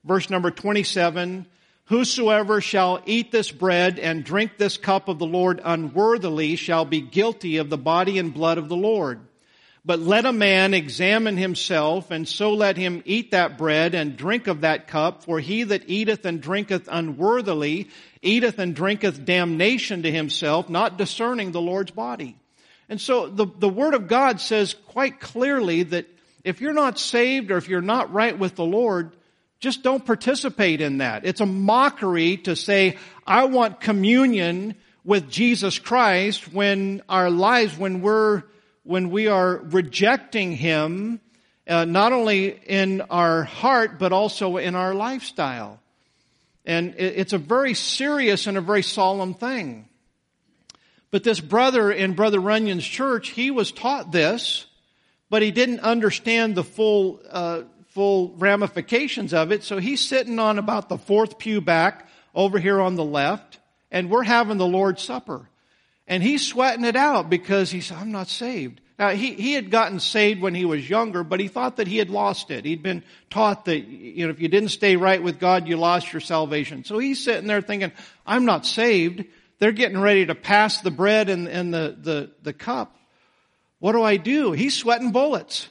verse 0.04 0.28
number 0.28 0.50
27, 0.50 1.46
Whosoever 1.84 2.60
shall 2.60 3.00
eat 3.06 3.30
this 3.30 3.50
bread 3.50 3.98
and 3.98 4.24
drink 4.24 4.58
this 4.58 4.76
cup 4.76 5.08
of 5.08 5.18
the 5.18 5.26
Lord 5.26 5.60
unworthily 5.64 6.56
shall 6.56 6.84
be 6.84 7.00
guilty 7.00 7.56
of 7.58 7.70
the 7.70 7.78
body 7.78 8.18
and 8.18 8.34
blood 8.34 8.58
of 8.58 8.68
the 8.68 8.76
Lord. 8.76 9.20
But 9.84 10.00
let 10.00 10.26
a 10.26 10.32
man 10.32 10.74
examine 10.74 11.36
himself, 11.36 12.10
and 12.10 12.28
so 12.28 12.52
let 12.52 12.76
him 12.76 13.02
eat 13.06 13.30
that 13.30 13.56
bread 13.56 13.94
and 13.94 14.16
drink 14.16 14.46
of 14.46 14.62
that 14.62 14.86
cup, 14.86 15.24
for 15.24 15.40
he 15.40 15.62
that 15.62 15.88
eateth 15.88 16.24
and 16.26 16.40
drinketh 16.40 16.88
unworthily 16.90 17.88
eateth 18.20 18.58
and 18.58 18.74
drinketh 18.74 19.24
damnation 19.24 20.02
to 20.02 20.10
himself, 20.10 20.68
not 20.68 20.98
discerning 20.98 21.52
the 21.52 21.60
Lord's 21.60 21.92
body. 21.92 22.36
And 22.88 23.00
so 23.00 23.28
the, 23.28 23.46
the 23.46 23.68
Word 23.68 23.94
of 23.94 24.08
God 24.08 24.40
says 24.40 24.74
quite 24.88 25.20
clearly 25.20 25.84
that 25.84 26.06
if 26.44 26.60
you're 26.60 26.72
not 26.72 26.98
saved 26.98 27.50
or 27.50 27.56
if 27.56 27.68
you're 27.68 27.80
not 27.80 28.12
right 28.12 28.38
with 28.38 28.56
the 28.56 28.64
Lord, 28.64 29.14
just 29.60 29.82
don't 29.82 30.04
participate 30.04 30.80
in 30.80 30.98
that. 30.98 31.26
It's 31.26 31.40
a 31.40 31.46
mockery 31.46 32.38
to 32.38 32.56
say, 32.56 32.96
I 33.26 33.44
want 33.44 33.80
communion 33.80 34.74
with 35.04 35.30
Jesus 35.30 35.78
Christ 35.78 36.52
when 36.52 37.02
our 37.08 37.30
lives, 37.30 37.76
when 37.76 38.00
we're, 38.00 38.44
when 38.88 39.10
we 39.10 39.26
are 39.26 39.58
rejecting 39.64 40.50
Him, 40.50 41.20
uh, 41.68 41.84
not 41.84 42.14
only 42.14 42.48
in 42.48 43.02
our 43.02 43.44
heart, 43.44 43.98
but 43.98 44.12
also 44.14 44.56
in 44.56 44.74
our 44.74 44.94
lifestyle. 44.94 45.78
And 46.64 46.94
it's 46.96 47.34
a 47.34 47.38
very 47.38 47.74
serious 47.74 48.46
and 48.46 48.56
a 48.56 48.62
very 48.62 48.82
solemn 48.82 49.34
thing. 49.34 49.90
But 51.10 51.22
this 51.22 51.38
brother 51.38 51.92
in 51.92 52.14
Brother 52.14 52.40
Runyon's 52.40 52.86
church, 52.86 53.28
he 53.28 53.50
was 53.50 53.72
taught 53.72 54.10
this, 54.10 54.64
but 55.28 55.42
he 55.42 55.50
didn't 55.50 55.80
understand 55.80 56.54
the 56.54 56.64
full 56.64 57.20
uh, 57.30 57.64
full 57.88 58.30
ramifications 58.38 59.34
of 59.34 59.52
it. 59.52 59.64
So 59.64 59.76
he's 59.76 60.00
sitting 60.00 60.38
on 60.38 60.58
about 60.58 60.88
the 60.88 60.96
fourth 60.96 61.36
pew 61.38 61.60
back 61.60 62.08
over 62.34 62.58
here 62.58 62.80
on 62.80 62.94
the 62.94 63.04
left, 63.04 63.58
and 63.90 64.08
we're 64.08 64.22
having 64.22 64.56
the 64.56 64.66
Lord's 64.66 65.02
Supper. 65.02 65.46
And 66.08 66.22
he's 66.22 66.44
sweating 66.44 66.86
it 66.86 66.96
out 66.96 67.28
because 67.28 67.70
he 67.70 67.82
said, 67.82 67.98
I'm 67.98 68.10
not 68.10 68.28
saved. 68.28 68.80
Now, 68.98 69.10
he, 69.10 69.34
he 69.34 69.52
had 69.52 69.70
gotten 69.70 70.00
saved 70.00 70.40
when 70.40 70.54
he 70.54 70.64
was 70.64 70.88
younger, 70.88 71.22
but 71.22 71.38
he 71.38 71.46
thought 71.46 71.76
that 71.76 71.86
he 71.86 71.98
had 71.98 72.10
lost 72.10 72.50
it. 72.50 72.64
He'd 72.64 72.82
been 72.82 73.04
taught 73.30 73.66
that, 73.66 73.86
you 73.86 74.26
know, 74.26 74.32
if 74.32 74.40
you 74.40 74.48
didn't 74.48 74.70
stay 74.70 74.96
right 74.96 75.22
with 75.22 75.38
God, 75.38 75.68
you 75.68 75.76
lost 75.76 76.12
your 76.12 76.20
salvation. 76.20 76.82
So 76.82 76.98
he's 76.98 77.22
sitting 77.22 77.46
there 77.46 77.60
thinking, 77.60 77.92
I'm 78.26 78.44
not 78.46 78.66
saved. 78.66 79.24
They're 79.60 79.70
getting 79.70 80.00
ready 80.00 80.26
to 80.26 80.34
pass 80.34 80.80
the 80.80 80.90
bread 80.90 81.28
and, 81.28 81.46
and 81.46 81.72
the, 81.72 81.96
the, 82.00 82.30
the 82.42 82.52
cup. 82.52 82.96
What 83.78 83.92
do 83.92 84.02
I 84.02 84.16
do? 84.16 84.50
He's 84.52 84.76
sweating 84.76 85.12
bullets. 85.12 85.68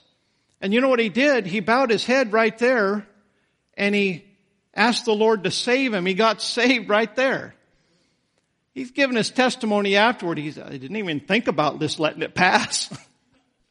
And 0.62 0.74
you 0.74 0.80
know 0.80 0.88
what 0.88 1.00
he 1.00 1.10
did? 1.10 1.48
He 1.48 1.60
bowed 1.60 1.90
his 1.90 2.06
head 2.06 2.32
right 2.32 2.58
there 2.58 3.06
and 3.76 3.94
he 3.94 4.24
asked 4.74 5.04
the 5.06 5.14
Lord 5.14 5.44
to 5.44 5.52
save 5.52 5.94
him. 5.94 6.06
He 6.06 6.14
got 6.14 6.42
saved 6.44 6.88
right 6.88 7.14
there. 7.16 7.56
He's 8.78 8.92
given 8.92 9.16
his 9.16 9.32
testimony 9.32 9.96
afterward. 9.96 10.38
He 10.38 10.52
didn't 10.52 10.98
even 10.98 11.20
think 11.20 11.48
about 11.48 11.80
this 11.80 11.98
letting 11.98 12.22
it 12.22 12.36
pass. 12.36 12.96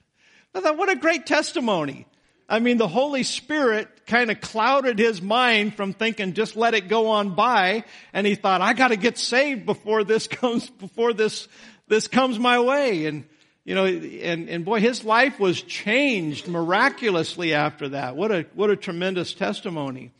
I 0.54 0.60
thought, 0.60 0.76
what 0.76 0.88
a 0.88 0.96
great 0.96 1.26
testimony. 1.26 2.08
I 2.48 2.58
mean, 2.58 2.76
the 2.76 2.88
Holy 2.88 3.22
Spirit 3.22 4.04
kind 4.06 4.32
of 4.32 4.40
clouded 4.40 4.98
his 4.98 5.22
mind 5.22 5.76
from 5.76 5.92
thinking, 5.92 6.32
just 6.32 6.56
let 6.56 6.74
it 6.74 6.88
go 6.88 7.10
on 7.10 7.36
by. 7.36 7.84
And 8.12 8.26
he 8.26 8.34
thought, 8.34 8.60
I 8.62 8.72
got 8.72 8.88
to 8.88 8.96
get 8.96 9.16
saved 9.16 9.64
before 9.64 10.02
this 10.02 10.26
comes, 10.26 10.68
before 10.68 11.12
this, 11.12 11.46
this 11.86 12.08
comes 12.08 12.36
my 12.40 12.58
way. 12.58 13.06
And 13.06 13.26
you 13.64 13.76
know, 13.76 13.86
and, 13.86 14.48
and 14.48 14.64
boy, 14.64 14.80
his 14.80 15.04
life 15.04 15.38
was 15.38 15.62
changed 15.62 16.48
miraculously 16.48 17.54
after 17.54 17.90
that. 17.90 18.16
What 18.16 18.32
a, 18.32 18.46
what 18.54 18.70
a 18.70 18.76
tremendous 18.76 19.34
testimony. 19.34 20.10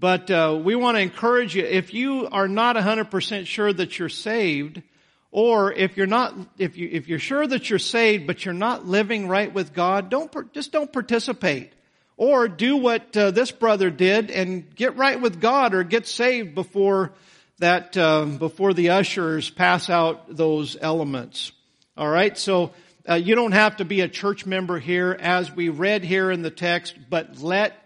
But 0.00 0.30
uh, 0.30 0.58
we 0.64 0.76
want 0.76 0.96
to 0.96 1.02
encourage 1.02 1.54
you, 1.54 1.62
if 1.62 1.92
you 1.92 2.26
are 2.26 2.48
not 2.48 2.74
100% 2.74 3.46
sure 3.46 3.70
that 3.70 3.98
you're 3.98 4.08
saved, 4.08 4.82
or 5.30 5.72
if 5.74 5.98
you're 5.98 6.06
not, 6.06 6.34
if 6.56 6.78
you, 6.78 6.88
if 6.90 7.06
you're 7.06 7.18
sure 7.18 7.46
that 7.46 7.68
you're 7.68 7.78
saved, 7.78 8.26
but 8.26 8.42
you're 8.46 8.54
not 8.54 8.86
living 8.86 9.28
right 9.28 9.52
with 9.52 9.74
God, 9.74 10.08
don't, 10.08 10.32
just 10.54 10.72
don't 10.72 10.90
participate. 10.90 11.74
Or 12.16 12.48
do 12.48 12.78
what 12.78 13.14
uh, 13.14 13.30
this 13.30 13.50
brother 13.50 13.90
did 13.90 14.30
and 14.30 14.74
get 14.74 14.96
right 14.96 15.20
with 15.20 15.38
God 15.38 15.74
or 15.74 15.84
get 15.84 16.06
saved 16.06 16.54
before 16.54 17.12
that, 17.58 17.94
uh, 17.94 18.24
before 18.24 18.72
the 18.72 18.90
ushers 18.90 19.50
pass 19.50 19.90
out 19.90 20.34
those 20.34 20.78
elements. 20.80 21.52
All 21.94 22.08
right, 22.08 22.36
so 22.38 22.72
uh, 23.06 23.14
you 23.14 23.34
don't 23.34 23.52
have 23.52 23.76
to 23.76 23.84
be 23.84 24.00
a 24.00 24.08
church 24.08 24.46
member 24.46 24.78
here 24.78 25.14
as 25.18 25.54
we 25.54 25.68
read 25.68 26.04
here 26.04 26.30
in 26.30 26.40
the 26.40 26.50
text, 26.50 26.96
but 27.10 27.38
let 27.40 27.79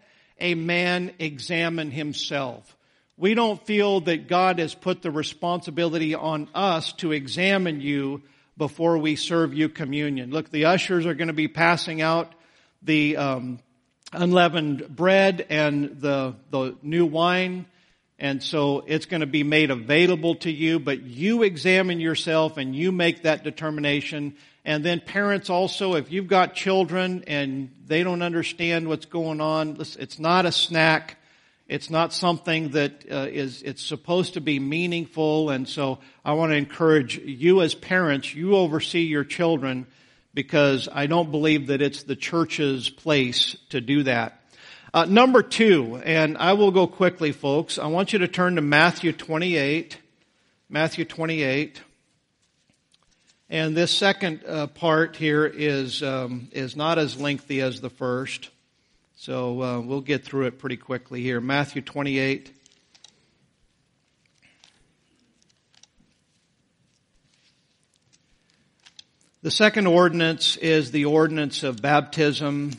a 0.45 0.55
man 0.55 1.12
examine 1.18 1.90
himself. 1.90 2.76
We 3.16 3.34
don't 3.34 3.64
feel 3.66 4.01
that 4.03 4.28
God 4.28 4.59
has 4.59 4.74
put 4.74 5.03
the 5.03 5.11
responsibility 5.11 6.14
on 6.14 6.49
us 6.55 6.92
to 6.95 7.12
examine 7.12 7.80
you, 7.80 8.22
before 8.57 8.99
we 8.99 9.16
serve 9.16 9.55
you 9.55 9.68
communion. 9.68 10.30
Look, 10.30 10.51
the 10.51 10.66
ushers 10.66 11.07
are 11.07 11.14
going 11.14 11.28
to 11.28 11.34
be 11.34 11.49
passing 11.49 12.01
out 12.01 12.32
the 12.82 13.16
um, 13.16 13.59
unleavened 14.12 14.88
bread 14.95 15.47
and 15.49 16.01
the 16.01 16.36
the 16.51 16.76
new 16.82 17.07
wine. 17.07 17.66
And 18.16 18.42
so 18.42 18.84
it's 18.86 19.07
going 19.07 19.22
to 19.22 19.26
be 19.26 19.42
made 19.42 19.72
available 19.72 20.36
to 20.36 20.51
you, 20.51 20.78
but 20.78 21.03
you 21.03 21.42
examine 21.42 21.99
yourself 21.99 22.59
and 22.59 22.74
you 22.74 22.92
make 22.92 23.22
that 23.22 23.42
determination. 23.42 24.36
And 24.65 24.83
then 24.85 25.01
parents 25.01 25.51
also, 25.51 25.95
if 25.95 26.11
you've 26.11 26.27
got 26.27 26.55
children 26.55 27.25
and 27.27 27.71
they 27.87 28.03
don't 28.03 28.23
understand 28.23 28.89
what's 28.89 29.05
going 29.05 29.41
on, 29.41 29.77
it's 29.79 30.19
not 30.19 30.47
a 30.47 30.53
snack. 30.53 31.19
It's 31.69 31.91
not 31.91 32.12
something 32.12 32.71
that 32.71 33.05
uh, 33.11 33.27
is. 33.31 33.62
it's 33.62 33.83
supposed 33.83 34.35
to 34.35 34.41
be 34.41 34.59
meaningful. 34.59 35.51
And 35.51 35.69
so 35.69 35.99
I 36.25 36.33
want 36.33 36.53
to 36.53 36.57
encourage 36.57 37.19
you 37.19 37.61
as 37.61 37.75
parents, 37.75 38.35
you 38.35 38.57
oversee 38.57 39.03
your 39.03 39.25
children 39.25 39.87
because 40.33 40.89
I 40.91 41.07
don't 41.07 41.31
believe 41.31 41.69
that 41.69 41.83
it's 41.83 42.03
the 42.03 42.17
church's 42.17 42.89
place 42.89 43.57
to 43.71 43.81
do 43.81 44.03
that. 44.05 44.41
Uh, 44.93 45.05
number 45.05 45.43
two, 45.43 46.01
and 46.05 46.39
I 46.39 46.53
will 46.53 46.71
go 46.71 46.87
quickly, 46.87 47.33
folks. 47.33 47.79
I 47.79 47.87
want 47.87 48.12
you 48.12 48.21
to 48.21 48.29
turn 48.29 48.57
to 48.57 48.62
Matthew 48.62 49.12
28. 49.12 49.99
Matthew 50.69 51.05
28. 51.05 51.83
And 53.51 53.76
this 53.76 53.90
second 53.90 54.40
uh, 54.47 54.68
part 54.68 55.16
here 55.16 55.45
is 55.47 56.03
um, 56.03 56.49
is 56.53 56.76
not 56.76 56.99
as 56.99 57.20
lengthy 57.20 57.61
as 57.61 57.80
the 57.80 57.90
first, 57.90 58.51
so 59.16 59.62
uh, 59.62 59.80
we'll 59.80 60.01
get 60.01 60.24
through 60.24 60.47
it 60.47 60.59
pretty 60.59 60.78
quickly 60.78 61.22
here. 61.22 61.40
Matthew 61.40 61.82
28. 61.82 62.53
The 69.42 69.51
second 69.51 69.86
ordinance 69.86 70.57
is 70.57 70.90
the 70.90 71.05
ordinance 71.05 71.64
of 71.64 71.82
baptism. 71.82 72.72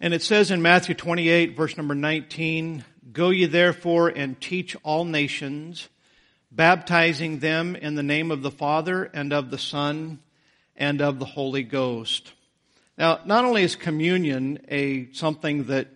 And 0.00 0.14
it 0.14 0.22
says 0.22 0.50
in 0.50 0.62
Matthew 0.62 0.94
28 0.94 1.54
verse 1.54 1.76
number 1.76 1.94
19, 1.94 2.86
Go 3.12 3.28
ye 3.28 3.44
therefore 3.44 4.08
and 4.08 4.40
teach 4.40 4.74
all 4.82 5.04
nations, 5.04 5.90
baptizing 6.50 7.38
them 7.38 7.76
in 7.76 7.94
the 7.94 8.02
name 8.02 8.30
of 8.30 8.42
the 8.42 8.50
Father 8.50 9.04
and 9.04 9.32
of 9.32 9.50
the 9.50 9.58
Son 9.58 10.18
and 10.76 11.00
of 11.00 11.18
the 11.18 11.24
Holy 11.24 11.62
Ghost. 11.62 12.32
Now, 12.98 13.20
not 13.24 13.44
only 13.44 13.62
is 13.62 13.76
communion 13.76 14.64
a 14.68 15.10
something 15.12 15.64
that 15.64 15.88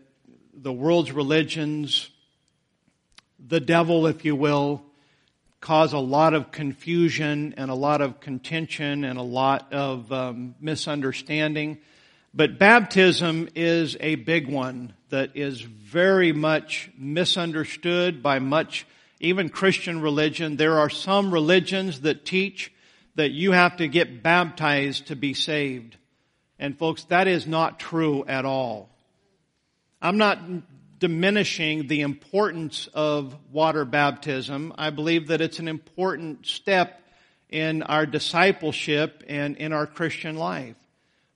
the 0.55 0.73
world's 0.73 1.13
religions, 1.13 2.09
the 3.39 3.61
devil, 3.61 4.07
if 4.07 4.25
you 4.25 4.37
will, 4.37 4.83
cause 5.61 5.93
a 5.93 5.99
lot 5.99 6.35
of 6.35 6.51
confusion 6.51 7.55
and 7.57 7.71
a 7.71 7.75
lot 7.75 8.01
of 8.01 8.21
contention 8.21 9.05
and 9.05 9.19
a 9.19 9.23
lot 9.23 9.73
of 9.73 10.13
um, 10.13 10.55
misunderstanding. 10.61 11.79
But 12.35 12.59
baptism 12.59 13.49
is 13.55 13.97
a 14.01 14.17
big 14.17 14.49
one 14.49 14.93
that 15.09 15.37
is 15.37 15.61
very 15.63 16.33
much 16.33 16.91
misunderstood 16.99 18.23
by 18.23 18.41
much, 18.41 18.87
even 19.25 19.49
Christian 19.49 20.01
religion. 20.01 20.57
There 20.57 20.79
are 20.79 20.91
some 20.91 21.33
religions 21.33 22.03
that 22.03 22.25
teach 22.25 22.72
that 23.16 23.31
you 23.31 23.53
have 23.53 23.77
to 23.79 23.89
get 23.89 24.22
baptized 24.22 25.07
to 25.09 25.16
be 25.16 25.35
saved. 25.35 25.97
And 26.59 26.79
folks, 26.79 27.05
that 27.05 27.27
is 27.27 27.47
not 27.47 27.81
true 27.81 28.25
at 28.27 28.45
all. 28.45 28.89
I'm 30.01 30.18
not 30.18 30.39
diminishing 30.99 31.89
the 31.89 32.03
importance 32.03 32.89
of 32.95 33.37
water 33.51 33.85
baptism. 33.85 34.72
I 34.79 34.91
believe 34.91 35.29
that 35.29 35.41
it's 35.41 35.59
an 35.59 35.68
important 35.68 36.47
step 36.47 37.01
in 37.51 37.83
our 37.83 38.07
discipleship 38.07 39.22
and 39.29 39.57
in 39.57 39.72
our 39.72 39.87
Christian 39.87 40.37
life 40.37 40.77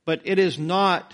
but 0.09 0.23
it 0.25 0.39
is 0.39 0.59
not 0.59 1.13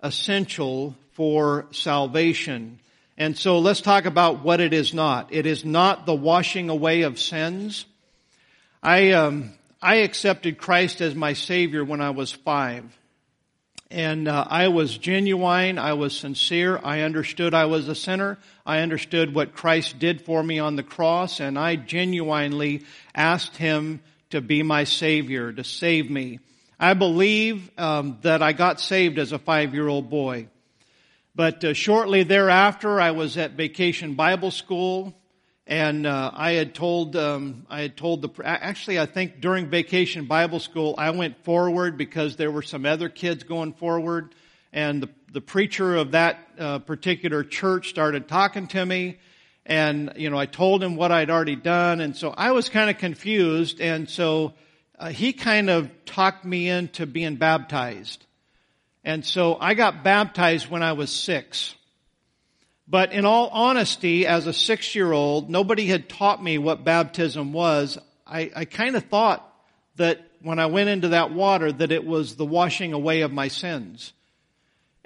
essential 0.00 0.94
for 1.10 1.66
salvation. 1.72 2.78
And 3.20 3.36
so 3.36 3.58
let's 3.58 3.80
talk 3.80 4.06
about 4.06 4.44
what 4.44 4.60
it 4.60 4.72
is 4.72 4.94
not. 4.94 5.34
It 5.34 5.44
is 5.44 5.64
not 5.64 6.06
the 6.06 6.14
washing 6.14 6.70
away 6.70 7.02
of 7.02 7.18
sins. 7.18 7.84
I, 8.80 9.10
um, 9.10 9.54
I 9.82 9.96
accepted 9.96 10.56
Christ 10.56 11.00
as 11.00 11.16
my 11.16 11.32
Savior 11.32 11.84
when 11.84 12.00
I 12.00 12.10
was 12.10 12.30
five. 12.30 12.84
And 13.90 14.28
uh, 14.28 14.46
I 14.48 14.68
was 14.68 14.96
genuine. 14.96 15.80
I 15.80 15.94
was 15.94 16.16
sincere. 16.16 16.78
I 16.84 17.00
understood 17.00 17.54
I 17.54 17.64
was 17.64 17.88
a 17.88 17.94
sinner. 17.96 18.38
I 18.64 18.80
understood 18.80 19.34
what 19.34 19.52
Christ 19.52 19.98
did 19.98 20.22
for 20.22 20.40
me 20.40 20.60
on 20.60 20.76
the 20.76 20.84
cross. 20.84 21.40
And 21.40 21.58
I 21.58 21.74
genuinely 21.74 22.84
asked 23.16 23.56
Him 23.56 24.00
to 24.30 24.40
be 24.40 24.62
my 24.62 24.84
Savior, 24.84 25.52
to 25.52 25.64
save 25.64 26.08
me. 26.08 26.38
I 26.78 26.94
believe 26.94 27.68
um, 27.78 28.18
that 28.22 28.42
I 28.42 28.52
got 28.52 28.80
saved 28.80 29.18
as 29.18 29.32
a 29.32 29.40
five-year-old 29.40 30.08
boy. 30.08 30.46
But 31.38 31.62
uh, 31.62 31.72
shortly 31.72 32.24
thereafter, 32.24 33.00
I 33.00 33.12
was 33.12 33.36
at 33.36 33.52
Vacation 33.52 34.14
Bible 34.14 34.50
School, 34.50 35.14
and 35.68 36.04
uh, 36.04 36.32
I 36.34 36.54
had 36.54 36.74
told 36.74 37.14
um, 37.14 37.64
I 37.70 37.82
had 37.82 37.96
told 37.96 38.22
the 38.22 38.30
actually 38.44 38.98
I 38.98 39.06
think 39.06 39.40
during 39.40 39.68
Vacation 39.68 40.24
Bible 40.24 40.58
School 40.58 40.96
I 40.98 41.10
went 41.10 41.44
forward 41.44 41.96
because 41.96 42.34
there 42.34 42.50
were 42.50 42.62
some 42.62 42.84
other 42.84 43.08
kids 43.08 43.44
going 43.44 43.72
forward, 43.74 44.34
and 44.72 45.00
the 45.00 45.10
the 45.32 45.40
preacher 45.40 45.94
of 45.94 46.10
that 46.10 46.40
uh, 46.58 46.80
particular 46.80 47.44
church 47.44 47.90
started 47.90 48.26
talking 48.26 48.66
to 48.66 48.84
me, 48.84 49.20
and 49.64 50.14
you 50.16 50.30
know 50.30 50.38
I 50.38 50.46
told 50.46 50.82
him 50.82 50.96
what 50.96 51.12
I'd 51.12 51.30
already 51.30 51.54
done, 51.54 52.00
and 52.00 52.16
so 52.16 52.34
I 52.36 52.50
was 52.50 52.68
kind 52.68 52.90
of 52.90 52.98
confused, 52.98 53.80
and 53.80 54.10
so 54.10 54.54
uh, 54.98 55.10
he 55.10 55.32
kind 55.32 55.70
of 55.70 55.88
talked 56.04 56.44
me 56.44 56.68
into 56.68 57.06
being 57.06 57.36
baptized. 57.36 58.24
And 59.08 59.24
so 59.24 59.56
I 59.58 59.72
got 59.72 60.04
baptized 60.04 60.68
when 60.68 60.82
I 60.82 60.92
was 60.92 61.08
six. 61.08 61.74
But 62.86 63.10
in 63.14 63.24
all 63.24 63.48
honesty, 63.48 64.26
as 64.26 64.46
a 64.46 64.52
six 64.52 64.94
year 64.94 65.12
old, 65.12 65.48
nobody 65.48 65.86
had 65.86 66.10
taught 66.10 66.44
me 66.44 66.58
what 66.58 66.84
baptism 66.84 67.54
was. 67.54 67.96
I, 68.26 68.50
I 68.54 68.64
kind 68.66 68.96
of 68.96 69.04
thought 69.04 69.50
that 69.96 70.20
when 70.42 70.58
I 70.58 70.66
went 70.66 70.90
into 70.90 71.08
that 71.08 71.32
water 71.32 71.72
that 71.72 71.90
it 71.90 72.04
was 72.04 72.36
the 72.36 72.44
washing 72.44 72.92
away 72.92 73.22
of 73.22 73.32
my 73.32 73.48
sins. 73.48 74.12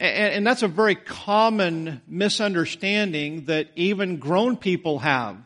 And, 0.01 0.35
and 0.35 0.47
that's 0.49 0.65
a 0.65 0.69
very 0.69 0.97
common 0.97 2.03
misunderstanding 2.09 3.45
that 3.45 3.69
even 3.77 4.17
grown 4.17 4.57
people 4.57 4.99
have 4.99 5.37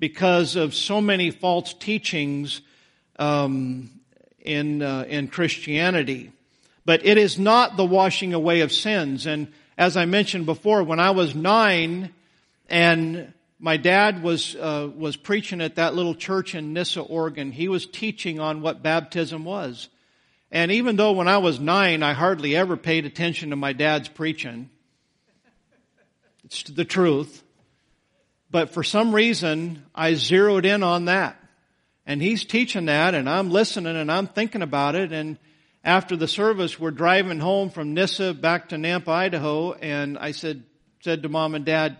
because 0.00 0.56
of 0.56 0.74
so 0.74 1.00
many 1.00 1.30
false 1.30 1.72
teachings 1.72 2.62
um, 3.20 3.90
in 4.40 4.82
uh, 4.82 5.04
in 5.06 5.28
Christianity, 5.28 6.32
but 6.84 7.06
it 7.06 7.18
is 7.18 7.38
not 7.38 7.76
the 7.76 7.84
washing 7.84 8.34
away 8.34 8.60
of 8.60 8.72
sins. 8.72 9.26
And 9.26 9.52
as 9.78 9.96
I 9.96 10.04
mentioned 10.04 10.46
before, 10.46 10.82
when 10.82 11.00
I 11.00 11.10
was 11.10 11.34
nine, 11.34 12.12
and 12.68 13.32
my 13.58 13.76
dad 13.76 14.22
was 14.22 14.56
uh, 14.56 14.90
was 14.94 15.16
preaching 15.16 15.60
at 15.60 15.76
that 15.76 15.94
little 15.94 16.14
church 16.14 16.54
in 16.54 16.72
Nyssa, 16.72 17.00
Oregon, 17.00 17.52
he 17.52 17.68
was 17.68 17.86
teaching 17.86 18.40
on 18.40 18.62
what 18.62 18.82
baptism 18.82 19.44
was. 19.44 19.88
And 20.50 20.70
even 20.70 20.96
though 20.96 21.12
when 21.12 21.28
I 21.28 21.38
was 21.38 21.58
nine, 21.58 22.02
I 22.02 22.12
hardly 22.12 22.54
ever 22.56 22.76
paid 22.76 23.06
attention 23.06 23.50
to 23.50 23.56
my 23.56 23.72
dad's 23.72 24.08
preaching, 24.08 24.68
it's 26.44 26.64
the 26.64 26.84
truth. 26.84 27.42
But 28.50 28.68
for 28.68 28.84
some 28.84 29.14
reason, 29.14 29.82
I 29.94 30.12
zeroed 30.12 30.66
in 30.66 30.82
on 30.82 31.06
that. 31.06 31.38
And 32.04 32.20
he's 32.20 32.44
teaching 32.44 32.84
that 32.86 33.14
and 33.14 33.30
I'm 33.30 33.50
listening 33.50 33.96
and 33.96 34.12
I'm 34.12 34.26
thinking 34.26 34.60
about 34.60 34.94
it. 34.94 35.12
And 35.12 35.38
after 35.84 36.16
the 36.16 36.28
service, 36.28 36.78
we're 36.78 36.92
driving 36.92 37.40
home 37.40 37.70
from 37.70 37.94
Nyssa 37.94 38.34
back 38.34 38.68
to 38.68 38.76
Nampa, 38.76 39.08
Idaho. 39.08 39.72
And 39.72 40.16
I 40.16 40.32
said, 40.32 40.62
said 41.00 41.22
to 41.24 41.28
mom 41.28 41.54
and 41.54 41.64
dad, 41.64 41.96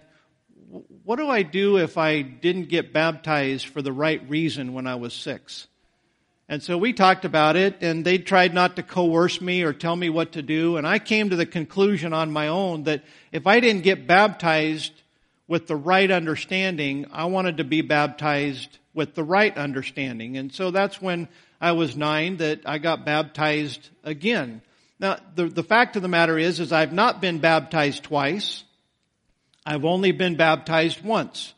what 1.05 1.17
do 1.17 1.29
I 1.29 1.43
do 1.43 1.79
if 1.79 1.99
I 1.99 2.23
didn't 2.23 2.69
get 2.69 2.93
baptized 2.93 3.67
for 3.67 3.83
the 3.83 3.93
right 3.93 4.23
reason 4.29 4.73
when 4.73 4.87
I 4.87 4.95
was 4.95 5.13
six? 5.13 5.67
And 6.49 6.63
so 6.63 6.79
we 6.79 6.93
talked 6.93 7.25
about 7.25 7.57
it 7.57 7.79
and 7.81 8.05
they 8.05 8.19
tried 8.19 8.55
not 8.55 8.77
to 8.77 8.83
coerce 8.83 9.41
me 9.41 9.63
or 9.63 9.73
tell 9.73 9.97
me 9.97 10.11
what 10.11 10.33
to 10.33 10.43
do. 10.43 10.77
And 10.77 10.87
I 10.87 10.99
came 10.99 11.31
to 11.31 11.37
the 11.37 11.47
conclusion 11.47 12.13
on 12.13 12.31
my 12.31 12.49
own 12.49 12.85
that 12.85 13.03
if 13.33 13.47
I 13.47 13.61
didn't 13.61 13.83
get 13.83 14.07
baptized 14.07 14.93
with 15.53 15.67
the 15.67 15.77
right 15.77 16.11
understanding, 16.11 17.05
I 17.13 17.27
wanted 17.27 17.59
to 17.59 17.65
be 17.65 17.83
baptized 17.83 18.79
with 18.95 19.15
the 19.15 19.23
right 19.23 19.55
understanding. 19.55 20.39
And 20.39 20.51
so 20.51 20.71
that's 20.71 20.99
when 21.03 21.29
I 21.61 21.73
was 21.73 21.95
nine 21.95 22.39
that 22.39 22.63
I 22.65 22.79
got 22.79 23.05
baptized 23.05 23.87
again. 24.03 24.63
Now, 24.99 25.19
the, 25.35 25.45
the 25.45 25.63
fact 25.63 25.95
of 25.97 26.01
the 26.01 26.09
matter 26.09 26.39
is, 26.39 26.59
is 26.59 26.73
I've 26.73 26.95
not 26.95 27.21
been 27.21 27.41
baptized 27.41 28.03
twice. 28.03 28.65
I've 29.67 29.85
only 29.85 30.13
been 30.13 30.37
baptized 30.37 31.05
once. 31.05 31.53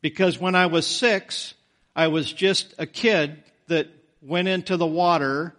Because 0.00 0.40
when 0.40 0.54
I 0.54 0.64
was 0.64 0.86
six, 0.86 1.52
I 1.94 2.08
was 2.08 2.32
just 2.32 2.72
a 2.78 2.86
kid 2.86 3.44
that 3.68 3.88
went 4.22 4.48
into 4.48 4.78
the 4.78 4.86
water 4.86 5.54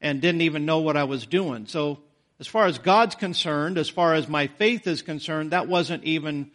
and 0.00 0.20
didn't 0.20 0.40
even 0.40 0.66
know 0.66 0.80
what 0.80 0.96
I 0.96 1.04
was 1.04 1.26
doing. 1.26 1.66
So, 1.66 2.00
as 2.40 2.48
far 2.48 2.66
as 2.66 2.78
God's 2.78 3.14
concerned, 3.14 3.78
as 3.78 3.88
far 3.88 4.14
as 4.14 4.28
my 4.28 4.48
faith 4.48 4.88
is 4.88 5.02
concerned, 5.02 5.52
that 5.52 5.68
wasn't 5.68 6.02
even 6.02 6.50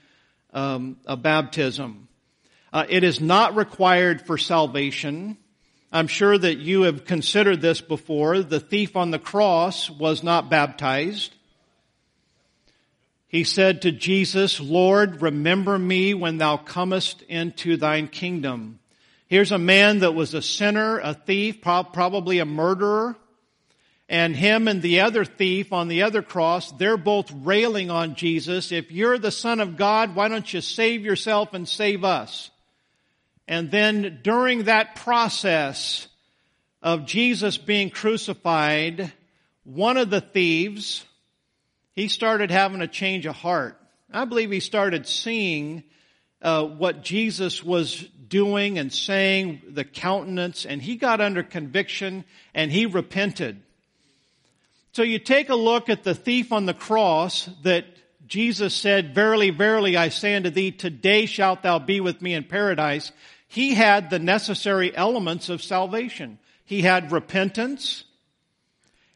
um, 0.56 0.98
a 1.06 1.16
baptism. 1.16 2.08
Uh, 2.74 2.86
it 2.90 3.04
is 3.04 3.22
not 3.22 3.56
required 3.56 4.26
for 4.26 4.38
salvation. 4.38 5.38
I'm 5.92 6.08
sure 6.08 6.38
that 6.38 6.58
you 6.58 6.84
have 6.84 7.06
considered 7.06 7.62
this 7.62 7.82
before. 7.82 8.42
The 8.42 8.60
thief 8.60 8.96
on 8.96 9.12
the 9.12 9.20
cross 9.20 9.90
was 9.90 10.24
not 10.24 10.50
baptized. 10.50 11.34
He 13.28 13.44
said 13.44 13.82
to 13.82 13.92
Jesus, 13.92 14.60
Lord, 14.60 15.22
remember 15.22 15.78
me 15.78 16.14
when 16.14 16.38
thou 16.38 16.58
comest 16.58 17.22
into 17.24 17.76
thine 17.76 18.08
kingdom. 18.08 18.80
Here's 19.28 19.52
a 19.52 19.58
man 19.58 20.00
that 20.00 20.14
was 20.14 20.34
a 20.34 20.42
sinner, 20.42 21.00
a 21.00 21.14
thief, 21.14 21.62
probably 21.62 22.40
a 22.40 22.46
murderer. 22.46 23.18
And 24.08 24.36
him 24.36 24.68
and 24.68 24.82
the 24.82 25.02
other 25.02 25.26
thief 25.26 25.74
on 25.74 25.88
the 25.88 26.04
other 26.04 26.22
cross, 26.22 26.72
they're 26.74 26.98
both 26.98 27.32
railing 27.32 27.90
on 27.90 28.16
Jesus. 28.16 28.72
If 28.72 28.92
you're 28.92 29.18
the 29.18 29.32
son 29.32 29.60
of 29.60 29.78
God, 29.78 30.16
why 30.16 30.28
don't 30.28 30.54
you 30.54 30.62
save 30.62 31.04
yourself 31.04 31.54
and 31.54 31.68
save 31.68 32.04
us? 32.04 32.52
And 33.48 33.72
then 33.72 34.20
during 34.24 34.64
that 34.64 34.96
process 34.96 36.08
of 36.84 37.06
Jesus 37.06 37.58
being 37.58 37.90
crucified, 37.90 39.12
one 39.64 39.98
of 39.98 40.12
the 40.12 40.22
thieves, 40.22 41.04
he 41.94 42.08
started 42.08 42.52
having 42.52 42.82
a 42.82 42.88
change 42.88 43.26
of 43.26 43.36
heart. 43.36 43.80
I 44.12 44.26
believe 44.26 44.52
he 44.52 44.60
started 44.60 45.08
seeing 45.08 45.84
uh, 46.42 46.64
what 46.64 47.02
Jesus 47.02 47.64
was 47.64 48.02
doing 48.28 48.78
and 48.78 48.94
saying, 48.94 49.62
the 49.68 49.84
countenance, 49.84 50.66
and 50.66 50.80
he 50.80 50.96
got 50.96 51.22
under 51.22 51.42
conviction 51.42 52.24
and 52.54 52.72
he 52.72 52.86
repented. 52.86 53.62
So 54.96 55.04
you 55.04 55.20
take 55.20 55.50
a 55.50 55.56
look 55.56 55.90
at 55.90 56.06
the 56.06 56.16
thief 56.16 56.54
on 56.54 56.66
the 56.66 56.74
cross 56.74 57.50
that 57.64 57.86
Jesus 58.26 58.74
said, 58.74 59.14
Verily, 59.14 59.50
verily, 59.50 59.98
I 59.98 60.08
say 60.08 60.36
unto 60.36 60.50
thee, 60.50 60.72
today 60.72 61.26
shalt 61.26 61.64
thou 61.64 61.80
be 61.80 62.00
with 62.00 62.22
me 62.22 62.34
in 62.34 62.46
paradise. 62.46 63.12
He 63.50 63.74
had 63.74 64.10
the 64.10 64.20
necessary 64.20 64.96
elements 64.96 65.50
of 65.50 65.62
salvation. 65.62 66.40
He 66.64 66.82
had 66.82 67.12
repentance, 67.12 68.06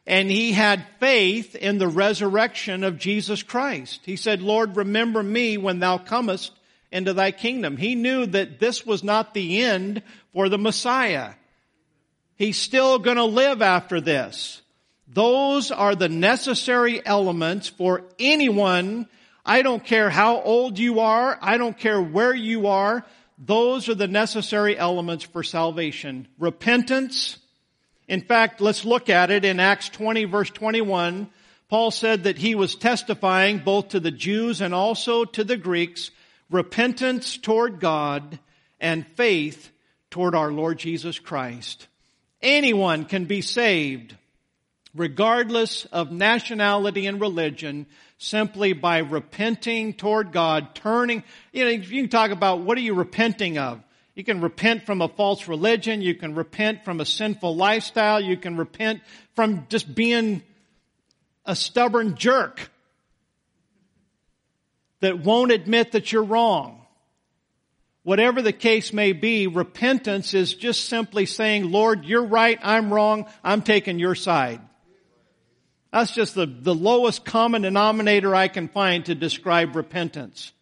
and 0.06 0.30
he 0.30 0.52
had 0.52 0.84
faith 0.98 1.54
in 1.54 1.78
the 1.78 1.88
resurrection 1.88 2.84
of 2.84 2.98
Jesus 2.98 3.42
Christ. 3.42 4.02
He 4.04 4.16
said, 4.16 4.42
Lord, 4.42 4.76
remember 4.76 5.22
me 5.22 5.56
when 5.56 5.78
thou 5.78 5.96
comest 5.96 6.52
into 6.92 7.14
thy 7.14 7.30
kingdom. 7.30 7.78
He 7.78 7.94
knew 7.94 8.26
that 8.26 8.60
this 8.60 8.84
was 8.84 9.02
not 9.02 9.32
the 9.32 9.62
end 9.62 10.02
for 10.34 10.50
the 10.50 10.58
Messiah. 10.58 11.32
He's 12.36 12.58
still 12.58 12.98
gonna 12.98 13.24
live 13.24 13.62
after 13.62 13.98
this. 14.02 14.60
Those 15.12 15.72
are 15.72 15.96
the 15.96 16.08
necessary 16.08 17.04
elements 17.04 17.68
for 17.68 18.04
anyone. 18.18 19.08
I 19.44 19.62
don't 19.62 19.84
care 19.84 20.08
how 20.08 20.40
old 20.40 20.78
you 20.78 21.00
are. 21.00 21.36
I 21.42 21.56
don't 21.56 21.76
care 21.76 22.00
where 22.00 22.34
you 22.34 22.68
are. 22.68 23.04
Those 23.36 23.88
are 23.88 23.94
the 23.96 24.06
necessary 24.06 24.78
elements 24.78 25.24
for 25.24 25.42
salvation. 25.42 26.28
Repentance. 26.38 27.38
In 28.06 28.20
fact, 28.20 28.60
let's 28.60 28.84
look 28.84 29.08
at 29.08 29.32
it 29.32 29.44
in 29.44 29.58
Acts 29.58 29.88
20 29.88 30.26
verse 30.26 30.50
21. 30.50 31.28
Paul 31.68 31.90
said 31.90 32.24
that 32.24 32.38
he 32.38 32.54
was 32.54 32.76
testifying 32.76 33.58
both 33.58 33.88
to 33.90 34.00
the 34.00 34.10
Jews 34.10 34.60
and 34.60 34.74
also 34.74 35.24
to 35.24 35.42
the 35.42 35.56
Greeks, 35.56 36.10
repentance 36.50 37.36
toward 37.36 37.80
God 37.80 38.38
and 38.80 39.06
faith 39.16 39.70
toward 40.10 40.34
our 40.34 40.52
Lord 40.52 40.78
Jesus 40.78 41.18
Christ. 41.18 41.88
Anyone 42.42 43.04
can 43.04 43.24
be 43.24 43.40
saved 43.40 44.16
regardless 44.94 45.84
of 45.86 46.10
nationality 46.10 47.06
and 47.06 47.20
religion, 47.20 47.86
simply 48.18 48.72
by 48.72 48.98
repenting 48.98 49.94
toward 49.94 50.32
God, 50.32 50.74
turning, 50.74 51.22
you 51.52 51.64
know, 51.64 51.70
you 51.70 52.02
can 52.02 52.08
talk 52.08 52.30
about 52.30 52.60
what 52.60 52.76
are 52.76 52.82
you 52.82 52.94
repenting 52.94 53.58
of? 53.58 53.80
You 54.14 54.24
can 54.24 54.40
repent 54.40 54.84
from 54.84 55.00
a 55.00 55.08
false 55.08 55.48
religion. 55.48 56.02
You 56.02 56.14
can 56.14 56.34
repent 56.34 56.84
from 56.84 57.00
a 57.00 57.06
sinful 57.06 57.56
lifestyle. 57.56 58.20
You 58.20 58.36
can 58.36 58.56
repent 58.56 59.00
from 59.34 59.66
just 59.68 59.94
being 59.94 60.42
a 61.46 61.56
stubborn 61.56 62.16
jerk 62.16 62.70
that 65.00 65.20
won't 65.20 65.52
admit 65.52 65.92
that 65.92 66.12
you're 66.12 66.22
wrong. 66.22 66.84
Whatever 68.02 68.42
the 68.42 68.52
case 68.52 68.92
may 68.92 69.12
be, 69.12 69.46
repentance 69.46 70.34
is 70.34 70.54
just 70.54 70.86
simply 70.86 71.26
saying, 71.26 71.70
Lord, 71.70 72.04
you're 72.04 72.26
right, 72.26 72.58
I'm 72.62 72.92
wrong, 72.92 73.26
I'm 73.44 73.62
taking 73.62 73.98
your 73.98 74.14
side. 74.14 74.60
That's 75.92 76.12
just 76.12 76.34
the, 76.34 76.46
the 76.46 76.74
lowest 76.74 77.24
common 77.24 77.62
denominator 77.62 78.34
I 78.34 78.48
can 78.48 78.68
find 78.68 79.04
to 79.06 79.14
describe 79.14 79.74
repentance. 79.74 80.52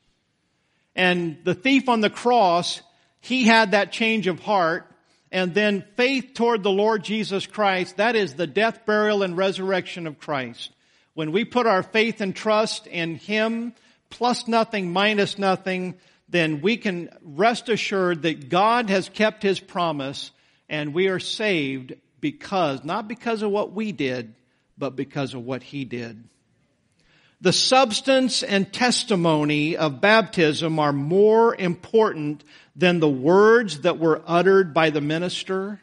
And 0.97 1.39
the 1.45 1.55
thief 1.55 1.89
on 1.89 2.01
the 2.01 2.11
cross, 2.11 2.81
he 3.21 3.45
had 3.45 3.73
that 3.73 3.93
change 3.93 4.27
of 4.27 4.41
heart. 4.41 4.87
And 5.31 5.55
then 5.55 5.85
faith 5.97 6.33
toward 6.35 6.63
the 6.63 6.71
Lord 6.71 7.05
Jesus 7.05 7.47
Christ, 7.47 7.99
that 7.99 8.17
is 8.17 8.35
the 8.35 8.47
death, 8.47 8.87
burial, 8.87 9.23
and 9.23 9.37
resurrection 9.37 10.07
of 10.07 10.19
Christ. 10.19 10.71
When 11.13 11.33
we 11.33 11.45
put 11.45 11.67
our 11.67 11.83
faith 11.83 12.23
and 12.23 12.35
trust 12.35 12.87
in 12.87 13.17
Him, 13.17 13.75
plus 14.09 14.49
nothing, 14.49 14.91
minus 14.91 15.37
nothing, 15.37 15.97
then 16.31 16.63
we 16.63 16.79
can 16.79 17.11
rest 17.23 17.69
assured 17.69 18.23
that 18.23 18.49
God 18.49 18.89
has 18.89 19.11
kept 19.11 19.43
His 19.43 19.61
promise 19.61 20.31
and 20.69 20.95
we 20.95 21.09
are 21.09 21.21
saved 21.21 21.95
because, 22.21 22.85
not 22.85 23.09
because 23.09 23.43
of 23.43 23.51
what 23.51 23.73
we 23.73 23.93
did, 23.93 24.35
but 24.79 24.97
because 24.97 25.35
of 25.35 25.45
what 25.45 25.63
he 25.63 25.85
did. 25.85 26.25
The 27.41 27.53
substance 27.53 28.43
and 28.43 28.73
testimony 28.73 29.77
of 29.77 30.01
baptism 30.01 30.79
are 30.79 30.93
more 30.93 31.55
important 31.55 32.43
than 32.75 32.99
the 32.99 33.09
words 33.09 33.83
that 33.83 33.99
were 33.99 34.23
uttered 34.27 34.75
by 34.75 34.91
the 34.91 35.01
minister 35.01 35.81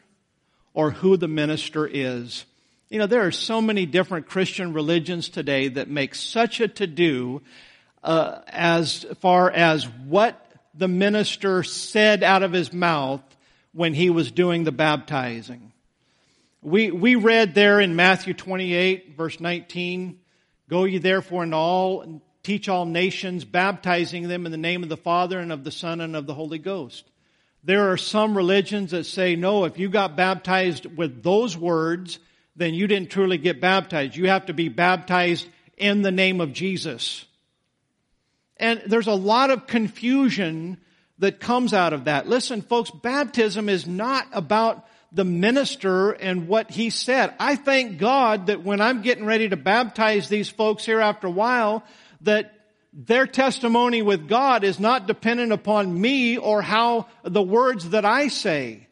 or 0.74 0.90
who 0.90 1.16
the 1.16 1.28
minister 1.28 1.86
is. 1.90 2.44
You 2.90 2.98
know, 2.98 3.06
there 3.06 3.26
are 3.26 3.32
so 3.32 3.62
many 3.62 3.86
different 3.86 4.28
Christian 4.28 4.74
religions 4.74 5.30
today 5.30 5.68
that 5.68 5.88
make 5.88 6.14
such 6.14 6.60
a 6.60 6.68
to-do 6.68 7.40
uh, 8.04 8.40
as 8.48 9.06
far 9.20 9.50
as 9.50 9.88
what 9.88 10.40
the 10.74 10.88
minister 10.88 11.62
said 11.62 12.22
out 12.22 12.42
of 12.42 12.52
his 12.52 12.72
mouth 12.72 13.22
when 13.72 13.94
he 13.94 14.10
was 14.10 14.30
doing 14.30 14.64
the 14.64 14.72
baptizing. 14.72 15.72
We, 16.66 16.90
we 16.90 17.14
read 17.14 17.54
there 17.54 17.78
in 17.78 17.94
Matthew 17.94 18.34
28 18.34 19.16
verse 19.16 19.38
19, 19.38 20.18
Go 20.68 20.82
ye 20.82 20.98
therefore 20.98 21.44
into 21.44 21.56
all, 21.56 22.00
and 22.00 22.20
teach 22.42 22.68
all 22.68 22.84
nations, 22.86 23.44
baptizing 23.44 24.26
them 24.26 24.46
in 24.46 24.50
the 24.50 24.58
name 24.58 24.82
of 24.82 24.88
the 24.88 24.96
Father 24.96 25.38
and 25.38 25.52
of 25.52 25.62
the 25.62 25.70
Son 25.70 26.00
and 26.00 26.16
of 26.16 26.26
the 26.26 26.34
Holy 26.34 26.58
Ghost. 26.58 27.08
There 27.62 27.92
are 27.92 27.96
some 27.96 28.36
religions 28.36 28.90
that 28.90 29.04
say, 29.04 29.36
no, 29.36 29.64
if 29.64 29.78
you 29.78 29.88
got 29.88 30.16
baptized 30.16 30.86
with 30.86 31.22
those 31.22 31.56
words, 31.56 32.18
then 32.56 32.74
you 32.74 32.88
didn't 32.88 33.12
truly 33.12 33.38
get 33.38 33.60
baptized. 33.60 34.16
You 34.16 34.26
have 34.26 34.46
to 34.46 34.52
be 34.52 34.68
baptized 34.68 35.46
in 35.76 36.02
the 36.02 36.10
name 36.10 36.40
of 36.40 36.52
Jesus. 36.52 37.26
And 38.56 38.82
there's 38.86 39.06
a 39.06 39.12
lot 39.12 39.50
of 39.50 39.68
confusion 39.68 40.78
that 41.18 41.38
comes 41.38 41.72
out 41.72 41.92
of 41.92 42.06
that. 42.06 42.28
Listen, 42.28 42.60
folks, 42.60 42.90
baptism 42.90 43.68
is 43.68 43.86
not 43.86 44.26
about 44.32 44.84
the 45.16 45.24
minister 45.24 46.10
and 46.10 46.46
what 46.46 46.70
he 46.70 46.90
said. 46.90 47.34
I 47.40 47.56
thank 47.56 47.98
God 47.98 48.46
that 48.46 48.62
when 48.62 48.82
I'm 48.82 49.00
getting 49.00 49.24
ready 49.24 49.48
to 49.48 49.56
baptize 49.56 50.28
these 50.28 50.50
folks 50.50 50.84
here 50.84 51.00
after 51.00 51.26
a 51.26 51.30
while, 51.30 51.84
that 52.20 52.52
their 52.92 53.26
testimony 53.26 54.02
with 54.02 54.28
God 54.28 54.62
is 54.62 54.78
not 54.78 55.06
dependent 55.06 55.52
upon 55.52 55.98
me 55.98 56.36
or 56.36 56.60
how 56.60 57.06
the 57.22 57.42
words 57.42 57.90
that 57.90 58.04
I 58.04 58.28
say. 58.28 58.86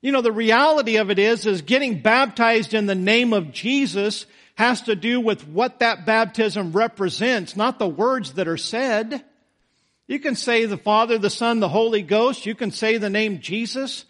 You 0.00 0.10
know, 0.10 0.20
the 0.20 0.32
reality 0.32 0.96
of 0.96 1.10
it 1.10 1.20
is, 1.20 1.46
is 1.46 1.62
getting 1.62 2.00
baptized 2.02 2.74
in 2.74 2.86
the 2.86 2.94
name 2.96 3.32
of 3.32 3.52
Jesus 3.52 4.26
has 4.56 4.82
to 4.82 4.96
do 4.96 5.20
with 5.20 5.46
what 5.46 5.78
that 5.78 6.06
baptism 6.06 6.72
represents, 6.72 7.54
not 7.54 7.78
the 7.78 7.88
words 7.88 8.32
that 8.32 8.48
are 8.48 8.56
said. 8.56 9.24
You 10.08 10.18
can 10.18 10.34
say 10.34 10.64
the 10.64 10.76
Father, 10.76 11.18
the 11.18 11.30
Son, 11.30 11.60
the 11.60 11.68
Holy 11.68 12.02
Ghost. 12.02 12.46
You 12.46 12.56
can 12.56 12.72
say 12.72 12.98
the 12.98 13.10
name 13.10 13.38
Jesus. 13.38 14.04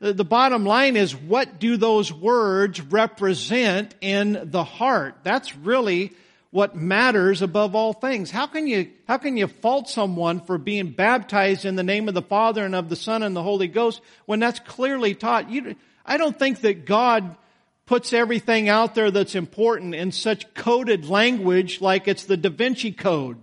Uh, 0.00 0.12
the 0.12 0.24
bottom 0.24 0.64
line 0.64 0.96
is 0.96 1.14
what 1.14 1.58
do 1.58 1.76
those 1.76 2.12
words 2.12 2.80
represent 2.80 3.94
in 4.00 4.50
the 4.50 4.64
heart? 4.64 5.16
That's 5.24 5.56
really 5.56 6.12
what 6.50 6.76
matters 6.76 7.42
above 7.42 7.74
all 7.74 7.92
things. 7.92 8.30
How 8.30 8.46
can 8.46 8.66
you, 8.66 8.90
how 9.06 9.18
can 9.18 9.36
you 9.36 9.48
fault 9.48 9.88
someone 9.88 10.40
for 10.40 10.56
being 10.56 10.90
baptized 10.92 11.64
in 11.64 11.76
the 11.76 11.82
name 11.82 12.08
of 12.08 12.14
the 12.14 12.22
Father 12.22 12.64
and 12.64 12.74
of 12.74 12.88
the 12.88 12.96
Son 12.96 13.22
and 13.22 13.36
the 13.36 13.42
Holy 13.42 13.68
Ghost 13.68 14.00
when 14.24 14.40
that's 14.40 14.60
clearly 14.60 15.14
taught? 15.14 15.50
You, 15.50 15.76
I 16.06 16.16
don't 16.16 16.38
think 16.38 16.60
that 16.62 16.86
God 16.86 17.36
puts 17.84 18.12
everything 18.12 18.68
out 18.68 18.94
there 18.94 19.10
that's 19.10 19.34
important 19.34 19.94
in 19.94 20.12
such 20.12 20.54
coded 20.54 21.06
language 21.06 21.80
like 21.80 22.06
it's 22.06 22.24
the 22.24 22.36
Da 22.36 22.50
Vinci 22.50 22.92
Code. 22.92 23.38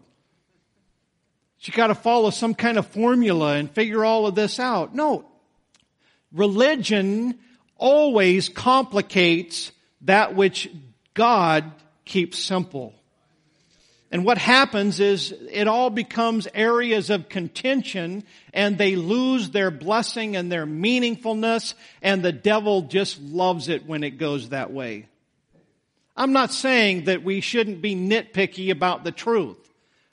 You 1.62 1.74
gotta 1.74 1.96
follow 1.96 2.30
some 2.30 2.54
kind 2.54 2.78
of 2.78 2.86
formula 2.86 3.56
and 3.56 3.72
figure 3.72 4.06
all 4.06 4.28
of 4.28 4.36
this 4.36 4.60
out. 4.60 4.94
No, 4.94 5.26
religion 6.36 7.40
always 7.78 8.50
complicates 8.50 9.72
that 10.02 10.36
which 10.36 10.70
God 11.14 11.72
keeps 12.06 12.38
simple. 12.38 12.94
And 14.12 14.24
what 14.24 14.38
happens 14.38 15.00
is 15.00 15.34
it 15.52 15.68
all 15.68 15.90
becomes 15.90 16.48
areas 16.54 17.10
of 17.10 17.28
contention 17.28 18.24
and 18.54 18.78
they 18.78 18.96
lose 18.96 19.50
their 19.50 19.72
blessing 19.72 20.36
and 20.36 20.52
their 20.52 20.66
meaningfulness 20.66 21.74
and 22.02 22.24
the 22.24 22.32
devil 22.32 22.84
just 22.84 23.20
loves 23.20 23.68
it 23.68 23.86
when 23.86 24.04
it 24.04 24.12
goes 24.12 24.50
that 24.50 24.72
way. 24.72 25.08
I'm 26.16 26.32
not 26.32 26.54
saying 26.54 27.06
that 27.06 27.24
we 27.24 27.42
shouldn't 27.42 27.82
be 27.82 27.96
nitpicky 27.96 28.72
about 28.72 29.04
the 29.04 29.12
truth. 29.12 29.58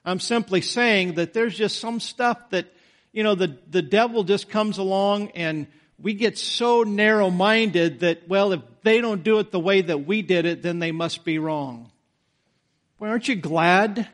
I'm 0.05 0.19
simply 0.19 0.63
saying 0.63 1.15
that 1.15 1.33
there's 1.33 1.57
just 1.57 1.79
some 1.79 2.01
stuff 2.01 2.51
that, 2.51 2.67
you 3.13 3.23
know, 3.23 3.37
the, 3.37 3.57
the 3.71 3.83
devil 3.83 4.25
just 4.25 4.49
comes 4.49 4.79
along 4.79 5.31
and 5.33 5.69
we 6.03 6.15
get 6.15 6.37
so 6.37 6.83
narrow 6.83 7.31
minded 7.31 8.01
that, 8.01 8.29
well, 8.29 8.53
if 8.53 8.61
they 8.83 9.01
don't 9.01 9.23
do 9.23 9.39
it 9.39 9.53
the 9.53 9.61
way 9.61 9.83
that 9.83 10.05
we 10.05 10.21
did 10.21 10.47
it, 10.47 10.63
then 10.63 10.81
they 10.81 10.91
must 10.91 11.25
be 11.25 11.39
wrong. 11.39 11.91
Well, 12.99 13.11
aren't 13.11 13.29
you 13.29 13.37
glad 13.37 14.09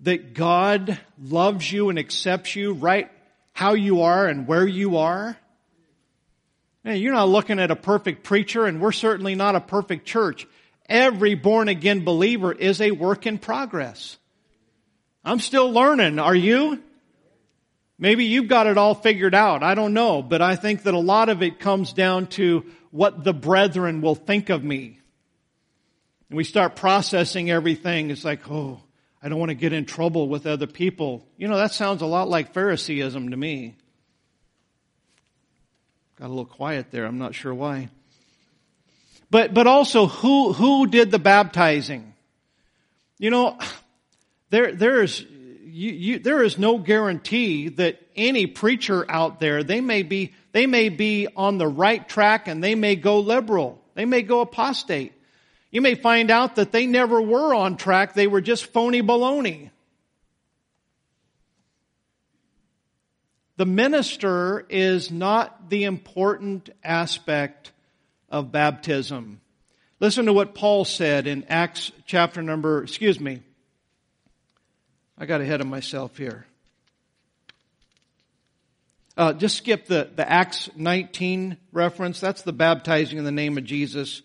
that 0.00 0.34
God 0.34 0.98
loves 1.22 1.70
you 1.70 1.88
and 1.88 1.98
accepts 1.98 2.56
you 2.56 2.74
right 2.74 3.10
how 3.52 3.74
you 3.74 4.02
are 4.02 4.26
and 4.26 4.46
where 4.46 4.66
you 4.66 4.96
are? 4.96 5.36
Hey, 6.82 6.96
you're 6.96 7.14
not 7.14 7.28
looking 7.28 7.60
at 7.60 7.70
a 7.70 7.76
perfect 7.76 8.24
preacher 8.24 8.66
and 8.66 8.80
we're 8.80 8.92
certainly 8.92 9.36
not 9.36 9.54
a 9.54 9.60
perfect 9.60 10.06
church. 10.06 10.46
Every 10.88 11.34
born 11.34 11.68
again 11.68 12.04
believer 12.04 12.52
is 12.52 12.80
a 12.80 12.90
work 12.90 13.26
in 13.26 13.38
progress. 13.38 14.18
I'm 15.24 15.40
still 15.40 15.72
learning. 15.72 16.18
Are 16.18 16.34
you? 16.34 16.82
Maybe 17.98 18.24
you've 18.24 18.48
got 18.48 18.66
it 18.66 18.76
all 18.76 18.94
figured 18.94 19.34
out. 19.34 19.62
I 19.62 19.74
don't 19.74 19.94
know. 19.94 20.22
But 20.22 20.42
I 20.42 20.56
think 20.56 20.82
that 20.82 20.94
a 20.94 20.98
lot 20.98 21.28
of 21.28 21.42
it 21.42 21.60
comes 21.60 21.92
down 21.92 22.26
to 22.28 22.64
what 22.90 23.24
the 23.24 23.32
brethren 23.32 24.00
will 24.00 24.14
think 24.14 24.50
of 24.50 24.62
me. 24.64 24.98
And 26.28 26.36
we 26.36 26.44
start 26.44 26.76
processing 26.76 27.50
everything. 27.50 28.10
It's 28.10 28.24
like, 28.24 28.50
oh, 28.50 28.80
I 29.22 29.28
don't 29.28 29.38
want 29.38 29.50
to 29.50 29.54
get 29.54 29.72
in 29.72 29.84
trouble 29.84 30.28
with 30.28 30.46
other 30.46 30.66
people. 30.66 31.26
You 31.36 31.48
know, 31.48 31.56
that 31.56 31.72
sounds 31.72 32.02
a 32.02 32.06
lot 32.06 32.28
like 32.28 32.52
Phariseeism 32.52 33.30
to 33.30 33.36
me. 33.36 33.76
Got 36.18 36.26
a 36.26 36.28
little 36.28 36.44
quiet 36.44 36.90
there. 36.90 37.06
I'm 37.06 37.18
not 37.18 37.34
sure 37.34 37.54
why. 37.54 37.88
But, 39.30 39.52
but 39.52 39.66
also, 39.66 40.06
who, 40.06 40.52
who 40.52 40.86
did 40.86 41.10
the 41.10 41.18
baptizing? 41.18 42.14
You 43.18 43.30
know, 43.30 43.58
there, 44.50 44.72
there 44.72 45.02
is, 45.02 45.24
you, 45.74 45.90
you, 45.90 46.18
there 46.20 46.44
is 46.44 46.56
no 46.56 46.78
guarantee 46.78 47.68
that 47.68 48.00
any 48.14 48.46
preacher 48.46 49.04
out 49.08 49.40
there, 49.40 49.64
they 49.64 49.80
may 49.80 50.04
be, 50.04 50.32
they 50.52 50.66
may 50.66 50.88
be 50.88 51.26
on 51.34 51.58
the 51.58 51.66
right 51.66 52.08
track 52.08 52.46
and 52.46 52.62
they 52.62 52.76
may 52.76 52.94
go 52.94 53.18
liberal. 53.18 53.82
They 53.94 54.04
may 54.04 54.22
go 54.22 54.40
apostate. 54.40 55.14
You 55.72 55.80
may 55.80 55.96
find 55.96 56.30
out 56.30 56.54
that 56.56 56.70
they 56.70 56.86
never 56.86 57.20
were 57.20 57.52
on 57.52 57.76
track. 57.76 58.14
They 58.14 58.28
were 58.28 58.40
just 58.40 58.66
phony 58.66 59.02
baloney. 59.02 59.70
The 63.56 63.66
minister 63.66 64.64
is 64.68 65.10
not 65.10 65.70
the 65.70 65.84
important 65.84 66.70
aspect 66.84 67.72
of 68.28 68.52
baptism. 68.52 69.40
Listen 69.98 70.26
to 70.26 70.32
what 70.32 70.54
Paul 70.54 70.84
said 70.84 71.26
in 71.26 71.46
Acts 71.48 71.90
chapter 72.06 72.42
number, 72.42 72.84
excuse 72.84 73.18
me, 73.18 73.42
I 75.16 75.26
got 75.26 75.40
ahead 75.40 75.60
of 75.60 75.66
myself 75.66 76.16
here. 76.16 76.46
Uh, 79.16 79.32
just 79.32 79.56
skip 79.56 79.86
the, 79.86 80.10
the 80.14 80.28
Acts 80.28 80.68
19 80.74 81.56
reference. 81.70 82.18
That's 82.18 82.42
the 82.42 82.52
baptizing 82.52 83.18
in 83.18 83.24
the 83.24 83.30
name 83.30 83.56
of 83.56 83.64
Jesus. 83.64 84.22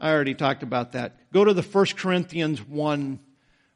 I 0.00 0.10
already 0.10 0.34
talked 0.34 0.64
about 0.64 0.92
that. 0.92 1.30
Go 1.32 1.44
to 1.44 1.54
the 1.54 1.62
1 1.62 1.86
Corinthians 1.96 2.60
1 2.60 3.20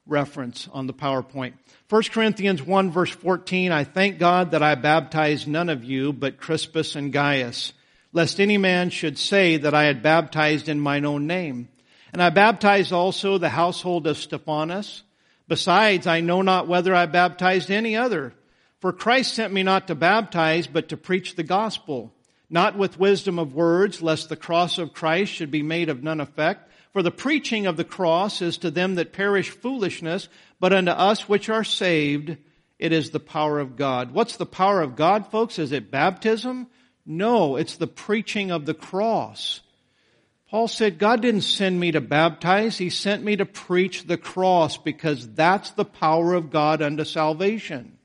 reference 0.05 0.67
on 0.73 0.87
the 0.87 0.93
PowerPoint. 0.93 1.53
1 1.89 2.03
Corinthians 2.11 2.61
1 2.61 2.91
verse 2.91 3.11
14, 3.11 3.71
I 3.71 3.85
thank 3.85 4.19
God 4.19 4.51
that 4.51 4.61
I 4.61 4.75
baptized 4.75 5.47
none 5.47 5.69
of 5.69 5.85
you 5.85 6.11
but 6.11 6.37
Crispus 6.37 6.95
and 6.97 7.13
Gaius, 7.13 7.71
lest 8.11 8.41
any 8.41 8.57
man 8.57 8.89
should 8.89 9.17
say 9.17 9.55
that 9.57 9.73
I 9.73 9.85
had 9.85 10.03
baptized 10.03 10.67
in 10.67 10.81
mine 10.81 11.05
own 11.05 11.27
name. 11.27 11.69
And 12.11 12.21
I 12.21 12.29
baptized 12.29 12.91
also 12.91 13.37
the 13.37 13.49
household 13.49 14.05
of 14.05 14.17
Stephanas. 14.17 15.03
Besides, 15.51 16.07
I 16.07 16.21
know 16.21 16.41
not 16.41 16.69
whether 16.69 16.95
I 16.95 17.07
baptized 17.07 17.69
any 17.69 17.97
other. 17.97 18.33
For 18.79 18.93
Christ 18.93 19.33
sent 19.33 19.51
me 19.51 19.63
not 19.63 19.87
to 19.87 19.95
baptize, 19.95 20.65
but 20.65 20.87
to 20.87 20.95
preach 20.95 21.35
the 21.35 21.43
gospel, 21.43 22.13
not 22.49 22.77
with 22.77 22.97
wisdom 22.97 23.37
of 23.37 23.53
words, 23.53 24.01
lest 24.01 24.29
the 24.29 24.37
cross 24.37 24.77
of 24.77 24.93
Christ 24.93 25.33
should 25.33 25.51
be 25.51 25.61
made 25.61 25.89
of 25.89 26.03
none 26.03 26.21
effect. 26.21 26.71
For 26.93 27.03
the 27.03 27.11
preaching 27.11 27.67
of 27.67 27.75
the 27.75 27.83
cross 27.83 28.41
is 28.41 28.59
to 28.59 28.71
them 28.71 28.95
that 28.95 29.11
perish 29.11 29.49
foolishness, 29.49 30.29
but 30.61 30.71
unto 30.71 30.91
us 30.91 31.27
which 31.27 31.49
are 31.49 31.65
saved, 31.65 32.37
it 32.79 32.93
is 32.93 33.09
the 33.09 33.19
power 33.19 33.59
of 33.59 33.75
God. 33.75 34.11
What's 34.13 34.37
the 34.37 34.45
power 34.45 34.79
of 34.79 34.95
God, 34.95 35.31
folks? 35.31 35.59
Is 35.59 35.73
it 35.73 35.91
baptism? 35.91 36.67
No, 37.05 37.57
it's 37.57 37.75
the 37.75 37.87
preaching 37.87 38.51
of 38.51 38.65
the 38.65 38.73
cross. 38.73 39.59
Paul 40.51 40.67
said, 40.67 40.99
God 40.99 41.21
didn't 41.21 41.41
send 41.41 41.79
me 41.79 41.93
to 41.93 42.01
baptize. 42.01 42.77
He 42.77 42.89
sent 42.89 43.23
me 43.23 43.37
to 43.37 43.45
preach 43.45 44.03
the 44.03 44.17
cross 44.17 44.75
because 44.75 45.33
that's 45.33 45.71
the 45.71 45.85
power 45.85 46.33
of 46.33 46.51
God 46.51 46.81
unto 46.81 47.05
salvation. 47.05 47.97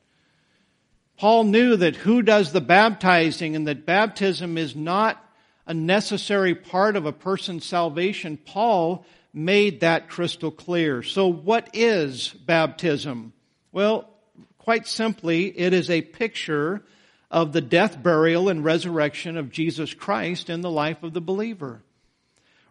Paul 1.17 1.43
knew 1.43 1.75
that 1.75 1.97
who 1.97 2.23
does 2.23 2.53
the 2.53 2.61
baptizing 2.61 3.57
and 3.57 3.67
that 3.67 3.85
baptism 3.85 4.59
is 4.59 4.77
not 4.77 5.21
a 5.67 5.75
necessary 5.75 6.55
part 6.55 6.95
of 6.95 7.05
a 7.05 7.13
person's 7.13 7.65
salvation. 7.65 8.37
Paul 8.37 9.05
made 9.35 9.81
that 9.81 10.09
crystal 10.09 10.53
clear. 10.53 11.03
So 11.03 11.27
what 11.27 11.71
is 11.73 12.29
baptism? 12.29 13.33
Well, 13.73 14.09
quite 14.59 14.87
simply, 14.87 15.47
it 15.47 15.73
is 15.73 15.91
a 15.91 16.01
picture 16.01 16.85
of 17.29 17.53
the 17.53 17.61
death, 17.61 18.01
burial, 18.01 18.49
and 18.49 18.65
resurrection 18.65 19.37
of 19.37 19.51
Jesus 19.51 19.93
Christ 19.93 20.49
in 20.49 20.61
the 20.61 20.71
life 20.71 21.03
of 21.03 21.13
the 21.13 21.21
believer. 21.21 21.83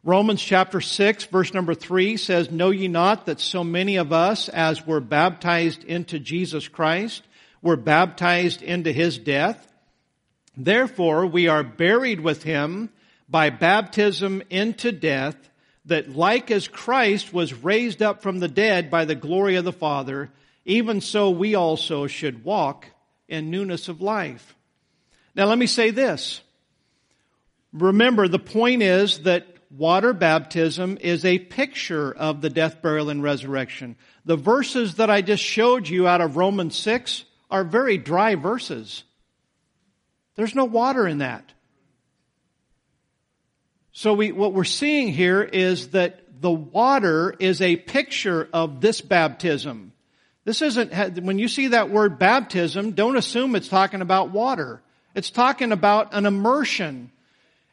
Romans 0.07 0.39
chapter 0.39 0.81
6 0.81 1.25
verse 1.25 1.51
number 1.51 1.73
3 1.73 2.17
says, 2.17 2.51
Know 2.51 2.69
ye 2.69 2.87
not 2.87 3.25
that 3.25 3.39
so 3.39 3.63
many 3.63 3.95
of 3.95 4.13
us 4.13 4.49
as 4.49 4.85
were 4.85 4.99
baptized 4.99 5.83
into 5.83 6.19
Jesus 6.19 6.67
Christ 6.67 7.23
were 7.63 7.75
baptized 7.75 8.61
into 8.61 8.91
his 8.91 9.17
death? 9.17 9.73
Therefore 10.55 11.25
we 11.25 11.47
are 11.47 11.63
buried 11.63 12.19
with 12.21 12.43
him 12.43 12.91
by 13.27 13.49
baptism 13.49 14.43
into 14.51 14.91
death, 14.91 15.35
that 15.85 16.15
like 16.15 16.51
as 16.51 16.67
Christ 16.67 17.33
was 17.33 17.63
raised 17.63 18.03
up 18.03 18.21
from 18.21 18.37
the 18.37 18.47
dead 18.47 18.91
by 18.91 19.05
the 19.05 19.15
glory 19.15 19.55
of 19.55 19.65
the 19.65 19.73
Father, 19.73 20.29
even 20.65 21.01
so 21.01 21.31
we 21.31 21.55
also 21.55 22.05
should 22.05 22.43
walk 22.43 22.91
in 23.27 23.49
newness 23.49 23.87
of 23.87 24.01
life. 24.01 24.55
Now 25.33 25.45
let 25.45 25.57
me 25.57 25.65
say 25.65 25.89
this. 25.89 26.41
Remember, 27.73 28.27
the 28.27 28.37
point 28.37 28.83
is 28.83 29.23
that 29.23 29.54
water 29.77 30.13
baptism 30.13 30.97
is 31.01 31.25
a 31.25 31.39
picture 31.39 32.11
of 32.11 32.41
the 32.41 32.49
death, 32.49 32.81
burial, 32.81 33.09
and 33.09 33.21
resurrection. 33.21 33.95
The 34.25 34.37
verses 34.37 34.95
that 34.95 35.09
I 35.09 35.21
just 35.21 35.43
showed 35.43 35.87
you 35.87 36.07
out 36.07 36.21
of 36.21 36.37
Romans 36.37 36.77
6 36.77 37.25
are 37.49 37.63
very 37.63 37.97
dry 37.97 38.35
verses. 38.35 39.03
There's 40.35 40.55
no 40.55 40.65
water 40.65 41.07
in 41.07 41.19
that. 41.19 41.53
So 43.91 44.13
we, 44.13 44.31
what 44.31 44.53
we're 44.53 44.65
seeing 44.65 45.07
here 45.13 45.41
is 45.41 45.89
that 45.89 46.41
the 46.41 46.51
water 46.51 47.33
is 47.39 47.61
a 47.61 47.77
picture 47.77 48.49
of 48.51 48.81
this 48.81 48.99
baptism. 48.99 49.93
This 50.43 50.61
isn't, 50.61 51.23
when 51.23 51.39
you 51.39 51.47
see 51.47 51.67
that 51.67 51.89
word 51.89 52.19
baptism, 52.19 52.91
don't 52.91 53.15
assume 53.15 53.55
it's 53.55 53.69
talking 53.69 54.01
about 54.01 54.31
water. 54.31 54.81
It's 55.15 55.31
talking 55.31 55.71
about 55.71 56.13
an 56.13 56.25
immersion. 56.25 57.09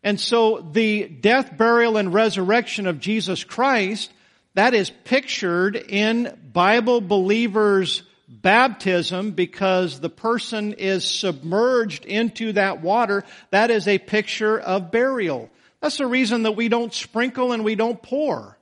And 0.03 0.20
so 0.20 0.61
the 0.72 1.07
death, 1.07 1.57
burial, 1.57 1.96
and 1.96 2.12
resurrection 2.12 2.86
of 2.86 3.00
Jesus 3.00 3.44
Christ, 3.44 4.12
that 4.55 4.74
is 4.74 4.90
pictured 4.90 5.76
in 5.76 6.36
Bible 6.53 7.00
believers' 7.00 8.03
baptism 8.28 9.32
because 9.32 10.00
the 10.00 10.11
person 10.11 10.72
is 10.74 11.05
submerged 11.05 12.05
into 12.05 12.53
that 12.55 12.82
water. 12.82 13.24
That 13.50 13.70
is 13.70 13.86
a 13.86 13.98
picture 13.98 14.59
of 14.59 14.90
burial. 14.90 15.50
That's 15.80 15.98
the 15.98 16.07
reason 16.07 16.44
that 16.44 16.57
we 16.57 16.68
don't 16.68 16.92
sprinkle 16.92 17.53
and 17.53 17.64
we 17.64 17.74
don't 17.74 18.03
pour. 18.03 18.59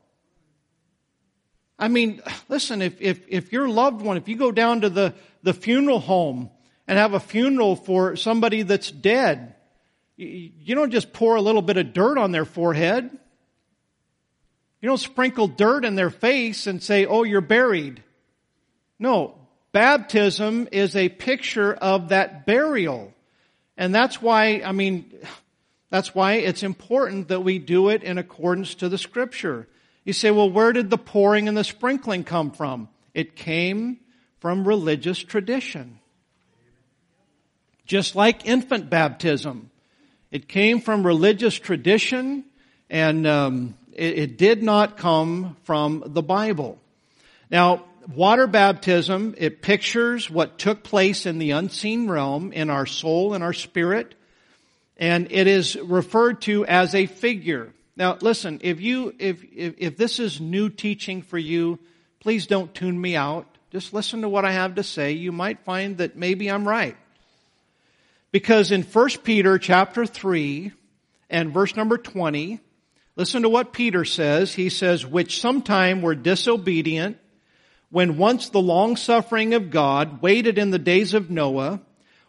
I 1.79 1.89
mean, 1.89 2.21
listen, 2.49 2.83
if, 2.83 3.01
if, 3.01 3.25
if 3.29 3.53
your 3.53 3.69
loved 3.69 4.03
one, 4.03 4.19
if 4.19 4.29
you 4.29 4.37
go 4.37 4.53
down 4.53 4.83
to 4.83 4.91
the, 4.91 5.15
the 5.43 5.55
funeral 5.55 6.01
home 6.01 6.51
and 6.87 6.99
have 6.99 7.15
a 7.15 7.21
funeral 7.21 7.75
for 7.77 8.17
somebody 8.17 8.63
that's 8.63 8.91
dead, 8.91 9.55
you 10.21 10.75
don't 10.75 10.91
just 10.91 11.13
pour 11.13 11.37
a 11.37 11.41
little 11.41 11.63
bit 11.63 11.77
of 11.79 11.93
dirt 11.93 12.19
on 12.19 12.31
their 12.31 12.45
forehead. 12.45 13.11
You 14.81 14.89
don't 14.89 14.99
sprinkle 14.99 15.49
dirt 15.49 15.85
in 15.85 15.95
their 15.95 16.11
face 16.11 16.67
and 16.67 16.83
say, 16.83 17.07
oh, 17.07 17.23
you're 17.23 17.41
buried. 17.41 18.03
No, 18.99 19.39
baptism 19.73 20.69
is 20.73 20.95
a 20.95 21.09
picture 21.09 21.73
of 21.73 22.11
that 22.11 22.45
burial. 22.45 23.15
And 23.77 23.95
that's 23.95 24.21
why, 24.21 24.63
I 24.65 24.73
mean, 24.73 25.11
that's 25.89 26.15
why 26.15 26.35
it's 26.35 26.63
important 26.63 27.29
that 27.29 27.41
we 27.41 27.59
do 27.59 27.89
it 27.89 28.03
in 28.03 28.19
accordance 28.19 28.75
to 28.77 28.89
the 28.89 28.99
scripture. 28.99 29.67
You 30.05 30.13
say, 30.13 30.31
well, 30.31 30.51
where 30.51 30.73
did 30.73 30.91
the 30.91 30.99
pouring 30.99 31.49
and 31.49 31.57
the 31.57 31.65
sprinkling 31.65 32.25
come 32.25 32.51
from? 32.51 32.89
It 33.15 33.37
came 33.37 34.01
from 34.39 34.69
religious 34.69 35.19
tradition. 35.19 35.99
Just 37.87 38.15
like 38.15 38.47
infant 38.47 38.89
baptism. 38.91 39.70
It 40.31 40.49
came 40.49 40.81
from 40.81 41.07
religious 41.07 41.59
tradition 41.59 42.45
and 42.89 43.27
um, 43.27 43.75
it, 43.93 44.19
it 44.19 44.39
did 44.39 44.63
not 44.63 44.97
come 44.97 45.57
from 45.65 46.03
the 46.07 46.23
Bible. 46.23 46.79
Now, 47.51 47.85
water 48.15 48.47
baptism, 48.47 49.35
it 49.39 49.63
pictures 49.63 50.31
what 50.31 50.59
took 50.59 50.83
place 50.83 51.27
in 51.27 51.39
the 51.39 51.53
unseen 51.53 52.09
realm 52.09 52.53
in 52.53 52.71
our 52.71 52.87
soul 52.87 53.35
and 53.35 53.43
our 53.43 53.53
spirit, 53.53 54.15
and 54.97 55.29
it 55.31 55.47
is 55.47 55.77
referred 55.77 56.43
to 56.43 56.67
as 56.67 56.95
a 56.95 57.07
figure. 57.07 57.73
Now, 57.97 58.17
listen, 58.21 58.61
if 58.63 58.81
you, 58.81 59.15
if, 59.19 59.45
if, 59.55 59.75
if 59.79 59.97
this 59.97 60.19
is 60.19 60.41
new 60.41 60.69
teaching 60.69 61.23
for 61.23 61.39
you, 61.39 61.79
please 62.21 62.47
don't 62.47 62.73
tune 62.75 63.01
me 63.01 63.17
out. 63.17 63.47
Just 63.73 63.93
listen 63.93 64.23
to 64.23 64.29
what 64.29 64.45
I 64.45 64.53
have 64.53 64.77
to 64.77 64.83
say. 64.83 65.13
You 65.13 65.33
might 65.33 65.61
find 65.61 65.99
that 65.99 66.17
maybe 66.17 66.51
I'm 66.51 66.67
right. 66.67 66.97
Because 68.33 68.71
in 68.71 68.83
1 68.83 69.09
Peter 69.25 69.59
chapter 69.59 70.07
3 70.07 70.73
and 71.29 71.53
verse 71.53 71.75
number 71.75 71.99
20, 71.99 72.61
listen 73.17 73.43
to 73.43 73.49
what 73.49 73.73
Peter 73.73 74.05
says. 74.05 74.55
He 74.55 74.69
says, 74.69 75.05
which 75.05 75.41
sometime 75.41 76.01
were 76.01 76.15
disobedient, 76.15 77.19
when 77.91 78.19
once 78.19 78.51
the 78.51 78.61
long 78.61 78.97
suffering 78.97 79.55
of 79.55 79.71
God 79.71 80.23
waited 80.23 80.59
in 80.59 80.71
the 80.71 80.79
days 80.79 81.13
of 81.13 81.31
Noah, 81.31 81.81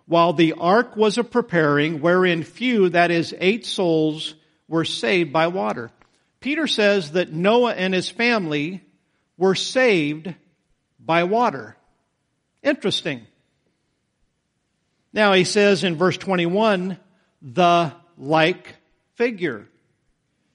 while 0.07 0.33
the 0.33 0.53
ark 0.53 0.95
was 0.95 1.19
a 1.19 1.23
preparing, 1.23 2.01
wherein 2.01 2.43
few, 2.43 2.89
that 2.89 3.11
is 3.11 3.35
eight 3.39 3.65
souls, 3.65 4.33
were 4.67 4.85
saved 4.85 5.31
by 5.31 5.47
water. 5.47 5.91
Peter 6.39 6.65
says 6.65 7.11
that 7.11 7.31
Noah 7.31 7.73
and 7.73 7.93
his 7.93 8.09
family 8.09 8.83
were 9.37 9.53
saved 9.53 10.33
by 10.99 11.23
water. 11.25 11.77
Interesting. 12.63 13.27
Now 15.13 15.33
he 15.33 15.43
says 15.43 15.83
in 15.83 15.95
verse 15.95 16.17
21, 16.17 16.97
the 17.41 17.93
like 18.17 18.75
figure. 19.15 19.67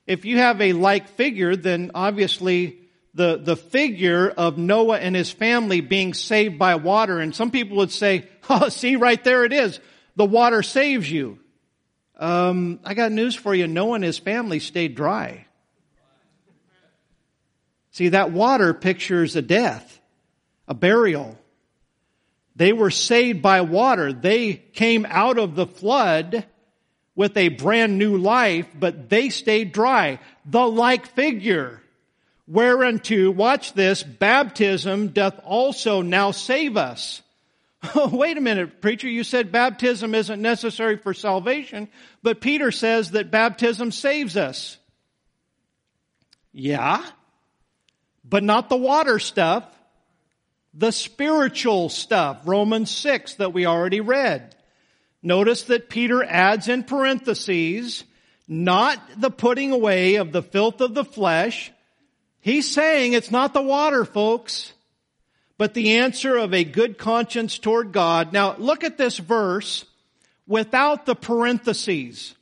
If 0.07 0.25
you 0.25 0.39
have 0.39 0.61
a 0.61 0.73
like 0.73 1.09
figure, 1.11 1.57
then 1.57 1.91
obviously 1.95 2.79
the, 3.15 3.39
the 3.39 3.57
figure 3.57 4.29
of 4.29 4.59
Noah 4.59 4.99
and 4.99 5.17
his 5.17 5.31
family 5.31 5.81
being 5.81 6.15
saved 6.15 6.59
by 6.59 6.77
water. 6.77 7.19
And 7.19 7.35
some 7.35 7.51
people 7.51 7.79
would 7.79 7.91
say, 7.91 8.29
oh, 8.51 8.69
see 8.69 8.97
right 8.97 9.23
there 9.23 9.45
it 9.45 9.53
is. 9.53 9.81
The 10.15 10.25
water 10.25 10.63
saves 10.63 11.11
you. 11.11 11.39
Um, 12.19 12.81
I 12.85 12.95
got 12.95 13.13
news 13.13 13.35
for 13.35 13.55
you. 13.55 13.67
Noah 13.67 13.97
and 13.97 14.05
his 14.05 14.19
family 14.19 14.61
stayed 14.61 14.95
dry. 14.95 15.47
See, 17.91 18.11
that 18.11 18.31
water 18.31 18.75
pictures 18.75 19.37
a 19.37 19.43
death, 19.43 20.01
a 20.69 20.75
burial. 20.75 21.39
They 22.57 22.73
were 22.73 22.91
saved 22.91 23.43
by 23.43 23.61
water. 23.61 24.13
They 24.13 24.55
came 24.55 25.07
out 25.09 25.39
of 25.39 25.55
the 25.55 25.67
flood 25.67 26.47
with 27.15 27.37
a 27.37 27.49
brand 27.49 27.99
new 27.99 28.17
life, 28.17 28.67
but 28.79 29.09
they 29.09 29.29
stayed 29.29 29.73
dry. 29.73 30.19
The 30.45 30.67
like 30.67 31.07
figure 31.07 31.83
Whereunto, 32.49 33.31
watch 33.33 33.73
this, 33.73 34.03
baptism 34.05 35.09
doth 35.09 35.41
also 35.43 36.03
now 36.03 36.31
save 36.31 36.77
us. 36.77 37.23
Oh, 37.95 38.09
wait 38.13 38.39
a 38.39 38.41
minute, 38.41 38.81
preacher, 38.81 39.09
you 39.09 39.25
said 39.25 39.51
baptism 39.51 40.15
isn't 40.15 40.41
necessary 40.41 40.97
for 40.97 41.13
salvation, 41.13 41.89
but 42.23 42.41
Peter 42.41 42.71
says 42.71 43.13
that 43.13 43.33
baptism 43.33 43.91
saves 43.91 44.37
us. 44.37 44.79
Yeah, 46.53 47.05
but 48.25 48.45
not 48.45 48.69
the 48.69 48.77
water 48.77 49.19
stuff, 49.19 49.65
the 50.77 50.91
spiritual 50.91 51.89
stuff, 51.89 52.43
Romans 52.45 52.91
6 52.91 53.35
that 53.35 53.53
we 53.53 53.67
already 53.67 54.01
read. 54.01 54.55
Notice 55.23 55.65
that 55.65 55.89
Peter 55.89 56.23
adds 56.23 56.69
in 56.69 56.85
parentheses, 56.85 58.05
not 58.47 59.01
the 59.17 59.31
putting 59.31 59.73
away 59.73 60.17
of 60.17 60.33
the 60.33 60.43
filth 60.43 60.81
of 60.81 60.95
the 60.95 61.05
flesh, 61.05 61.73
He's 62.47 62.71
saying 62.71 63.13
it's 63.13 63.33
not 63.33 63.53
the 63.53 63.61
water, 63.61 64.05
folks, 64.05 64.73
but 65.59 65.75
the 65.75 65.97
answer 65.97 66.37
of 66.37 66.55
a 66.55 66.63
good 66.63 66.97
conscience 66.97 67.59
toward 67.59 67.91
God. 67.91 68.33
Now 68.33 68.55
look 68.57 68.85
at 68.85 68.97
this 68.97 69.19
verse 69.19 69.85
without 70.47 71.07
the 71.07 71.17
parentheses. 71.17 72.37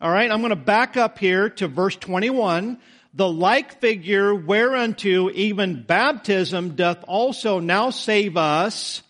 Alright, 0.00 0.30
I'm 0.30 0.40
gonna 0.40 0.54
back 0.54 0.96
up 0.96 1.18
here 1.18 1.48
to 1.50 1.66
verse 1.66 1.96
21. 1.96 2.78
The 3.16 3.28
like 3.28 3.80
figure 3.80 4.34
whereunto 4.34 5.30
even 5.30 5.84
baptism 5.84 6.74
doth 6.74 7.04
also 7.06 7.60
now 7.60 7.90
save 7.90 8.36
us 8.36 9.04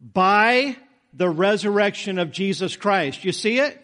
by 0.00 0.76
the 1.12 1.28
resurrection 1.28 2.18
of 2.18 2.30
Jesus 2.30 2.76
Christ. 2.76 3.24
You 3.24 3.32
see 3.32 3.58
it? 3.58 3.78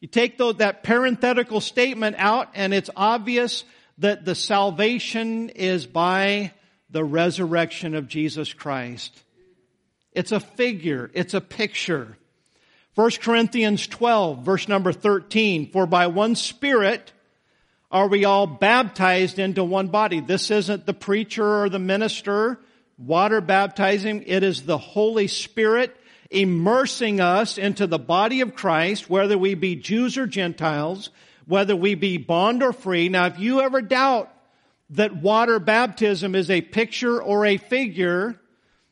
You 0.00 0.08
take 0.08 0.36
that 0.36 0.82
parenthetical 0.82 1.60
statement 1.60 2.16
out 2.18 2.48
and 2.54 2.74
it's 2.74 2.90
obvious 2.96 3.64
that 3.98 4.24
the 4.24 4.34
salvation 4.34 5.50
is 5.50 5.86
by 5.86 6.52
the 6.90 7.04
resurrection 7.04 7.94
of 7.94 8.08
Jesus 8.08 8.52
Christ. 8.52 9.16
It's 10.10 10.32
a 10.32 10.40
figure. 10.40 11.08
It's 11.14 11.34
a 11.34 11.40
picture. 11.40 12.18
1 12.96 13.10
Corinthians 13.22 13.86
12 13.86 14.44
verse 14.44 14.66
number 14.66 14.92
13, 14.92 15.70
for 15.70 15.86
by 15.86 16.08
one 16.08 16.34
spirit 16.34 17.12
are 17.92 18.08
we 18.08 18.24
all 18.24 18.46
baptized 18.46 19.38
into 19.38 19.62
one 19.62 19.88
body. 19.88 20.20
This 20.20 20.50
isn't 20.50 20.86
the 20.86 20.94
preacher 20.94 21.62
or 21.62 21.68
the 21.68 21.78
minister 21.78 22.58
water 22.98 23.40
baptizing. 23.40 24.24
It 24.26 24.42
is 24.42 24.62
the 24.62 24.78
Holy 24.78 25.26
Spirit 25.26 25.96
immersing 26.30 27.20
us 27.20 27.58
into 27.58 27.86
the 27.86 27.98
body 27.98 28.40
of 28.40 28.54
Christ, 28.54 29.10
whether 29.10 29.36
we 29.36 29.54
be 29.54 29.76
Jews 29.76 30.16
or 30.16 30.26
Gentiles, 30.26 31.10
whether 31.46 31.76
we 31.76 31.94
be 31.94 32.16
bond 32.16 32.62
or 32.62 32.72
free. 32.72 33.08
Now, 33.08 33.26
if 33.26 33.38
you 33.38 33.60
ever 33.60 33.82
doubt 33.82 34.32
that 34.90 35.14
water 35.16 35.58
baptism 35.58 36.34
is 36.34 36.50
a 36.50 36.60
picture 36.60 37.22
or 37.22 37.44
a 37.44 37.56
figure, 37.56 38.40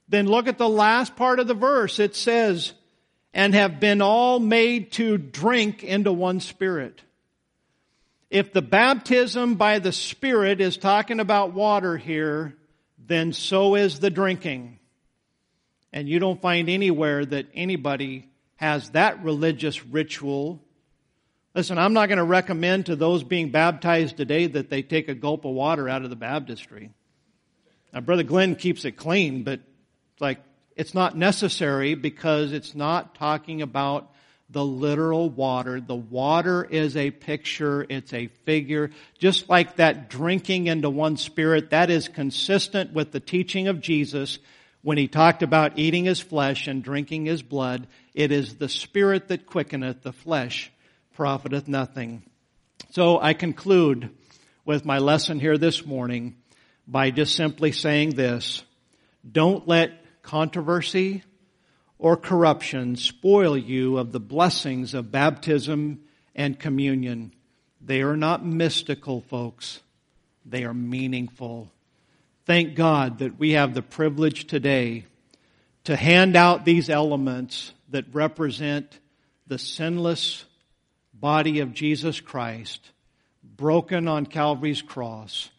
then 0.09 0.26
look 0.26 0.48
at 0.48 0.59
the 0.59 0.68
last 0.68 1.16
part 1.16 1.40
of 1.40 1.46
the 1.46 1.55
verse. 1.55 1.98
It 1.98 2.16
says, 2.16 2.72
and 3.32 3.55
have 3.55 3.80
been 3.80 4.03
all 4.03 4.40
made 4.40 4.92
to 4.92 5.16
drink 5.16 5.84
into 5.84 6.12
one 6.12 6.40
spirit. 6.40 7.01
If 8.30 8.52
the 8.52 8.62
baptism 8.62 9.56
by 9.56 9.80
the 9.80 9.92
Spirit 9.92 10.60
is 10.60 10.76
talking 10.76 11.20
about 11.20 11.52
water 11.52 11.96
here, 11.96 12.56
then 12.98 13.32
so 13.32 13.74
is 13.74 13.98
the 13.98 14.10
drinking. 14.10 14.78
And 15.92 16.08
you 16.08 16.20
don't 16.20 16.40
find 16.40 16.68
anywhere 16.68 17.24
that 17.24 17.48
anybody 17.54 18.28
has 18.56 18.90
that 18.90 19.24
religious 19.24 19.84
ritual 19.84 20.62
Listen, 21.54 21.78
I'm 21.78 21.92
not 21.92 22.08
going 22.08 22.18
to 22.18 22.24
recommend 22.24 22.86
to 22.86 22.96
those 22.96 23.24
being 23.24 23.50
baptized 23.50 24.16
today 24.16 24.46
that 24.46 24.70
they 24.70 24.82
take 24.82 25.08
a 25.08 25.14
gulp 25.14 25.44
of 25.44 25.52
water 25.52 25.88
out 25.88 26.04
of 26.04 26.10
the 26.10 26.16
baptistry. 26.16 26.90
Now, 27.92 28.00
Brother 28.00 28.22
Glenn 28.22 28.54
keeps 28.54 28.84
it 28.84 28.92
clean, 28.92 29.42
but 29.42 29.60
like, 30.20 30.38
it's 30.76 30.94
not 30.94 31.16
necessary 31.16 31.94
because 31.94 32.52
it's 32.52 32.76
not 32.76 33.16
talking 33.16 33.62
about 33.62 34.12
the 34.53 34.64
literal 34.64 35.30
water. 35.30 35.80
The 35.80 35.94
water 35.94 36.64
is 36.64 36.96
a 36.96 37.11
picture, 37.11 37.86
it's 37.88 38.12
a 38.12 38.26
figure. 38.44 38.90
Just 39.18 39.48
like 39.48 39.76
that 39.76 40.11
drinking 40.11 40.66
into 40.66 40.90
one 40.90 41.16
spirit, 41.16 41.70
that 41.70 41.90
is 41.90 42.09
consistent 42.09 42.92
with 42.92 43.12
the 43.12 43.20
teaching 43.20 43.68
of 43.68 43.80
Jesus 43.80 44.38
when 44.82 44.98
he 44.98 45.09
talked 45.09 45.42
about 45.42 45.78
eating 45.78 46.05
his 46.05 46.20
flesh 46.20 46.66
and 46.66 46.82
drinking 46.82 47.26
his 47.26 47.42
blood. 47.42 47.86
It 48.14 48.32
is 48.32 48.57
the 48.57 48.68
spirit 48.68 49.28
that 49.28 49.46
quickeneth 49.46 50.03
the 50.03 50.12
flesh 50.12 50.72
profiteth 51.14 51.68
nothing. 51.68 52.22
So 52.90 53.20
I 53.20 53.34
conclude 53.34 54.11
with 54.64 54.84
my 54.84 54.98
lesson 54.98 55.38
here 55.38 55.59
this 55.59 55.86
morning 55.86 56.36
by 56.86 57.11
just 57.11 57.36
simply 57.36 57.72
saying 57.72 58.11
this. 58.11 58.64
Don't 59.30 59.68
let 59.68 60.22
controversy 60.22 61.22
or 62.01 62.16
corruption 62.16 62.96
spoil 62.96 63.57
you 63.57 63.98
of 63.98 64.11
the 64.11 64.18
blessings 64.18 64.94
of 64.94 65.12
baptism 65.12 66.01
and 66.34 66.59
communion. 66.59 67.30
They 67.80 68.01
are 68.01 68.16
not 68.16 68.44
mystical, 68.44 69.20
folks. 69.20 69.80
They 70.46 70.64
are 70.64 70.72
meaningful. 70.72 71.70
Thank 72.46 72.74
God 72.74 73.18
that 73.18 73.38
we 73.38 73.51
have 73.53 73.74
the 73.74 73.82
privilege 73.82 74.46
today 74.46 75.05
to 75.84 75.94
hand 75.94 76.36
out 76.36 76.64
these 76.64 76.88
elements 76.88 77.74
that 77.90 78.07
represent 78.12 78.98
the 79.46 79.59
sinless 79.59 80.46
body 81.12 81.61
of 81.61 81.74
Jesus 81.74 82.18
Christ, 82.18 82.80
broken 83.44 84.09
on 84.09 84.24
Calvary's 84.24 84.80
cross. 84.80 85.51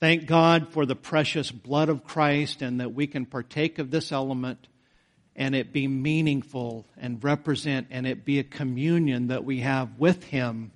Thank 0.00 0.24
God 0.24 0.72
for 0.72 0.86
the 0.86 0.96
precious 0.96 1.50
blood 1.50 1.90
of 1.90 2.04
Christ 2.04 2.62
and 2.62 2.80
that 2.80 2.94
we 2.94 3.06
can 3.06 3.26
partake 3.26 3.78
of 3.78 3.90
this 3.90 4.12
element 4.12 4.66
and 5.38 5.54
it 5.54 5.72
be 5.72 5.88
meaningful 5.88 6.84
and 7.00 7.24
represent 7.24 7.86
and 7.90 8.06
it 8.06 8.26
be 8.26 8.38
a 8.40 8.44
communion 8.44 9.28
that 9.28 9.44
we 9.44 9.60
have 9.60 9.88
with 9.98 10.24
Him, 10.24 10.72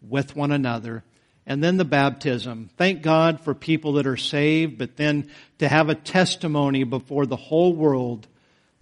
with 0.00 0.34
one 0.34 0.50
another. 0.50 1.04
and 1.46 1.64
then 1.64 1.78
the 1.78 1.84
baptism. 1.84 2.70
Thank 2.76 3.02
God 3.02 3.40
for 3.40 3.54
people 3.54 3.94
that 3.94 4.06
are 4.06 4.16
saved, 4.16 4.78
but 4.78 4.96
then 4.96 5.30
to 5.58 5.68
have 5.68 5.88
a 5.88 5.94
testimony 5.94 6.84
before 6.84 7.26
the 7.26 7.34
whole 7.34 7.74
world, 7.74 8.28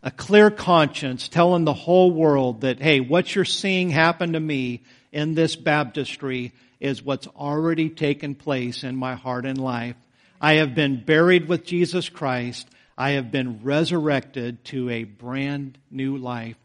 a 0.03 0.11
clear 0.11 0.51
conscience 0.51 1.29
telling 1.29 1.65
the 1.65 1.73
whole 1.73 2.11
world 2.11 2.61
that, 2.61 2.81
hey, 2.81 3.01
what 3.01 3.35
you're 3.35 3.45
seeing 3.45 3.91
happen 3.91 4.35
to 4.35 4.41
me 4.41 4.83
in 5.13 5.35
this 5.35 5.57
baptistry 5.57 6.53
is 6.79 7.03
what's 7.03 7.27
already 7.29 7.89
taken 7.89 8.35
place 8.35 8.85
in 8.85 8.95
my 8.97 9.15
heart 9.15 9.47
and 9.47 9.59
life. 9.59 9.97
I 10.41 10.55
have 10.55 10.75
been 10.75 11.03
buried 11.03 11.49
with 11.49 11.65
Jesus 11.65 12.09
Christ. 12.09 12.69
I 12.99 13.11
have 13.11 13.31
been 13.31 13.61
resurrected 13.63 14.65
to 14.67 14.91
a 14.91 15.05
brand 15.05 15.79
new 15.89 16.17
life. 16.17 16.57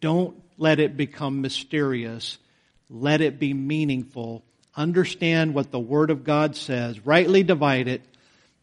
Don't 0.00 0.40
let 0.56 0.78
it 0.78 0.96
become 0.96 1.40
mysterious. 1.40 2.38
Let 2.88 3.20
it 3.20 3.40
be 3.40 3.52
meaningful. 3.52 4.44
Understand 4.76 5.54
what 5.54 5.72
the 5.72 5.80
Word 5.80 6.10
of 6.10 6.22
God 6.22 6.54
says. 6.54 7.04
Rightly 7.04 7.42
divide 7.42 7.88
it. 7.88 8.02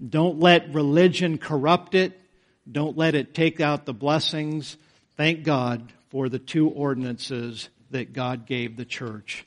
Don't 0.08 0.40
let 0.40 0.74
religion 0.74 1.38
corrupt 1.38 1.94
it. 1.94 2.18
Don't 2.72 2.98
let 2.98 3.16
it 3.16 3.34
take 3.34 3.60
out 3.60 3.86
the 3.86 3.94
blessings. 3.94 4.78
Thank 5.18 5.44
God 5.44 5.92
for 6.12 6.30
the 6.30 6.40
two 6.40 6.70
ordinances 6.70 7.68
that 7.92 8.14
God 8.14 8.46
gave 8.46 8.78
the 8.78 8.86
church. 8.86 9.46